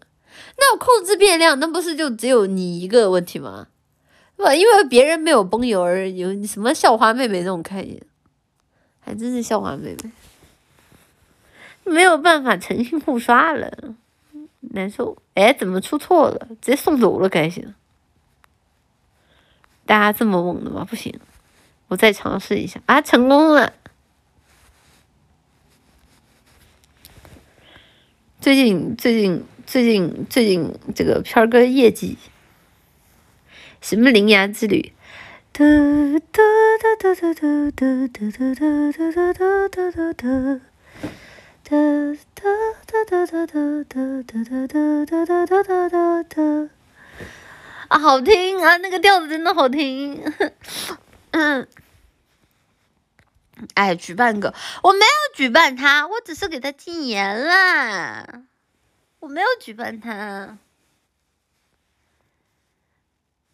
[0.59, 3.69] 那我控制变量，那不是就只有你一个问题吗？
[4.37, 4.55] 对吧？
[4.55, 8.01] 因为别人没有崩油而有什么校花妹妹这种概念，
[9.01, 10.11] 还真是校花妹妹，
[11.87, 13.95] 没有办法诚信互刷了，
[14.61, 15.17] 难受。
[15.35, 16.49] 哎，怎么出错了？
[16.61, 17.75] 直接送走了，该行。
[19.87, 20.85] 大家这么猛的吗？
[20.85, 21.19] 不行，
[21.89, 23.73] 我再尝试一下啊，成功了。
[28.41, 32.19] 最近最近最近最近这个片儿哥业绩，
[33.81, 34.93] 什么铃芽之旅？
[35.53, 35.65] 哒
[36.33, 36.43] 哒
[36.81, 40.61] 哒哒哒哒哒哒哒哒哒哒哒哒
[41.69, 41.75] 哒
[42.33, 42.45] 哒
[42.87, 46.71] 哒哒哒哒哒哒哒哒哒哒哒哒哒
[47.89, 50.23] 啊，好听啊，那个调子真的好听。
[51.33, 51.67] 嗯。
[53.75, 58.45] 哎，举办个，我没有举办他，我只是给他禁言啦，
[59.19, 60.59] 我没有举办他。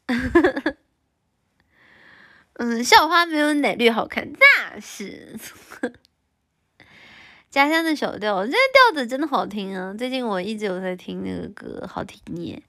[2.58, 5.34] 嗯，校花没有奶绿好看，那是。
[7.52, 9.94] 家乡的小调，这调子真的好听啊！
[9.96, 12.62] 最近我一直有在听那个歌，好听耶。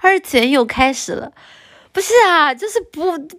[0.00, 1.30] 二次元又开始了，
[1.92, 3.38] 不是啊，就是不不。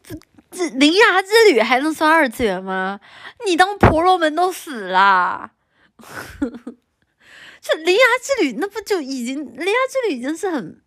[0.51, 2.99] 这铃芽之旅还能算二次元吗？
[3.47, 5.49] 你当婆罗门都死了，
[6.39, 10.79] 这铃芽之旅那不就已经铃芽之旅已经是很，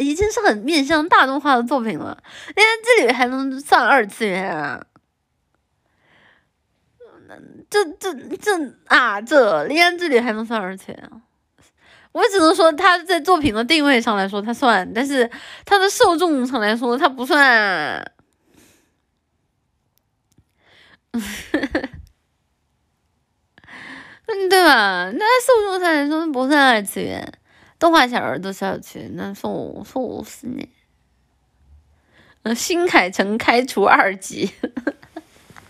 [0.00, 2.20] 已经是很面向大众化的作品了。
[2.56, 4.84] 铃芽之旅还能算二次元啊？
[7.68, 11.22] 这这这啊，这《恋爱之旅》还能算二次元啊？
[12.12, 15.30] 我只能说他在作品的定位上来说他算，但是
[15.64, 18.12] 他的受众上来说他不算。
[21.12, 21.22] 嗯，
[24.48, 25.12] 对吧？
[25.12, 27.32] 那受众上来说不算二次元，
[27.78, 30.68] 动画小儿都是二次元，那说说死你。
[32.42, 34.52] 嗯，新凯城开除二级。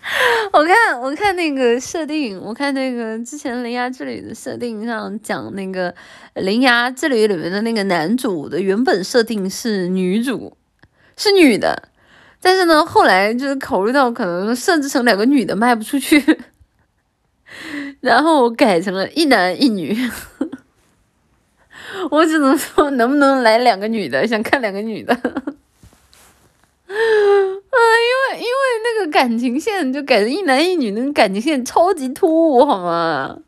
[0.53, 5.93] 我看我看那个设定，我看那个之前《铃芽之旅》的设定上讲那个
[6.35, 10.57] 《铃芽之旅》里面的那个男主的原本设定是女主，
[11.17, 11.91] 是女的，
[12.41, 16.23] 但是呢后来就是考虑到可能设置成两个女的卖不出去，
[18.01, 19.97] 然后改成了一男一女。
[22.11, 25.15] 我只能说能不能来两个女的，想看两个女的。
[26.91, 26.97] 啊，
[28.35, 28.51] 因为因为
[28.85, 33.39] 那个感情线就感觉一男一女，那个感情线超级突兀，好吗？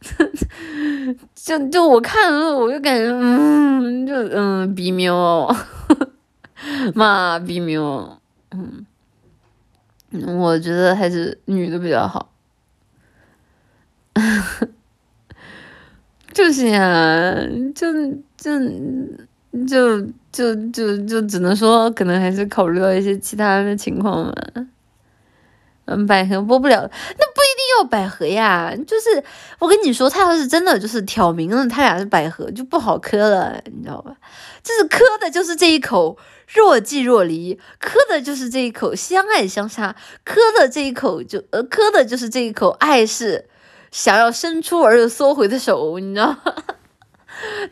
[1.34, 5.48] 就就我看了，我就感觉，嗯，就嗯，比喵，
[6.94, 8.20] 妈比喵，
[8.50, 8.84] 嗯，
[10.38, 12.30] 我觉得还是女的比较好。
[16.32, 17.34] 就是呀，
[17.74, 17.92] 就
[18.36, 18.50] 就。
[19.68, 20.04] 就
[20.34, 24.34] 就就就只能说，可能还是考虑到一些其他的情况嘛。
[25.86, 28.74] 嗯，百合播不了，那不一定要百合呀。
[28.86, 29.22] 就是
[29.58, 34.16] 我跟你说，他要是真的就是挑明了他俩是百合，就不好磕了，你知道吧？
[34.62, 36.16] 就是磕的就是这一口
[36.48, 39.94] 若即若离，磕的就是这一口相爱相杀，
[40.24, 43.46] 磕的这一口就呃磕的就是这一口爱是
[43.92, 46.54] 想要伸出而又缩回的手，你知道吗？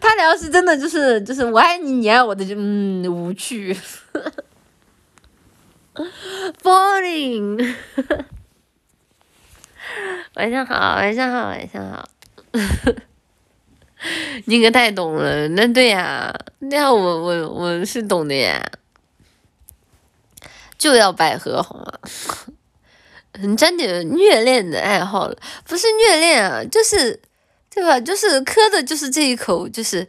[0.01, 3.77] 他俩要是真的就是就是我爱你你爱我的就嗯无趣，
[6.63, 7.75] boring。
[10.35, 12.09] 晚上好，晚上好，晚上好。
[14.47, 18.61] 你可太懂了，那对呀，那我我我是懂的呀，
[20.79, 21.93] 就要百合好吗？
[23.57, 27.21] 沾点虐恋的爱好了，不是虐恋啊，就是。
[27.75, 27.99] 对吧？
[27.99, 30.07] 就是磕的，就是这一口，就是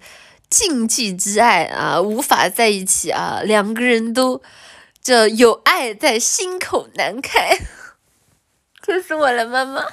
[0.49, 4.41] 禁忌之爱啊，无法在一起啊，两个人都
[5.02, 7.57] 这有爱在心口难开，
[8.81, 9.81] 磕死我了，妈妈！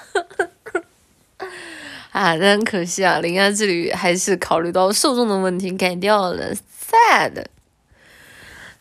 [2.10, 7.44] 啊，但可惜啊，《灵安之旅》还是考虑到受众的问题改掉了，sad。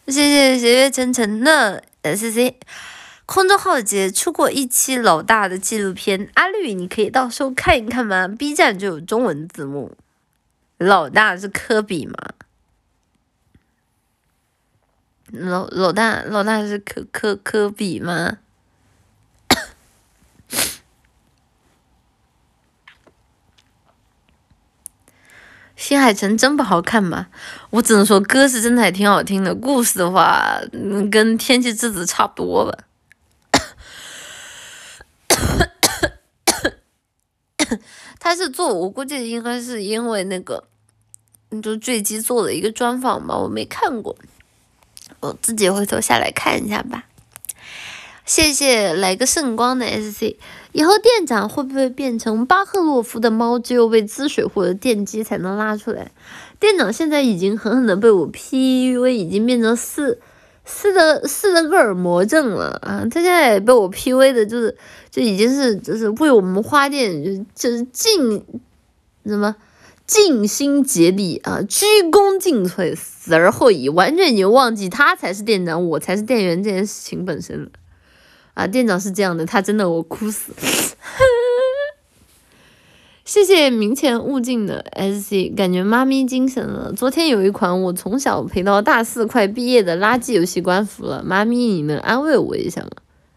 [0.07, 2.57] 谢谢斜月沉沉的 S C。
[3.31, 9.95] 空中浩劫出过一期老大的纪录片，阿绿，你可以到时候看一看吗？B 站就有中文字幕。
[10.79, 12.15] 老大是科比吗？
[15.27, 18.39] 老老大老大是科科科比吗？
[25.77, 27.27] 新海诚真不好看吗？
[27.69, 30.59] 我只能说歌是真的还挺好听的，故事的话，
[31.11, 32.85] 跟天气之子差不多吧。
[38.19, 40.63] 他是做，我估计应该是因为那个，
[41.61, 44.15] 就坠机做了一个专访吧，我没看过，
[45.19, 47.05] 我自己回头下来看一下吧。
[48.25, 50.35] 谢谢来个圣光的 SC，
[50.71, 56.11] 以后店长会不会变成巴赫洛夫的猫，只有被滋水或者电击才能拉出来？
[56.59, 60.19] 店长现在已经狠狠的被我 PUA，已经变成四。
[60.71, 63.03] 斯德斯德哥尔摩症了啊！
[63.09, 64.77] 他现在也被我 P V 的，就是
[65.09, 68.45] 就已经是就是为我们花店就就是尽
[69.25, 69.55] 什么
[70.05, 77.69] 尽心竭力啊，鞠躬尽瘁，死而后已，完全已经忘记他才是店长，我才是店员这件事情本身了
[78.53, 78.67] 啊！
[78.67, 80.53] 店长是这样的，他真的我哭死。
[83.29, 86.91] 谢谢明前勿近的 S C，感觉妈咪精神了。
[86.91, 92.89] 昨天有一款我从小陪到大四快毕业的垃圾游戏关服了，妈咪你能安慰我一下吗？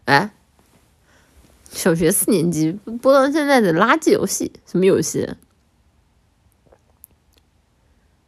[0.05, 0.31] 哎，
[1.69, 5.29] 小学四年级播到现在的垃圾游戏，什么游戏？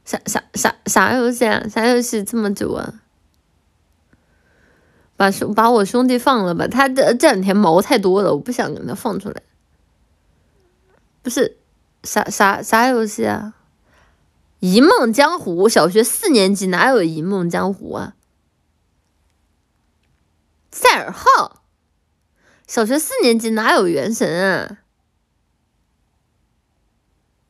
[0.06, 1.66] 啥啥啥啥游戏啊？
[1.68, 3.02] 啥游戏这么久啊？
[5.18, 9.42] 把兄把我兄弟放了吧，他这这两天毛太多了，我不想给他放出来。
[11.26, 11.57] 不是，
[12.03, 13.56] 啥啥啥游戏啊？
[14.60, 18.15] 一梦江湖，小学四年级哪有一梦江湖啊？
[20.72, 21.64] 赛尔号，
[22.68, 24.77] 小学四年级哪有原神啊？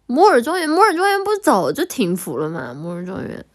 [0.06, 2.74] 摩尔庄园，摩尔庄园不是早就停服了吗？
[2.74, 3.46] 摩尔庄园，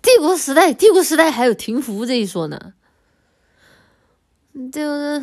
[0.00, 2.74] 帝国时代，帝国时代还有停服这一说呢？
[4.70, 5.22] 就是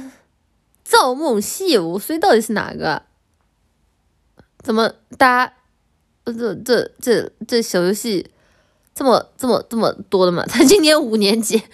[0.83, 3.03] 造梦西游，所以到底是哪个？
[4.61, 5.53] 怎么大家
[6.25, 8.29] 这这这这小游戏
[8.93, 10.45] 这么这么这么多的嘛？
[10.51, 11.63] 他今年五年级。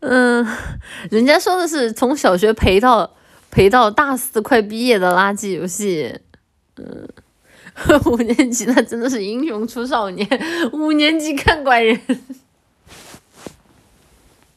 [0.00, 0.46] 嗯，
[1.10, 3.14] 人家说的是从小学陪到
[3.50, 6.20] 陪到大四快毕业的垃圾游戏。
[6.76, 7.08] 嗯，
[8.06, 10.28] 五年级那真的是英雄出少年，
[10.72, 12.00] 五年级看怪人。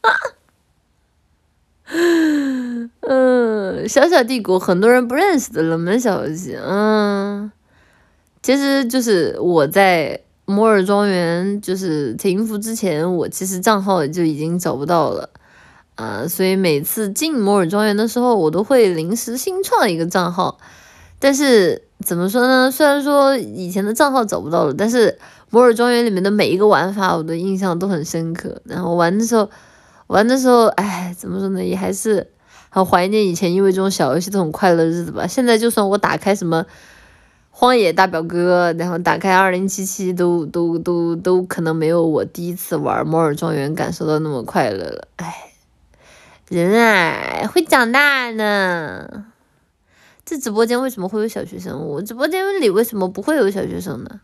[0.01, 0.09] 啊，
[3.01, 6.55] 嗯，小小帝国很多人不认识的冷门小游戏。
[6.55, 7.51] 嗯，
[8.41, 10.21] 其实就是我在。
[10.49, 15.29] 摩尔庄园就是停服之前，我其实账号就已经找不到了，
[15.93, 20.57] 啊，所以每次进摩尔庄园的时候，我都会临时新创一个账号。
[21.19, 22.71] 但是怎么说呢？
[22.71, 25.17] 虽然说以前的账号找不到了，但是
[25.49, 28.61] 摩尔庄园里面的每一个玩法，我的印象都很深刻。
[28.65, 29.49] 然后玩的时候，
[30.07, 31.63] 玩的时候，哎，怎么说呢？
[31.63, 32.27] 也还是
[32.69, 35.27] 很怀念以前，因为这种小游戏的很快乐日子吧。
[35.27, 36.65] 现在就算我打开什么。
[37.51, 45.09] 荒野大表哥，然后打开二零七七，都都都都可能没有我第一次玩摩尔庄园感受到那么快乐了。
[45.17, 45.51] 哎，
[46.47, 49.25] 人啊，会长大呢。
[50.29, 51.87] 这直播间为什么会有小学生？
[51.87, 54.21] 我直播间里为什么不会有小学生呢？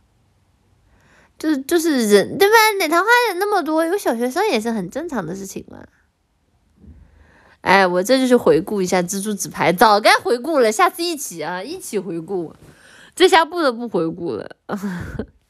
[1.39, 2.53] 就是就是人对吧？
[2.77, 5.79] 哪桃花人那么多，有小学生也是很正常的事情嘛。
[7.61, 12.53] 哎，我这就去回顾一下蜘蛛纸牌，早该回顾了，下次一起啊，一起回顾。
[13.15, 14.55] 这下不得不回顾了，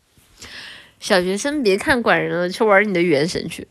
[1.02, 3.68] 小学生别看管人了，去玩你的原神去。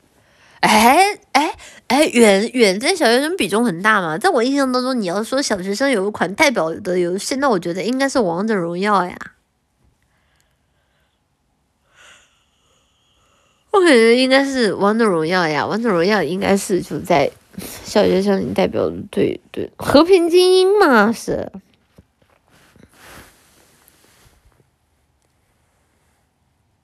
[0.65, 1.55] 哎哎
[1.89, 4.17] 哎，远远在小学生比重很大嘛？
[4.17, 9.15] 在我印象当中，你要说小学生有一款代表的游戏，那我觉得应该是王者荣耀呀。
[13.73, 21.53] 我感觉应该是王者荣耀呀，王者荣耀应该是就在小学生里代表的，对对，和平精英嘛是。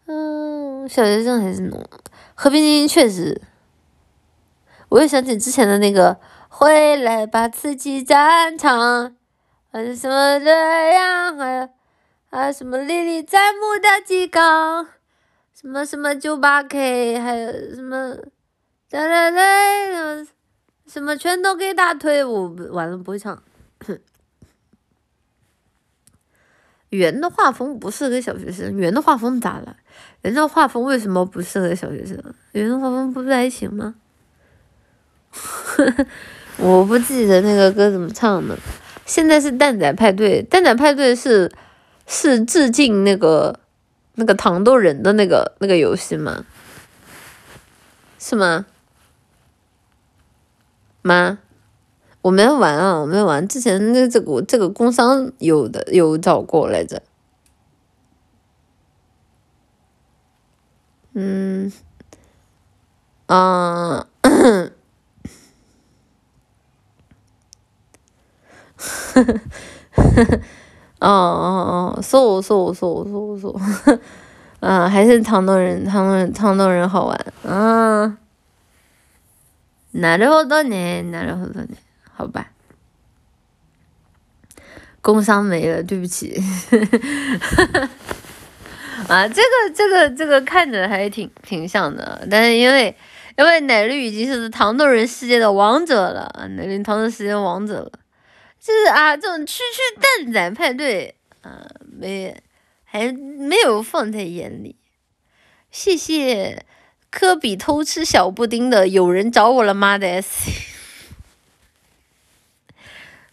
[0.06, 1.88] 嗯，小学生还是浓。
[2.34, 3.40] 和平精英确实，
[4.90, 6.18] 我又想起之前的那个，
[6.48, 9.14] 回来吧，刺激战场，
[9.70, 10.50] 还是什么这
[10.92, 11.68] 样，还有
[12.28, 14.88] 还有什么历历在目的几杠，
[15.54, 18.16] 什么什么九八 K，还有什么
[18.90, 20.26] 哒哒哒，
[20.88, 23.40] 什么全都给打退，我完了不会唱。
[26.88, 29.76] 圆的画风不适合小学生，圆的画风咋了？
[30.22, 32.16] 圆的画风为什么不适合小学生？
[32.50, 33.94] 圆的画风不是还行吗？
[36.58, 38.56] 我不记得那个歌怎么唱的。
[39.06, 41.50] 现在是蛋仔派对，蛋仔派对是
[42.06, 43.58] 是致敬那个
[44.14, 46.44] 那个糖豆人的那个那个游戏吗？
[48.18, 48.66] 是吗？
[51.02, 51.38] 吗？
[52.22, 53.48] 我没玩啊，我没玩。
[53.48, 57.02] 之前那这个这个工商有的有找过来着。
[61.14, 61.72] 嗯，
[63.26, 64.06] 啊，
[70.99, 73.59] 哦 哦哦，搜搜搜搜搜，
[74.59, 78.17] 啊， 还是糖豆人，糖豆人，糖豆人好玩啊。
[79.93, 81.77] なるほどね、なるほどね。
[82.11, 82.47] 好吧，
[85.01, 86.41] 工伤没了，对不起。
[89.07, 92.95] 啊，这个这个这个看着还挺挺像的，但是因为
[93.37, 97.91] 因为奶绿已经是糖豆人世界的王者了，奶绿糖豆世界王者了，
[98.60, 101.66] 就是啊，这种区区蛋仔派对啊，
[101.98, 102.36] 没
[102.84, 104.76] 还没有放在眼里。
[105.70, 106.66] 谢谢
[107.10, 110.50] 科比偷吃小布丁的，有人找我了吗的 S。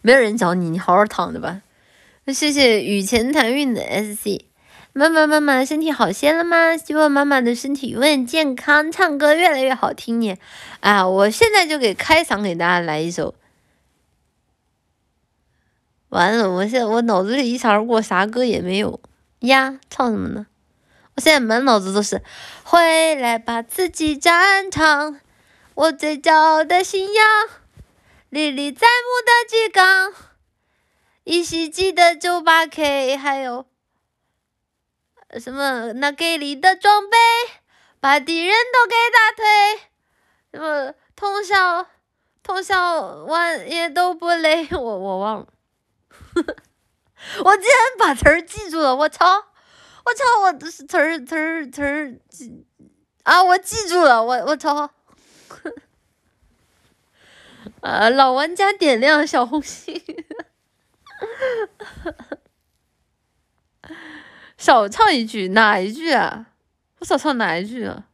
[0.00, 1.60] 没有人找你，你好好躺着吧。
[2.28, 4.44] 谢谢雨前谈运的 SC，
[4.92, 6.76] 妈妈妈妈身体好些了吗？
[6.76, 10.36] 希望妈妈的身体永远健康，唱歌越来越好听呢。
[10.80, 13.34] 啊，我现在就给开嗓给大家来一首。
[16.08, 19.00] 完了，我现在我脑子里一闪而过，啥歌也没有
[19.40, 20.46] 呀，唱什么呢？
[21.16, 22.22] 我现在满脑子都是
[22.64, 25.20] 回来吧，刺激战场，
[25.74, 27.24] 我最骄傲的信仰。
[28.30, 30.12] 历历在目的几杠，
[31.24, 33.64] 依稀记得九八 K，还有
[35.38, 37.16] 什么那给力的装备，
[38.00, 39.80] 把敌人都给打退，
[40.52, 41.86] 什么通宵
[42.42, 45.46] 通宵玩也都不累，我我忘了，
[47.44, 49.26] 我竟然把词儿记住了，我操，
[50.04, 52.64] 我操，我词儿词儿词儿记
[53.24, 54.92] 啊，我记住了，我我操。
[57.82, 60.02] 啊，老玩家点亮小红心，
[64.56, 66.46] 少唱一句，哪一句啊？
[67.00, 68.06] 我少唱哪一句啊？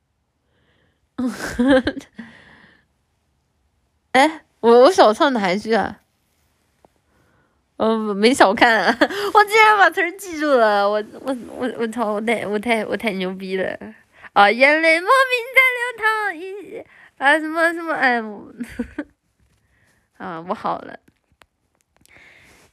[4.13, 6.01] 哎，我我少唱哪一句啊？
[7.77, 8.87] 嗯，没少看，
[9.35, 13.77] 我竟然把词儿记住了，我我我我操，我太我太我太牛逼了
[14.33, 14.49] 啊！
[14.51, 16.85] 眼泪莫名在流淌，一
[17.19, 18.23] 啊什么什么哎。
[20.19, 21.01] 啊，我好了，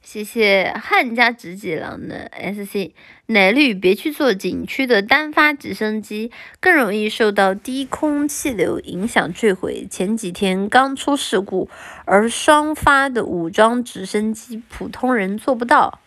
[0.00, 2.94] 谢谢汉家直己郎的 S C
[3.32, 6.30] 奶绿，别去坐景区的单发直升机，
[6.60, 9.86] 更容易受到低空气流影响坠毁。
[9.90, 11.68] 前几天刚出事故，
[12.04, 16.00] 而双发的武装直升机，普通人做不到。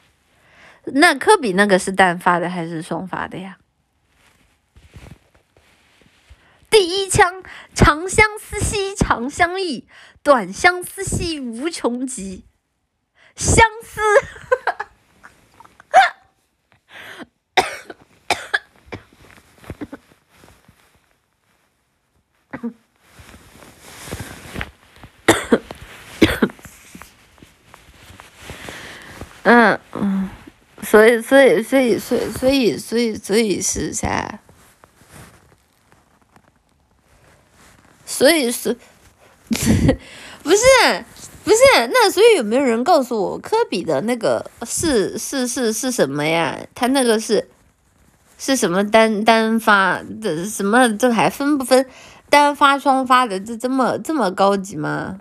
[0.86, 3.58] 那科比那个是单发的还是双发的呀？
[6.70, 7.44] 第一枪，
[7.74, 9.88] 长相思兮长相忆。
[10.22, 12.44] 短相思兮无穷极，
[13.36, 14.02] 相思。
[29.44, 30.30] 嗯嗯，
[30.96, 34.40] 所以所以所以所以所以所以所以是啥？
[38.06, 38.78] 所以是。
[39.50, 39.60] 不
[40.52, 40.58] 是，
[41.44, 41.58] 不是，
[41.92, 46.58] 那所以有没有人告诉我科比的那个是是是是什么呀？
[46.74, 47.50] 他那个是
[48.38, 50.46] 是什么单单发的？
[50.46, 51.86] 什么这还分不分
[52.30, 53.38] 单发双发的？
[53.38, 55.20] 这这么这么高级吗？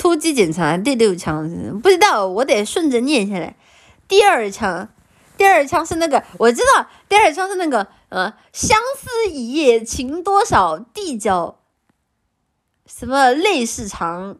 [0.00, 1.46] 突击检查第六枪
[1.82, 3.54] 不知道，我得顺着念下来。
[4.08, 4.88] 第二枪，
[5.36, 7.86] 第二枪是那个我知道，第二枪是那个。
[8.08, 11.60] 呃，相思一夜情多少，地角
[12.86, 14.38] 什么泪是长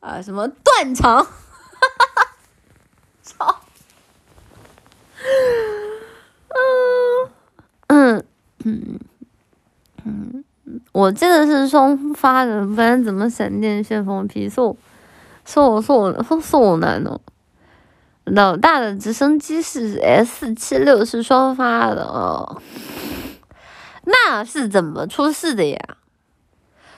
[0.00, 0.20] 啊？
[0.20, 1.26] 什么断肠？
[3.22, 3.62] 操！
[7.86, 8.24] 嗯
[8.64, 9.00] 嗯
[10.04, 10.44] 嗯，
[10.92, 14.48] 我这个是双发的，不然怎么闪电旋风劈？
[14.48, 14.76] 是我
[15.46, 17.20] 是我是我是我难哦。
[18.24, 22.60] 老大的直升机是 S 七六，是双发的哦。
[24.04, 25.78] 那是怎么出事的呀？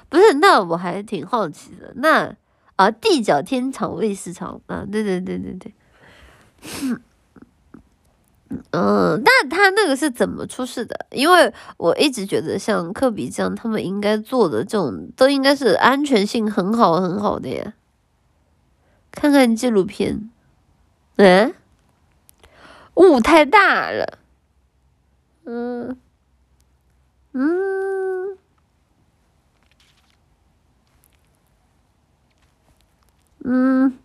[0.09, 1.93] 不是，那我还挺好奇的。
[1.97, 2.35] 那
[2.77, 5.75] 啊，地角天长，卫士长啊，对对对对对。
[6.83, 7.01] 嗯，
[8.71, 11.07] 嗯那他那个是怎么出事的？
[11.11, 17.75] 因为我一直觉得像科比这样，他们应该做的这种都应该是安全性很好很好的呀。
[19.11, 20.31] 看看纪录片。
[21.17, 21.55] 嗯，
[22.95, 24.19] 雾太大了。
[25.45, 25.97] 嗯，
[27.33, 28.39] 嗯，
[33.45, 33.99] 嗯，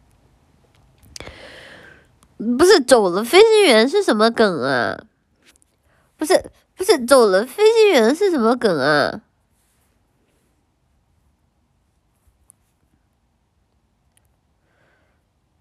[2.38, 5.06] 不是走了飞行员是什么梗啊？
[6.18, 9.22] 不是，不是走了飞行员是什么梗啊？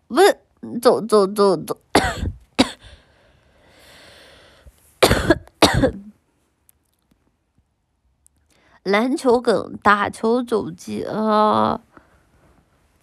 [0.09, 0.39] 不是。
[0.83, 1.79] 走走走走，
[8.83, 11.81] 篮球梗，打球走机啊，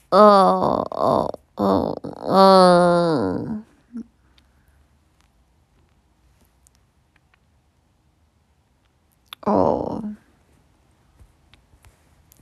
[0.10, 3.62] 哦哦哦哦，
[9.46, 10.04] 哦，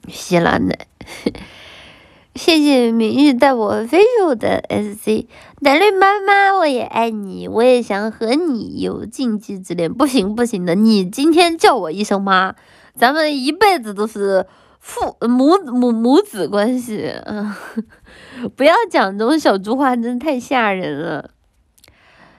[0.08, 0.78] 西兰的。
[2.34, 5.28] 谢谢明日带我飞入的 SC
[5.60, 12.56] 奶绿妈妈，我也爱你，我也想和你有禁忌之恋，不行不行的，你今天叫我一声妈，
[12.96, 14.48] 咱们一辈子都是
[14.80, 17.54] 父母母母子关系，嗯，
[18.56, 21.32] 不要讲这种小猪话，真的太吓人了，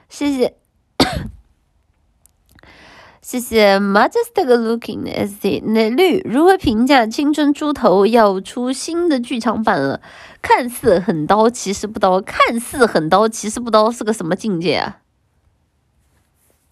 [0.09, 0.55] 谢谢。
[3.21, 10.01] 谢谢 majestic looking 的 S C 奶绿如何评价青春猪头要出新的剧场版了？
[10.41, 14.99] 看似很刀，其实不刀；看似很刀，其实不刀，是个什么境界啊？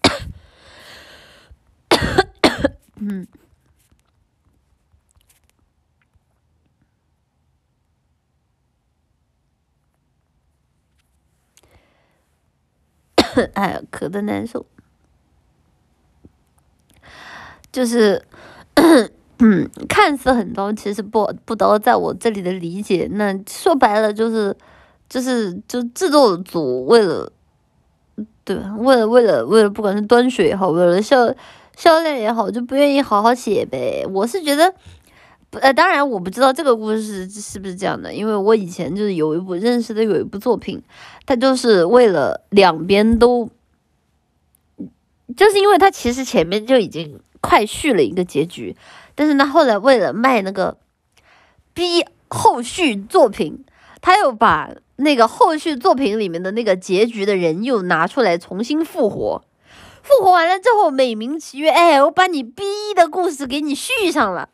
[3.00, 3.26] 嗯，
[13.54, 14.64] 哎呀，咳的难受。
[17.72, 18.22] 就是，
[19.40, 21.78] 嗯，看似很刀，其实不不刀。
[21.78, 24.54] 在我这里的理解，那说白了就是，
[25.08, 27.32] 就是就制作组为了，
[28.44, 28.74] 对吧？
[28.78, 31.34] 为了为了为了，不管是端水也好，为了销
[31.76, 34.06] 销量也好，就不愿意好好写呗。
[34.12, 34.74] 我是觉得，
[35.60, 40.82] 呃，当然我不知道这个故事是不是这样的，因为我以前就是有一部认识的有一部作品，
[41.26, 43.48] 它就是为了两边都，
[45.36, 48.76] 就是因为它其实前面就已经快续了一个结局，
[49.14, 50.76] 但是呢后来为了卖那个
[51.74, 53.64] B 后续作品，
[54.00, 54.70] 他又把。
[54.96, 59.42] 那个后续作品里面的那个结局的人又拿出来重新复活，
[60.02, 62.62] 复活完了之后美名其曰，哎，我把你 B
[62.94, 64.50] 的故事给你续上了。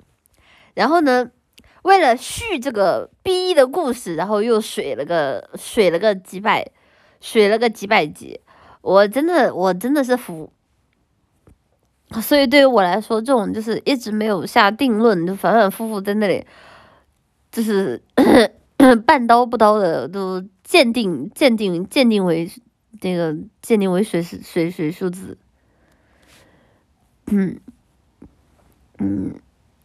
[0.79, 1.29] 然后呢，
[1.83, 6.71] 为了续这个 B 的故事，然后又水了个水了个几百，
[7.21, 8.41] 水了个几百集。
[8.81, 10.53] 我真的我真的是服。
[12.23, 16.47] 所以对于我来说，这种就是一直没有下定论，就反反复复在那里，
[17.51, 18.01] 就是。
[19.05, 22.49] 半刀不刀的都鉴定鉴定鉴定为
[23.01, 25.37] 这个鉴定为水水水数字，
[27.27, 27.59] 嗯
[28.99, 29.35] 嗯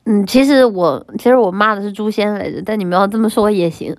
[0.06, 3.96] 嗯，其实我其实我骂的是诛仙来着，但你们要这么说也行，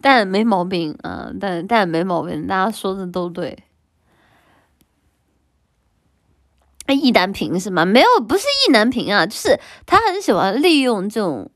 [0.00, 3.64] 但没毛病啊，但但没毛病，大家说的都对。
[6.88, 7.84] 意难平是吗？
[7.84, 11.48] 没有，不是意难平啊，就是他很喜欢利用这种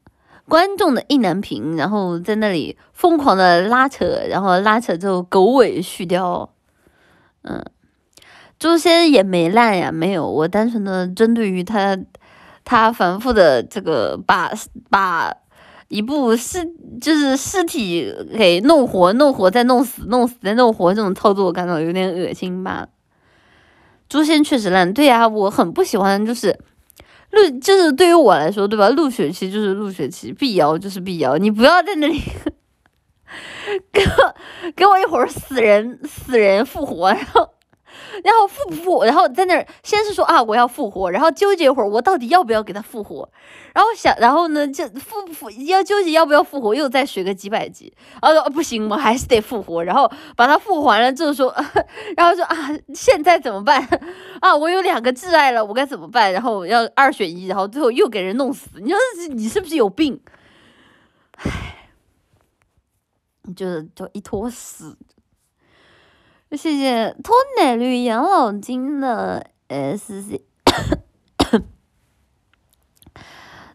[0.48, 6.48] 观众的意难平，然后在那里疯狂的拉扯，然后拉扯之后狗尾续貂。
[7.42, 7.64] 嗯，
[8.58, 11.98] 诛仙也没烂呀，没有，我单纯的针对于他，
[12.64, 14.52] 他反复的这个把
[14.88, 15.34] 把
[15.88, 16.64] 一部尸
[17.00, 22.88] 就是尸体给弄活，弄活再弄死，弄死再弄活这种操作，我感到有点恶心吧。
[24.08, 26.58] 诛仙确实烂，对呀，我很不喜欢，就是
[27.32, 28.88] 陆，就是对于我来说，对吧？
[28.88, 32.20] 陆雪琪就是陆雪琪，碧瑶就是碧瑶，你不要在那里
[33.92, 34.34] 给我
[34.74, 37.53] 给我一会儿死人死人复活，然后。
[38.22, 39.04] 然后复不复？
[39.04, 43.28] 然后在那儿先是说啊，我要复活，然后纠结一会儿，我到底要不要给他复活？
[43.74, 45.50] 然后想，然后呢，就复不复？
[45.50, 47.92] 要纠结要不要复活，又再学个几百集。
[48.22, 49.82] 然后说不行，我还是得复活。
[49.82, 51.54] 然后把他复活完了之后说，
[52.16, 53.82] 然后说啊，现在怎么办？
[54.40, 56.32] 啊，我有两个挚爱了，我该怎么办？
[56.32, 58.68] 然后要二选一，然后最后又给人弄死。
[58.80, 58.98] 你说
[59.30, 60.20] 你是不是有病？
[61.38, 61.88] 唉，
[63.56, 64.96] 就是就一坨屎。
[66.56, 67.16] 谢谢。
[67.22, 70.44] 托奶绿养老金的 S C，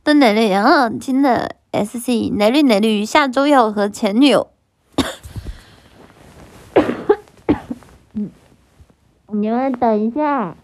[0.03, 4.51] 脱奶绿养老金的 S C，奶绿奶绿下周要和前女友，
[9.27, 10.55] 你们等一下，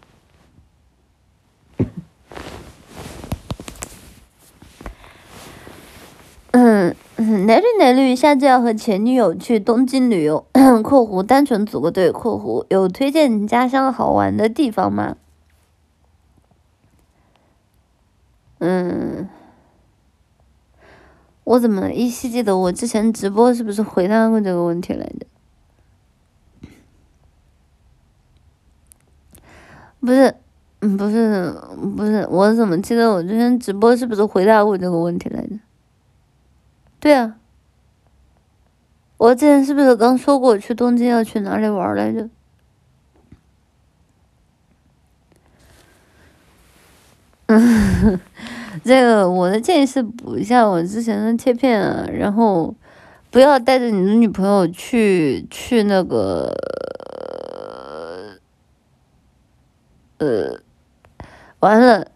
[6.52, 6.96] 嗯。
[7.18, 10.44] 奶绿奶绿，下次要和前女友去东京旅游
[10.84, 15.16] （括弧单纯组个队）（括弧有推荐家乡好玩的地方吗？）
[18.60, 19.26] 嗯，
[21.44, 25.26] 我怎么依稀记得我之前直播是不是回答过这个问题来着？
[30.00, 30.34] 不是，
[30.80, 31.50] 嗯，不是，
[31.96, 35.58] 不是，我怎么记得我之前直播是不是回答过这个问题来着？
[36.98, 37.36] 对啊，
[39.18, 42.28] 我之前是不是刚说过去东京要去哪里玩来着？
[48.84, 52.74] 这个我的建议是补一下我之前的切片啊，然后
[53.30, 56.52] 不要带着你的女朋友去去那个
[60.18, 60.58] 呃，
[61.60, 62.10] 完了。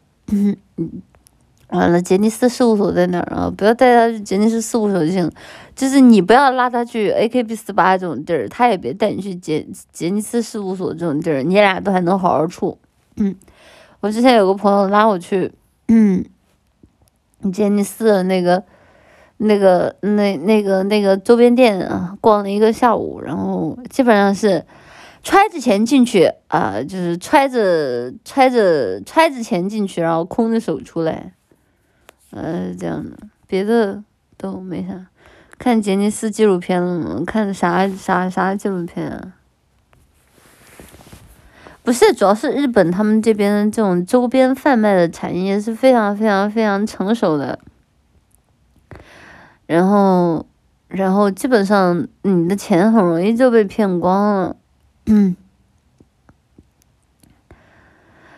[1.72, 3.52] 完了，杰尼斯事务所在哪儿啊？
[3.56, 5.30] 不要带他去杰尼斯事务所就行，
[5.76, 12.78] 就是你不要拉他去 AKB 四八这种地儿，他也别带你去杰杰尼斯事务所这种地儿，你俩都还能好好处。
[13.16, 13.36] 嗯，
[14.00, 15.52] 我之前有个朋友拉我去，
[15.88, 16.24] 嗯，
[17.52, 18.64] 杰尼斯的那个、
[19.36, 24.66] 那个、那、那个、那个周边店啊，逛了一个下午，然后基本上是
[25.22, 31.34] 揣着钱进去啊，就是揣着、揣着、揣着钱进去，然后空着手出来。
[32.30, 33.16] 呃，这样的，
[33.46, 34.02] 别的
[34.36, 35.06] 都没啥。
[35.58, 37.22] 看杰尼斯纪录片了吗？
[37.26, 39.32] 看啥啥啥纪录片啊？
[41.82, 47.58] 不是，主要是日本他们这边这种周边贩卖的产业是非常非常非常成熟的。
[49.66, 50.46] 然后，
[50.88, 54.56] 然后基本上你的钱很容易就被骗光了。
[55.06, 55.36] 嗯。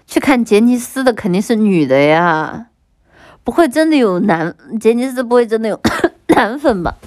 [0.07, 2.69] 去看杰尼斯的肯定是女的呀。
[3.45, 5.81] 不会真的有男杰尼斯，不会真的有
[6.29, 6.95] 男粉吧。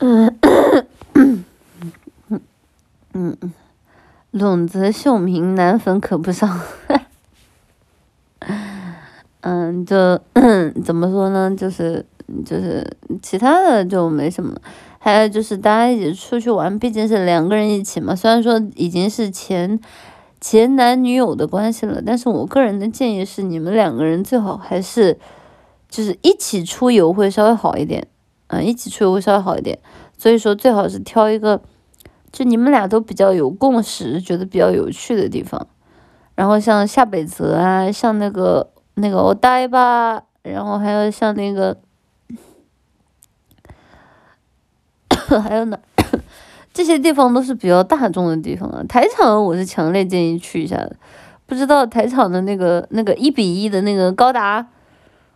[0.00, 0.38] 嗯，
[1.14, 1.44] 嗯
[3.12, 3.36] 嗯，
[4.32, 6.48] 陇泽秀明男粉可不少。
[9.40, 10.18] 嗯，就
[10.84, 11.54] 怎么说呢？
[11.56, 12.04] 就是
[12.44, 12.86] 就是
[13.22, 14.54] 其他的就没什么。
[14.98, 18.14] 还有就是大家一起出去玩，毕竟是两个人一起嘛。
[18.16, 19.78] 虽然说已经是前
[20.40, 25.18] 前男女友的关系了，但是我个人的建议是，你们两个人最好还是
[25.88, 28.08] 就是一起出游会稍微好一点。
[28.48, 29.78] 嗯，一起出游会稍微好一点，
[30.16, 31.60] 所以说最好是挑一个，
[32.32, 35.66] 就你们俩都比较有共识，觉得比较有趣的地方。
[36.34, 38.70] 然后像下北泽啊，像那个
[39.00, 41.76] 那个我呆吧，然后还有像那个，
[45.42, 45.78] 还有哪？
[46.72, 48.82] 这些地方都是比较大众的地方啊。
[48.88, 50.96] 台场我是强烈建议去一下的，
[51.46, 54.66] 不知道台场的那个那个一比一的那个高达，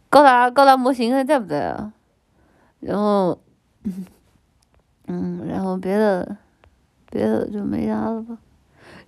[0.09, 1.93] 高达高达模型还在不在啊？
[2.80, 3.39] 然后，
[5.09, 6.36] 嗯，然后别的，
[7.10, 8.39] 别的就没啥了吧。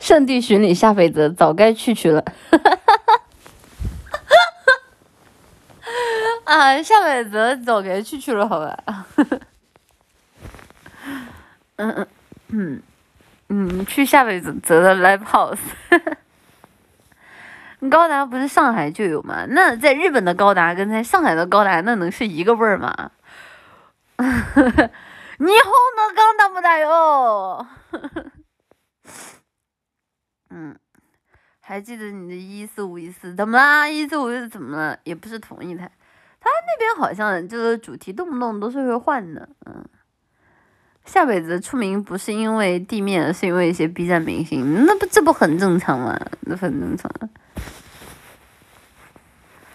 [0.01, 2.25] 圣地巡礼下辈子早该去去了，
[6.46, 9.06] 啊，下北泽早该去去了，好吧。
[11.76, 12.08] 嗯嗯
[12.50, 12.82] 嗯
[13.50, 15.60] 嗯，去下北泽的 live house。
[17.90, 19.46] 高达不是上海就有吗？
[19.48, 23.12] 那在日本的高达跟在上海的高达，那能是一个味儿吗？
[24.18, 24.26] 日
[25.38, 25.48] 本
[25.96, 27.66] のガンダムだよ。
[30.50, 30.76] 嗯，
[31.62, 33.88] 还记得你的一四五一四怎么啦？
[33.88, 35.00] 一四五一四怎么了？
[35.06, 35.90] 也不是同一台，
[36.45, 39.49] 他那边好像就是主题动不动都是会换的。
[39.65, 39.85] 嗯，
[41.07, 46.21] 下辈子出名不是因为地面，是因为一些 B 站明星，那不这不很正常吗？
[46.43, 47.11] 那很正常。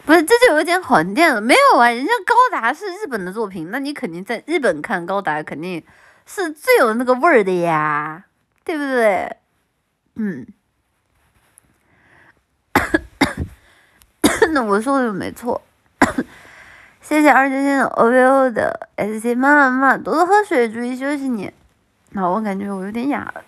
[0.06, 1.42] 不是，这就有点好电了。
[1.42, 5.84] 没有啊，人家高达是日本的作品，那你肯定在日本看高达，肯定
[6.26, 8.26] 是最有那个味儿的呀，
[8.64, 9.38] 对不对？
[10.16, 10.48] 嗯，
[14.54, 15.62] 那我说的没错。
[17.10, 21.28] 谢谢二九先生 O V O 的 S C 妈妈，多多喝水，注意休息。
[21.28, 21.52] 你，
[22.12, 23.44] 那我感觉我有点哑了。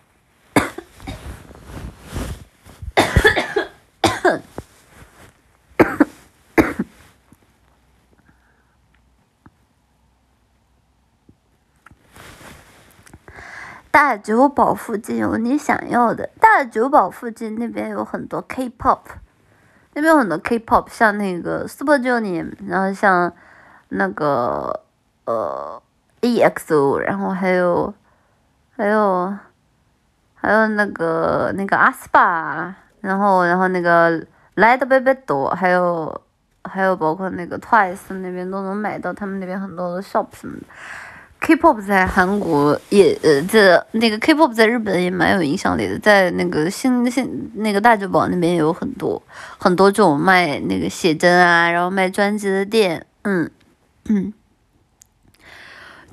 [13.92, 16.32] 大久保附近有你想要的。
[16.40, 19.02] 大久保附近那边有很多 K-pop，
[19.94, 23.32] 那边有很多 K-pop，像那个 Super Junior，然后像
[23.94, 24.80] 那个
[25.26, 25.82] 呃
[26.22, 27.94] EXO，然后还有
[28.76, 29.34] 还有
[30.34, 34.20] 还有那个那个 aespa，然后然后那个
[34.56, 36.22] Light Baby Do，还有
[36.64, 40.64] 还有包括那个 Twice 那边都能买到，他们那边很多的 shop 什么的。
[41.44, 49.20] K-pop 在韩国也呃，这那个 K-pop 在日本也蛮有影响力的，在那个新新那个大久保那边也有很多
[49.58, 53.50] 很多这种卖那个写真啊，然后卖专辑的店，嗯
[54.06, 54.34] 嗯。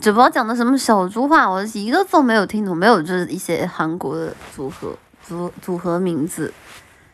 [0.00, 6.54] 主播讲的什么小猪话，我一个字都没有听懂，没有就是一些韩国的组合组组合名字，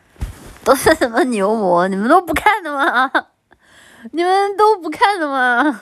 [0.63, 3.11] 都是什么牛魔，你们都不看的吗？
[4.13, 5.81] 你们都不看的吗？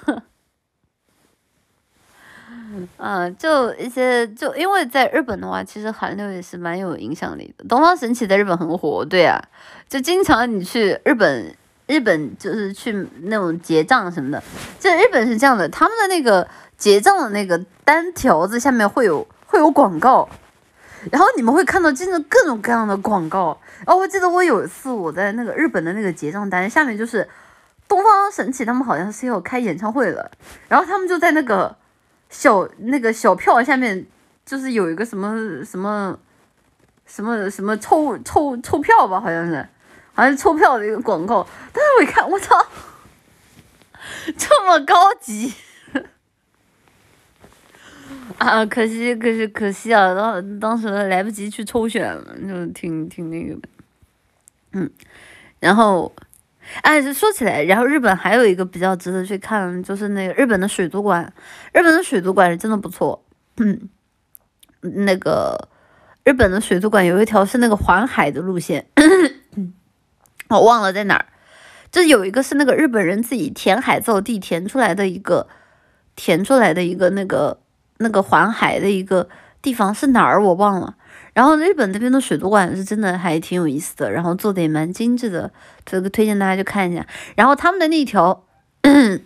[2.97, 7.65] 嗯， 就一些，就因为在日本的话，其实韩流也是蛮有影响力的。
[7.65, 9.43] 东方神起在日本很火，对啊，
[9.89, 11.53] 就经常你去日本，
[11.93, 14.43] 日本就是去那种结账什么的，
[14.79, 16.47] 就日本是这样的，他们的那个
[16.77, 20.27] 结账的那个单条子下面会有会有广告，
[21.11, 23.59] 然后你们会看到真的各种各样的广告。
[23.85, 27.29] 然后我记得我有一次我在那个日本的那个结账单下面就是
[27.87, 30.31] 东方神起，他们好像是要开演唱会了，
[30.67, 31.75] 然后他们就在那个。
[32.29, 34.07] 小那个小票下面
[34.43, 36.17] 就是有一个什么什么
[37.05, 39.69] 什么什么抽抽抽票吧，好像是，
[40.13, 41.45] 好像是抽票的一个广告。
[41.71, 42.65] 但是我一看，我操，
[44.37, 45.53] 这么高级
[48.37, 48.65] 啊！
[48.65, 50.13] 可惜可惜可惜啊！
[50.13, 53.69] 当当时来不及去抽选了，就挺挺那个的。
[54.73, 54.89] 嗯，
[55.59, 56.13] 然后。
[56.81, 61.21] 哎，就说起来，然后日本还有一个比较值得去看，就是那个日本的水族馆。
[61.73, 63.21] 日本的水族馆是真的不错。
[63.57, 63.89] 嗯，
[64.79, 65.67] 那个
[66.23, 68.87] 日本的水族馆有一条是那个环海的路线，
[70.49, 71.25] 我忘了在哪儿。
[71.91, 75.47] 就有一个是那个日本人自己填海造地填出来的一个
[76.15, 77.59] 填出来的一个那个
[77.97, 79.29] 那个环海的一个
[79.61, 80.95] 地方是哪儿我忘了。
[81.33, 85.51] 然后日本那边的水族馆是真的还挺有意思的，然后做的也蛮精致的，
[85.85, 87.05] 这个推荐大家去看一下。
[87.35, 88.43] 然后他们的那条，
[88.81, 89.21] 嗯，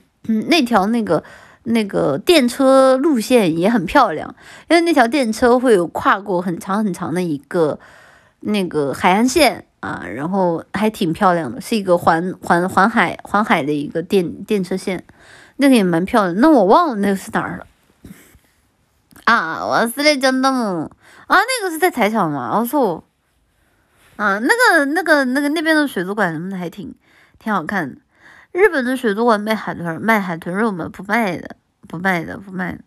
[0.47, 1.23] 那条那个
[1.63, 4.35] 那个电车路线也很漂亮，
[4.69, 7.79] 因为那条电车会有跨过很长很长的一个
[8.41, 15.03] 那个海岸线啊，然后还挺漂亮的，是一个环环环海环海的一个电电车线，
[15.57, 16.35] 那个也蛮漂亮。
[16.39, 17.67] 那我忘了那个是哪儿了
[19.25, 19.65] 啊？
[19.65, 20.49] 我是来讲的？
[20.49, 20.89] 啊，
[21.27, 22.57] 那个是在台场吗？
[22.57, 23.03] 我说，
[24.15, 26.95] 啊，那个、那个、那个那边的水族馆什么的还挺
[27.37, 28.01] 挺好看的。
[28.51, 30.89] 日本的水族馆卖海豚卖海豚肉吗？
[30.91, 31.55] 不卖的，
[31.87, 32.79] 不卖的，不卖。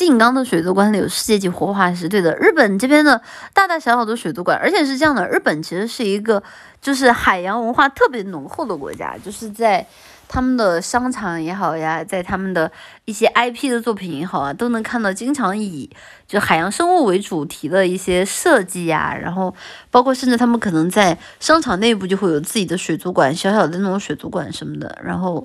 [0.00, 2.34] 静冈的水族馆里有世界级活化石，对的。
[2.38, 3.20] 日本这边的
[3.52, 6.42] 大大小小的水族馆，而且是这样的，日本其实是一个
[6.80, 9.86] 就是海洋文化特别浓厚的国家，就是在。
[10.32, 12.70] 他们的商场也好呀，在他们的
[13.04, 15.90] 一些 IP 的作品也好啊，都能看到经常以
[16.28, 19.52] 就海洋生物为主题的一些设计呀，然后
[19.90, 25.44] 包括甚至他们可能在商场内部就会有自己的水族馆，小小的那种水族馆什么的，然后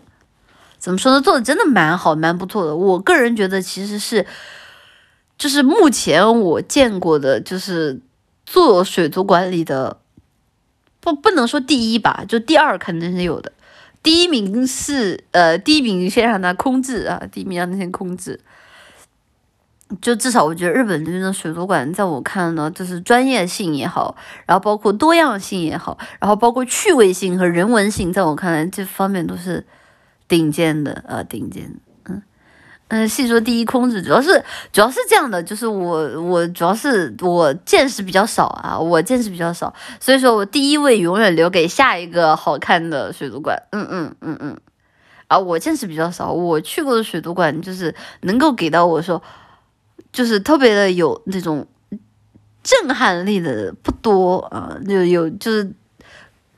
[0.85, 2.75] 怎么说呢，做的真的蛮好，蛮不错的。
[2.75, 4.23] 我个人觉得其实是，
[5.35, 7.99] 就是目前我见过的，就是
[8.45, 9.97] 做水族馆里的，
[10.99, 13.51] 不不能说第一吧，就第二肯定是有的。
[14.03, 18.39] 第一名是呃，第一名先让它空置啊，第一名让它先空置。
[19.99, 24.15] 就至少我觉得日本这边的水族馆，在我看呢，就是专业性也好，
[24.45, 29.65] 然后包括多样性也好，然后包括趣味性和人文性，在我看来这方面都是
[30.27, 31.79] 顶尖的啊，顶尖。
[32.87, 43.59] 嗯，细说第一空子，主要是主要是这样的，就是我我主要是我见识比较少啊，我见识比较少，所以说我第一位永远留给下一个好看的水族馆。
[43.71, 44.57] 嗯嗯嗯嗯，
[45.27, 49.19] 啊，我见识比较少，我去过的水族馆就是能够给到我说，
[50.11, 51.67] 就是特别的有那种
[52.61, 55.73] 震撼力的不多啊，就有就是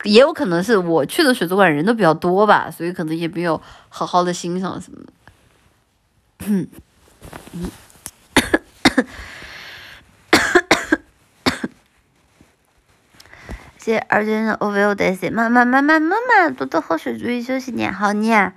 [0.04, 5.12] 也有可能是我去的水族馆人都比较多吧，所以可能也没有好好的欣赏什么的。
[6.46, 6.68] 嗯，
[13.78, 18.54] 谢谢二姐的 O V O D C，妈妈妈妈妈妈，多多喝水，注意休息，念好念。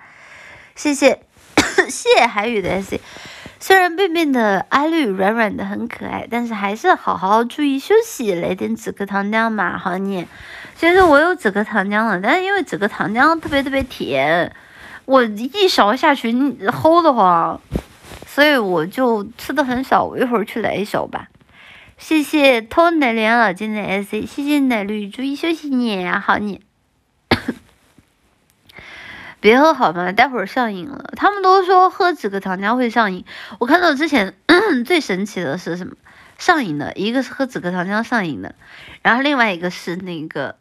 [0.76, 1.24] 谢谢
[1.90, 3.00] 谢谢海宇的 S，
[3.64, 10.28] 虽然便便的阿绿软软的很可爱，但是还是好好注意休息，来点止咳糖浆嘛，好念。
[10.76, 14.52] 其实我有止咳糖浆了，但是因为止咳糖浆特别特别甜。
[15.06, 17.62] 我一勺下去齁得慌，
[18.26, 20.04] 所以我就吃的很少。
[20.04, 21.28] 我一会儿去来一勺吧。
[22.00, 26.62] 谢谢偷奶莲老金的 S，谢谢奶绿，注意休息你好你。
[29.42, 30.14] 别喝好吗？
[30.14, 31.12] 待会儿上瘾了。
[31.18, 33.26] 他们都说喝止咳糖浆会上瘾。
[33.60, 34.36] 我看到之前
[34.86, 35.96] 最神奇的是什么？
[36.38, 38.56] 上瘾的一个是喝止咳糖浆上瘾的，
[39.02, 40.56] 然后另外一个是那个。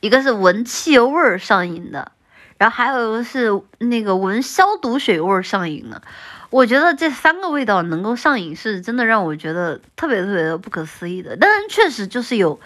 [0.00, 2.12] 一个是闻汽油味儿上瘾的，
[2.58, 6.02] 然后还有一个是那个闻消毒水味儿上瘾的。
[6.50, 11.38] 我觉得这三个味道能够上瘾，是真的让我觉得特别特别的不可思议的。
[11.40, 12.60] 但是确实就是有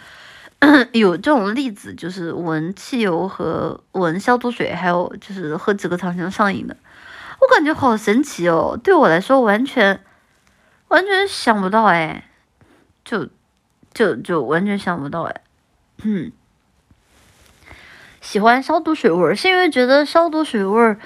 [0.92, 6.76] 有这种例子，就是闻汽油和闻消毒水，还有就是喝几个糖浆上瘾的。
[7.40, 10.02] 我感觉好神奇哦，对我来说完全
[10.88, 12.28] 完全想不到哎，
[13.04, 13.28] 就
[13.94, 15.42] 就就完全想不到哎，
[16.02, 16.32] 嗯。
[18.20, 20.98] 喜欢消毒水味儿，是因为觉得消毒水味儿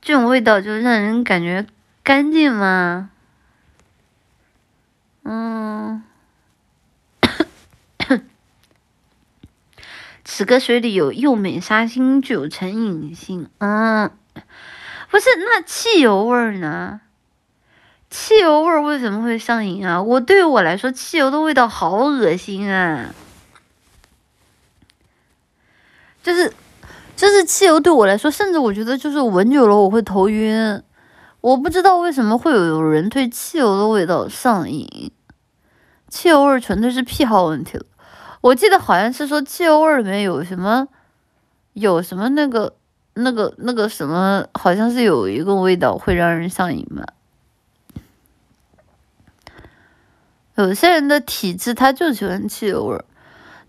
[0.00, 1.66] 这种味道就让人感觉
[2.04, 3.10] 干净吗？
[5.24, 6.02] 嗯，
[10.32, 13.50] 此个水里有幼美杀星，具有成瘾性。
[13.58, 14.08] 嗯，
[15.10, 17.00] 不是，那汽油味儿呢？
[18.08, 20.00] 汽油味儿为什么会上瘾啊？
[20.00, 23.12] 我对于我来说，汽油的味道好恶心啊！
[26.22, 26.52] 就是。
[27.16, 30.82] 就是汽油对我来说，甚至我觉得就是闻久了我会头晕，
[31.42, 35.12] 我不知道为什么会有人对汽油的味道上瘾。
[36.08, 37.84] 汽油味纯粹是癖好问题了。
[38.40, 40.88] 我记得好像是说汽油味里面有什么，
[41.74, 42.74] 有什么那个
[43.14, 47.04] 那个那个什么，好像是有一个味道会让人上瘾吧。
[50.56, 53.04] 有些人的体质他就喜欢汽油味儿。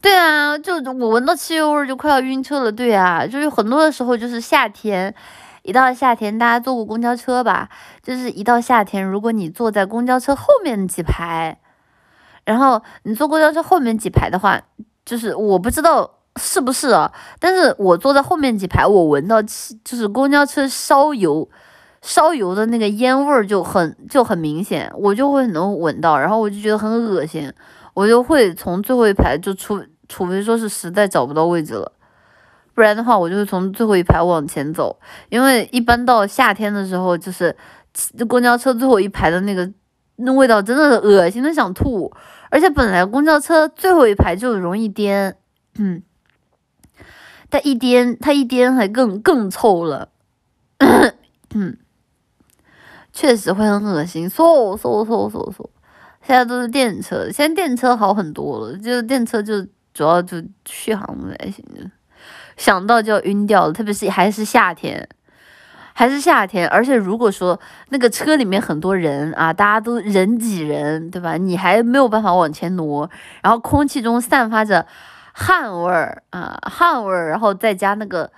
[0.02, 2.72] 对啊，就我闻到汽油味就快要晕车了。
[2.72, 5.14] 对啊，就是很多的时候，就是夏天，
[5.62, 7.70] 一到夏天，大家坐过公交车吧？
[8.02, 11.60] 就是一到夏天，如果你坐在公交车后面几排，
[12.46, 14.62] 然后你坐公交车后面几排的话，
[15.06, 21.50] 就是我不知道是不是啊，但是我坐在后面几排，我闻到气，就是公交车烧油。
[22.04, 27.54] 烧油的那个烟味儿就很就很明显，我就会能闻到，然后我就觉得很恶心，
[27.94, 31.92] 我就会从最后一排就除除非说是实在找不到位置了，
[32.74, 34.98] 不然的话我就会从最后一排往前走，
[35.30, 37.56] 因为一般到夏天的时候，就是
[38.28, 39.72] 公交车最后一排的那个
[40.18, 42.12] 那味道真的恶心的想吐，
[42.50, 45.38] 而且本来公交车最后一排就容易颠，
[45.78, 46.04] 嗯，
[47.50, 50.10] 它一颠它一颠还更更臭了，
[51.54, 51.78] 嗯。
[53.14, 55.70] 确实会很恶心，嗖嗖嗖嗖嗖。
[56.26, 59.62] 现在都是电车，现在电车好很多了，就是电车就
[59.94, 61.66] 主要就续航不太行，
[62.56, 63.74] 想到就要晕掉了。
[63.74, 65.10] 特别是还是夏天，
[65.94, 71.38] 还是夏天，而且如果说那个车里面很多人啊，大家都人挤人，对吧？
[71.38, 73.10] 你还没有办法往前挪，
[73.42, 74.86] 然后空气中散发着
[75.34, 78.32] 汗味儿啊，汗味儿，然后再加那个。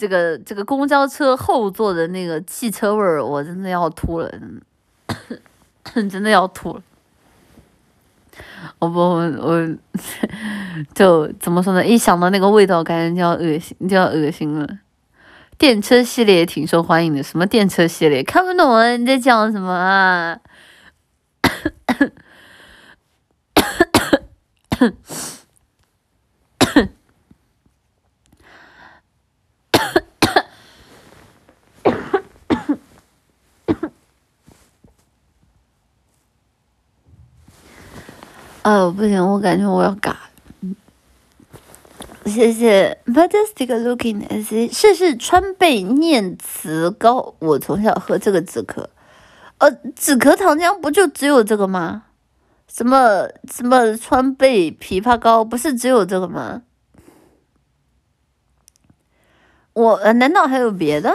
[0.00, 4.30] 这个这个公交车后座的那个汽车味儿，我真的要吐了，
[6.08, 6.82] 真的要吐了。
[8.78, 9.68] 我不，我
[10.94, 11.84] 就怎么说呢？
[11.84, 14.78] 一想到那个味道，感觉就要恶心，就要恶心了。
[15.58, 18.22] 电车系列也挺受欢迎的，什么电车系列？
[18.22, 20.38] 看不懂啊，你在讲什么啊？
[38.62, 40.27] 哦， 不行，我感觉我要嘎。
[42.28, 48.86] 谢谢 majestic looking as 试试川贝念慈膏，我从小喝这个止咳。
[49.58, 52.04] 呃，止咳糖浆不就只有这个吗？
[52.70, 56.62] 什么什么川贝枇杷膏，不是只有这个吗？
[59.72, 61.12] 我呃，难道还有别的？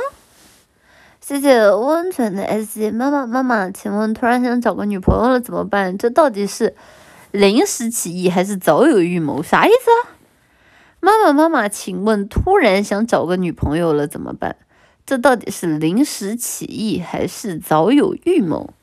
[1.21, 5.97] 谢谢温泉的 sc，妈妈妈妈，请问突然想找个女朋友了怎么办？
[5.97, 6.75] 这到底是？
[7.31, 9.41] 临时起意还是早有预谋？
[9.41, 10.13] 啥意思啊？
[11.03, 14.55] 妈妈妈妈，请问突然想找个女朋友了怎么办？
[15.05, 18.73] 这到底是临时起意还是早有预谋？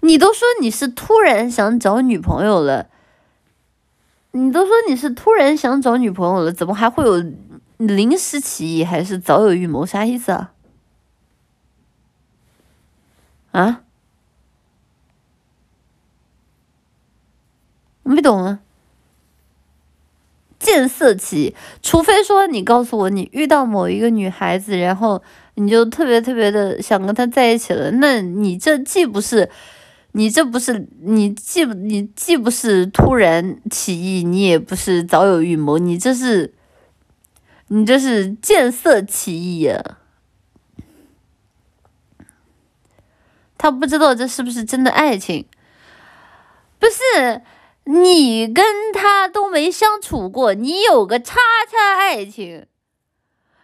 [0.00, 2.88] 你都说你是突然想找女朋友了，
[4.32, 7.24] 你都说你是突然想找女朋友了，怎么还会有
[7.76, 9.86] 临时起意还是早有预谋？
[9.86, 10.52] 啥意思啊？
[13.52, 13.84] 啊？
[18.02, 18.58] 没懂啊！
[20.62, 25.20] 见色起，除非说你告诉我你遇到某一个女孩子，然后
[25.56, 29.50] 你就特别特别的想跟她在一起了，那你这既不是，
[30.12, 36.54] 你这不是你既不你既不是突然起意，你也不是早有预谋，你这是，
[37.66, 39.98] 你这是见色起意呀！
[43.58, 45.44] 他不知道这是不是真的爱情，
[46.78, 47.42] 不是。
[47.84, 52.66] 你跟他都没相处过，你有个叉叉爱情，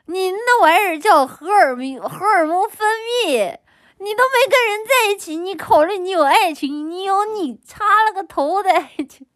[0.06, 3.58] 你那玩意儿叫荷尔蒙荷尔蒙分泌，
[3.98, 9.26] 你都没跟人在一起，你考虑你有爱情，你有你插了个头的爱情，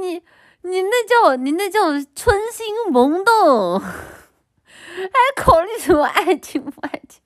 [0.00, 0.22] 你
[0.62, 7.20] 你那叫你那叫春心萌动，还考虑什么爱情不爱情？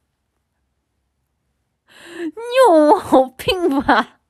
[2.24, 2.32] 你
[2.66, 4.20] 有毛病吧？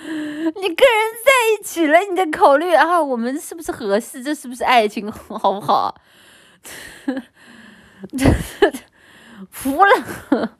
[0.08, 0.76] 你跟人
[1.24, 4.22] 在一起了，你再考虑啊，我们是不是合适？
[4.22, 5.94] 这是不是爱情，好不好？
[9.50, 9.90] 服了！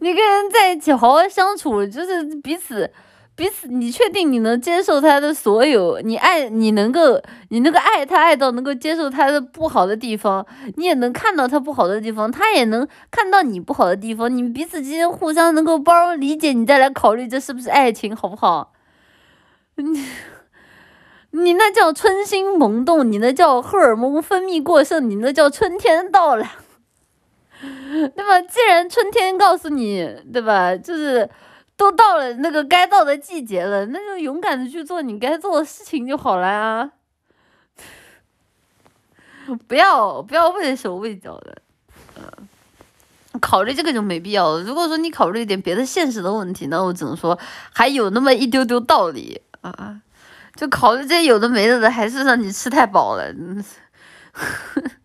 [0.00, 2.92] 你跟人在一起好好相处，就是彼此。
[3.40, 5.98] 彼此，你确定你能接受他的所有？
[6.02, 10.46] 你爱你能够，你那个爱他爱到能够接受他的不好的地方，
[10.76, 18.74] 你也能看到他不好的地方，他也能看到你不好的地方，你们彼此之间互相能够包容理解，你再来考虑这是不是爱情，好不好？
[19.76, 20.04] 你
[21.30, 26.44] 你那叫春心萌动，你那叫荷尔蒙分泌过剩，你那叫春天到了，
[28.14, 28.38] 对吧？
[28.42, 30.76] 既然春天告诉你，对吧？
[30.76, 31.26] 就是。
[31.80, 36.90] 都到了那个该到的季节了，那就勇敢的去做你该做的事情就好了呀！
[39.66, 41.62] 不要不要畏手畏脚的，
[42.18, 44.60] 嗯，考虑这个就没必要了。
[44.62, 47.38] 如果说你考虑一点别的现实的问题，那我只能说
[47.72, 50.02] 还有那么一丢丢道理啊！
[50.56, 53.32] 就考虑这些有的没的的，还是让你吃太饱了。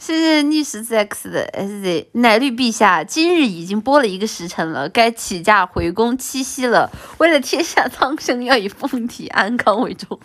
[0.00, 6.90] 谢谢逆时 x 的 SZ 奶绿陛下，今日已经播了一个时辰了，该起驾回宫栖息了。
[7.18, 10.18] 为了天下苍生，要以凤体安康为重。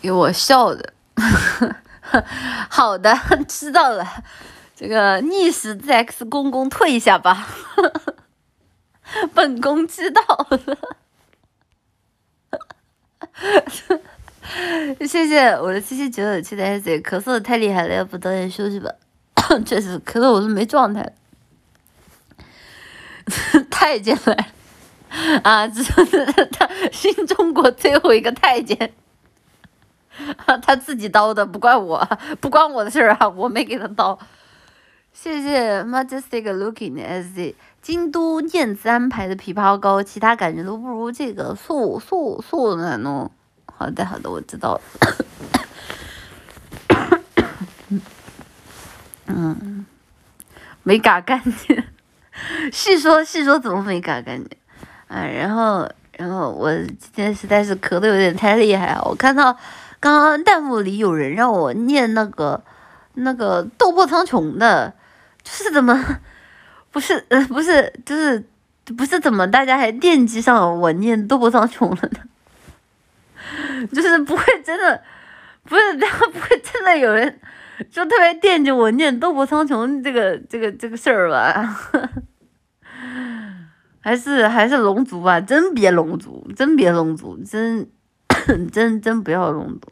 [0.00, 0.94] 给我笑的，
[2.70, 3.16] 好的，
[3.48, 4.06] 知道了。
[4.76, 7.46] 这个逆时 x 公公退一下吧，
[9.32, 10.78] 本宫知道了。
[15.06, 18.90] 谢谢我的七七九九七的 S，咳嗽的太厉害了，要不早点休息吧。
[19.64, 21.12] 确实咳嗽，我是没状态。
[23.70, 24.52] 太监来
[25.42, 25.66] 啊！
[25.68, 25.94] 这是
[26.52, 28.92] 他新中国最后一个太监。
[30.62, 32.08] 他自己刀的，不怪我，
[32.40, 34.18] 不关我的事儿啊，我没给他刀。
[35.12, 43.30] 谢谢 Majestic Looking SZ，京都燕子安排的枇杷膏，其他感觉都不如这个素素素难弄。
[43.76, 44.80] 好的好的，我知道了。
[49.26, 49.86] 嗯，
[50.82, 51.82] 没嘎干净。
[52.72, 54.58] 细说细说怎么没嘎干净？
[55.06, 59.56] 啊，然后然后我今天实在是咳的有点太厉害，我看到。
[60.04, 62.62] 刚刚弹幕里有人让我念那个
[63.14, 64.92] 那个斗破苍穹的，
[65.42, 65.98] 就是怎么
[66.92, 68.44] 不是呃不是就是
[68.94, 73.88] 不是怎么大家还惦记上我念斗破苍穹了呢？
[73.94, 75.02] 就是不会真的
[75.62, 77.40] 不是 不会真的有人
[77.90, 81.80] 就特别惦记我念斗破苍穹这个这个这个事儿吧？
[84.02, 85.40] 还是还是龙族吧？
[85.40, 87.88] 真别龙族，真别龙族，真。
[88.70, 89.88] 真真不要龙族，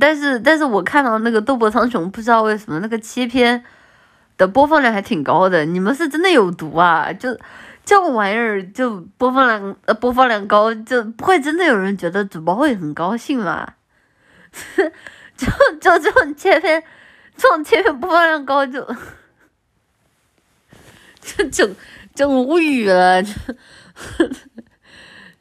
[0.00, 3.62] 但是但是我看到那个斗破苍穹，不知道为什么那个切片
[4.36, 5.64] 的播放量还挺高的。
[5.64, 7.12] 你们是真的有毒啊？
[7.12, 7.38] 就
[7.84, 13.74] 这个玩意儿就播放量呃播放量高，就不会真的有人觉得主播会很高兴吗？
[15.36, 15.46] 就
[15.80, 16.82] 就这种切片，
[17.36, 18.84] 这种切片播放量高就
[21.20, 21.70] 就就
[22.14, 23.22] 就无语了。
[23.22, 23.32] 就。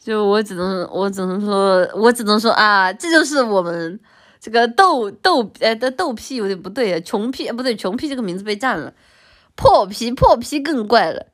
[0.10, 4.00] 就我只能，我只能说，我只能说啊，这就是我们
[4.40, 8.92] 这个豆豆哎的豆皮有点不对啊，穷皮不对，穷皮这个名字被占了，
[9.54, 11.28] 破皮破皮更怪了，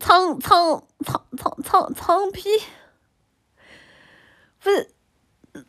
[0.00, 2.48] 苍苍苍苍苍苍皮，
[4.62, 4.88] 不是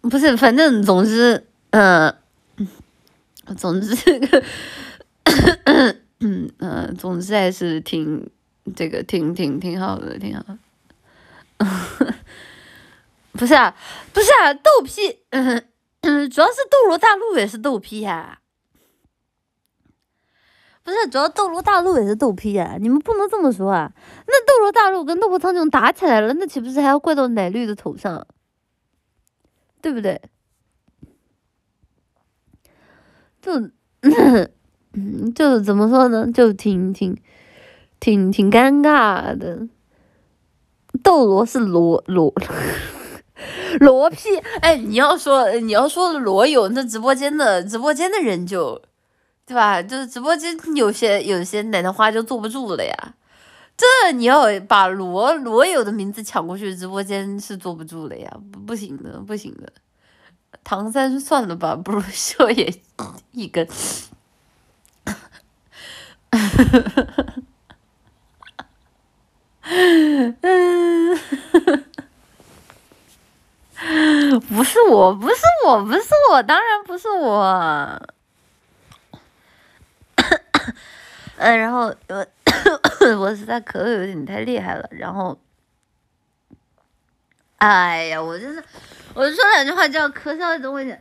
[0.04, 2.16] 不是，反正总之嗯，
[3.58, 4.42] 总之这个
[6.22, 8.30] 嗯嗯，总之还是挺
[8.74, 10.58] 这个挺挺挺好的，挺好的。
[13.34, 13.76] 不是啊，
[14.14, 15.64] 不是啊，豆批，嗯，
[16.30, 18.40] 主要是斗罗大陆也是豆批呀。
[20.84, 23.92] 不是，主要斗罗大陆也是豆批呀，你们不能这么说啊。
[24.26, 28.26] 那斗罗大陆跟斗破苍穹打起来了，那岂不是还要怪到奶绿的头上？
[29.82, 30.22] 对不对？
[33.42, 33.52] 就，
[34.94, 36.32] 嗯，就怎么说呢？
[36.32, 37.16] 就挺挺
[38.00, 39.68] 挺挺尴尬的。
[41.04, 42.34] 斗罗是罗罗
[43.80, 48.82] 罗屁，哎，你要说你要说罗友，那直播间的直播间的人就，
[49.46, 49.82] 对吧？
[49.82, 53.14] 就是直播间有些有些奶奶花就坐不住了呀。
[53.78, 58.36] 这你要把罗罗友的名字抢过去，直播间是坐不住了呀，
[58.66, 59.72] 不行的，不行的。
[60.64, 62.74] 唐三算了吧，不如秀也
[63.32, 63.68] 一根。
[74.50, 78.02] 不是我，不是我，不是我，当然不是我。
[81.38, 82.26] 嗯， 然后我
[83.20, 85.38] 我实在咳的有点太厉害了，然后，
[87.58, 88.64] 哎呀，我就是，
[89.14, 90.98] 我就说两句话就要咳嗽，等我一下。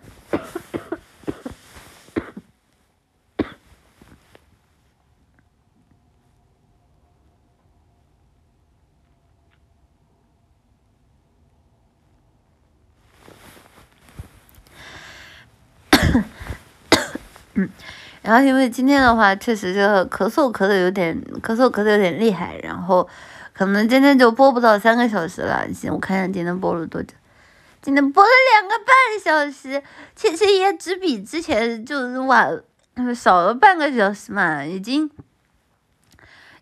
[17.58, 17.68] 嗯，
[18.22, 23.08] 然后因为今天的话，确实就咳嗽咳的有点咳嗽咳的有点厉害，然后
[23.54, 25.66] 可能今天就播不到三个小时了。
[25.72, 27.14] 行，我看一下今天播了多久，
[27.80, 28.94] 今天播了两个半
[29.24, 29.82] 小时，
[30.14, 32.60] 其实也只比之前就是晚
[33.14, 35.10] 少了半个小时嘛，已经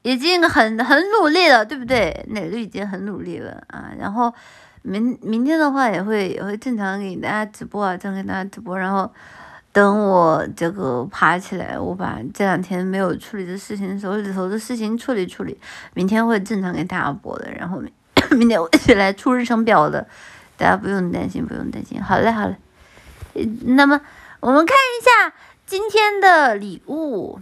[0.03, 2.25] 已经很很努力了，对不对？
[2.29, 3.91] 哪个已经很努力了啊？
[3.99, 4.33] 然后
[4.83, 9.13] 明明天的话也会也会正常给大家直播啊，正常给大家直播，然后。
[9.75, 15.59] 等我这个爬起来，我把这两天没有处理的事情、手里头的事情处理处理，
[15.95, 17.51] 明天会正常给大家播的。
[17.51, 17.93] 然后明
[18.39, 20.07] 明天我起来出日程表的，
[20.57, 22.01] 大家不用担心，不用担心。
[22.01, 22.57] 好嘞，好嘞。
[23.63, 24.01] 那么
[24.39, 25.35] 我们看一下
[25.67, 27.41] 今天的礼物。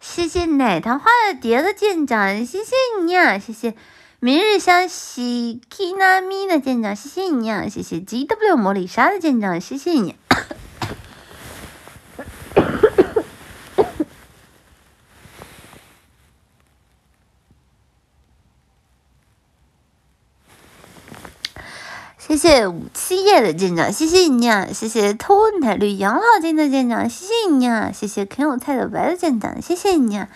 [0.00, 2.74] 谢谢奶糖花的蝶的舰长，谢谢
[3.04, 3.36] 你啊！
[3.36, 3.74] 谢谢
[4.20, 7.68] 明日香喜 Kinami 的舰长，谢谢你啊！
[7.68, 10.16] 谢谢 GW 魔力莎的舰长，谢谢你。
[22.18, 24.68] 谢谢五七叶的舰长，谢谢你啊！
[24.72, 27.92] 谢谢偷奶绿养老金的舰长，谢谢你啊！
[27.92, 30.28] 谢谢啃有菜的白的舰长，谢谢你啊！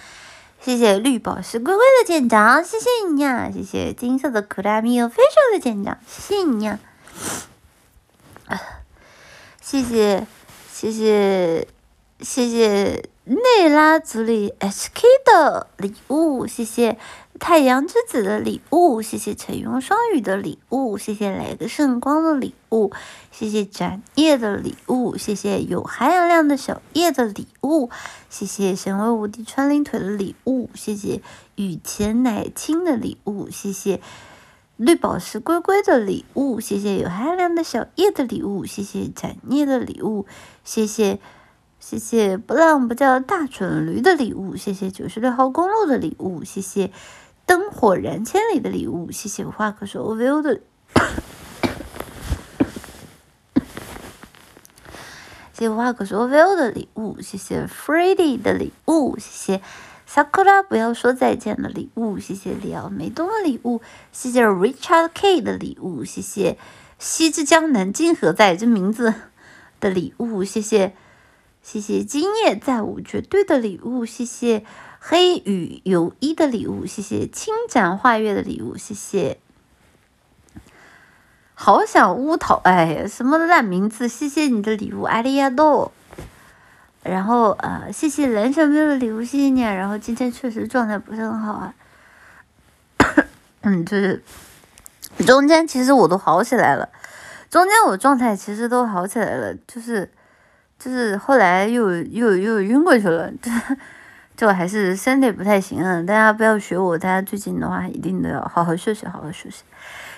[0.60, 3.50] 谢谢绿宝石龟龟的舰长，谢谢你啊！
[3.50, 6.78] 谢谢金色的克拉米欧飞兽的舰长，谢谢你啊！
[9.62, 10.26] 谢谢
[10.70, 11.66] 谢谢
[12.20, 16.98] 谢谢内拉族里 HK 的礼物，谢谢。
[17.38, 22.92] 太阳之子的礼物，谢谢晨风双语的礼物，谢谢来个圣光的礼物，
[23.30, 27.90] 谢谢展叶的礼物，谢谢有含氧量的小叶的礼物，
[28.30, 31.20] 谢谢神威无敌穿林腿的礼物，谢谢
[31.56, 34.00] 雨前奶青的礼物，谢谢
[34.78, 40.24] 绿宝石龟龟的礼物，谢谢有含氧量的小叶的礼物，谢谢展叶的礼物，
[40.64, 41.18] 谢谢
[41.88, 46.90] 谢谢不浪不叫大蠢驴的礼物，谢谢九十六号公路的礼物，谢谢。
[47.46, 50.60] 灯火燃千里的礼物，谢谢无话可说 o v i 的，
[55.52, 59.62] 谢谢无话可说 o v i 的礼物，谢谢 freddy 的礼物，谢谢
[60.10, 66.58] Sakura 不要说再见的礼物，谢谢李奥梅东的礼物，谢谢 Richard K 的礼物，谢谢
[66.98, 69.14] 西之江南今何在这名字
[69.78, 70.96] 的礼物，谢谢
[71.66, 74.64] 谢谢今夜再无绝对的礼物，谢谢。
[75.00, 79.40] 黑羽有一的礼物，谢谢轻展画月的礼物，谢谢。
[81.54, 84.06] 好想乌桃，哎呀，什么烂名字？
[84.06, 85.90] 谢谢你的礼物，阿里亚豆。
[87.02, 89.62] 然后呃，谢谢蓝小喵的礼物，谢谢你。
[89.62, 91.74] 然后今天确实状态不是很好啊，
[93.62, 94.22] 嗯，就是
[95.26, 96.88] 中间其实我都好起来了，
[97.50, 100.12] 中间我状态其实都好起来了，就是
[100.78, 103.50] 就是后来又又又晕过去了，就。
[104.36, 109.64] 就还是身体不太行啊，大家不要学我，大家最近的话一定都要好好休息，好好休息。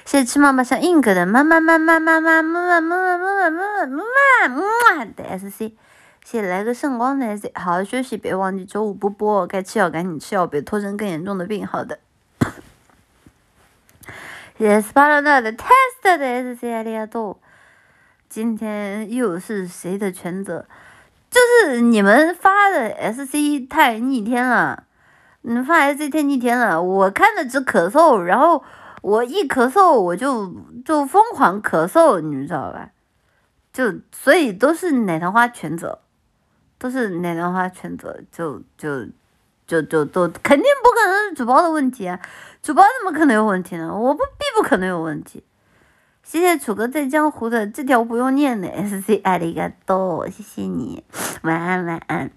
[0.05, 4.63] 谢谢吃妈妈像 ink 的妈妈妈妈妈妈妈妈妈妈妈妈妈妈
[4.97, 5.71] 妈的 sc，
[6.25, 11.65] 谢谢来个圣光的 sc，好好休息，别忘记周五不播，该吃药赶紧吃药，别拖成更严重的病。
[11.65, 12.01] 好的。
[14.59, 17.39] 谢谢 s p a r a 的 test 的 sc 阿里亚多，
[18.29, 20.67] 今天又是谁的全责？
[21.31, 24.85] 就是你们发的 SC 太逆天了，
[25.43, 28.63] 你们发 SC 太逆天了，我看着直咳嗽，然后
[29.03, 32.91] 我一咳嗽我就就疯狂咳嗽，你们知道吧？
[33.73, 36.01] 就所以都是奶糖花全责，
[36.79, 39.07] 都是奶糖花全责，就就
[39.67, 42.19] 就就都肯定不可能是主播的问题啊，
[42.63, 43.95] 主播怎么可能有问题呢？
[43.95, 45.45] 我不必不可能有问题。
[46.29, 51.03] 谢谢楚哥在江湖的这条不用念的 S C 爱的一个多，谢谢你，
[51.43, 52.31] 晚安晚安。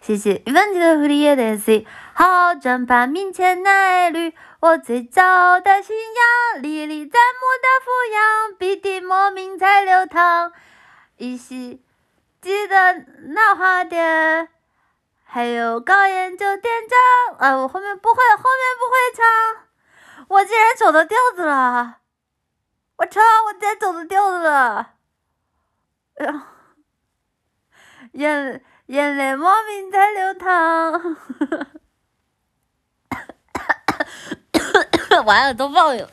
[0.00, 10.50] 谢谢一分钱的狐狸叶的 C，好转盘面前那缕我最早的信仰，历历在目的俯仰，必定莫名在流淌。
[11.18, 11.84] 依稀
[12.42, 14.48] 记得那花店，
[15.22, 17.38] 还有高烟酒店长。
[17.38, 21.98] 啊，我后面不会，后面不会唱，我竟然走到调子了。
[22.98, 23.20] 我操！
[23.46, 24.94] 我再走都掉了，
[26.16, 26.48] 哎呀，
[28.12, 31.16] 眼眼泪莫名在流淌，
[35.24, 36.10] 完了都忘了。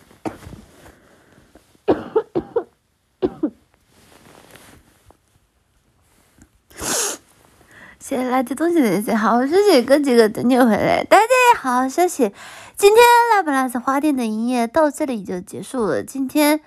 [7.99, 11.25] 谢谢垃圾东西的谢，好好休息，哥几个等你回来，大家
[11.57, 12.31] 好好休息。
[12.77, 16.03] 今天拉布拉斯花店的营业到这里就结束了。
[16.03, 16.59] 今天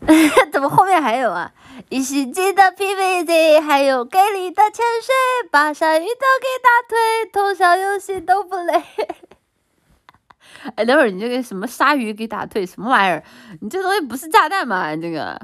[0.52, 1.52] 怎么后面还有啊？
[1.88, 8.84] 一世纪的 PVZ，还有给力的潜水，把鲨鱼都给打退，通宵游戏都不累。
[10.76, 13.24] 哎，等会儿你这个什么鲨鱼给打退，什么玩意儿？
[13.62, 14.94] 你这东西不是炸弹吗？
[14.94, 15.40] 这个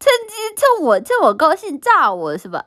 [0.00, 2.64] 趁机趁我趁我高兴炸我是吧？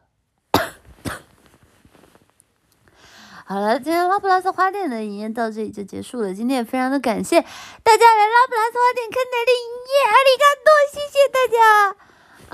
[3.52, 6.32] 好了，今天拉普拉斯花店的营业到这里就结束了。
[6.32, 11.58] 今天也非常的感谢大家来拉普拉斯花店看奶的营业，阿里嘎多，谢谢大家。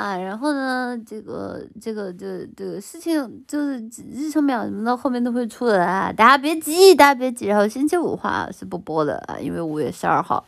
[0.01, 3.77] 啊，然后呢，这个这个这这个事情就是
[4.09, 7.47] 日程表什么的后面都会出的啊，大家别急，大家别急。
[7.47, 10.45] 然后星期五的话是不播的啊，因为五月十二号。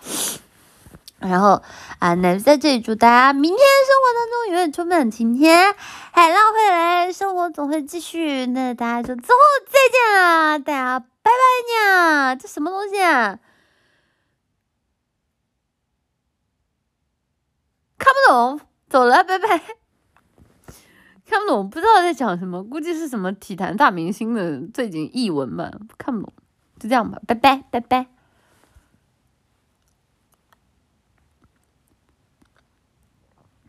[1.19, 1.61] 然后
[1.99, 5.73] 啊，那在这里祝大家明天生活当中永远充满晴天，
[6.11, 8.45] 海浪会来，生活总会继续。
[8.45, 11.31] 那大家就之后再见啦，大家拜拜
[11.91, 12.35] 呀！
[12.35, 13.39] 这什么东西啊？
[17.97, 19.61] 看不懂，走了，拜拜。
[21.25, 26.33] 看不懂，不知道在讲什么，估计是什么体坛大明星的最近译文吧，看不懂，
[26.79, 28.16] 就这样吧，拜拜，拜拜。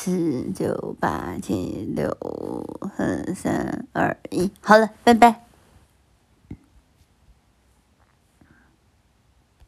[0.00, 2.16] 四九八七六
[2.96, 5.47] 四三二一，好了，拜拜。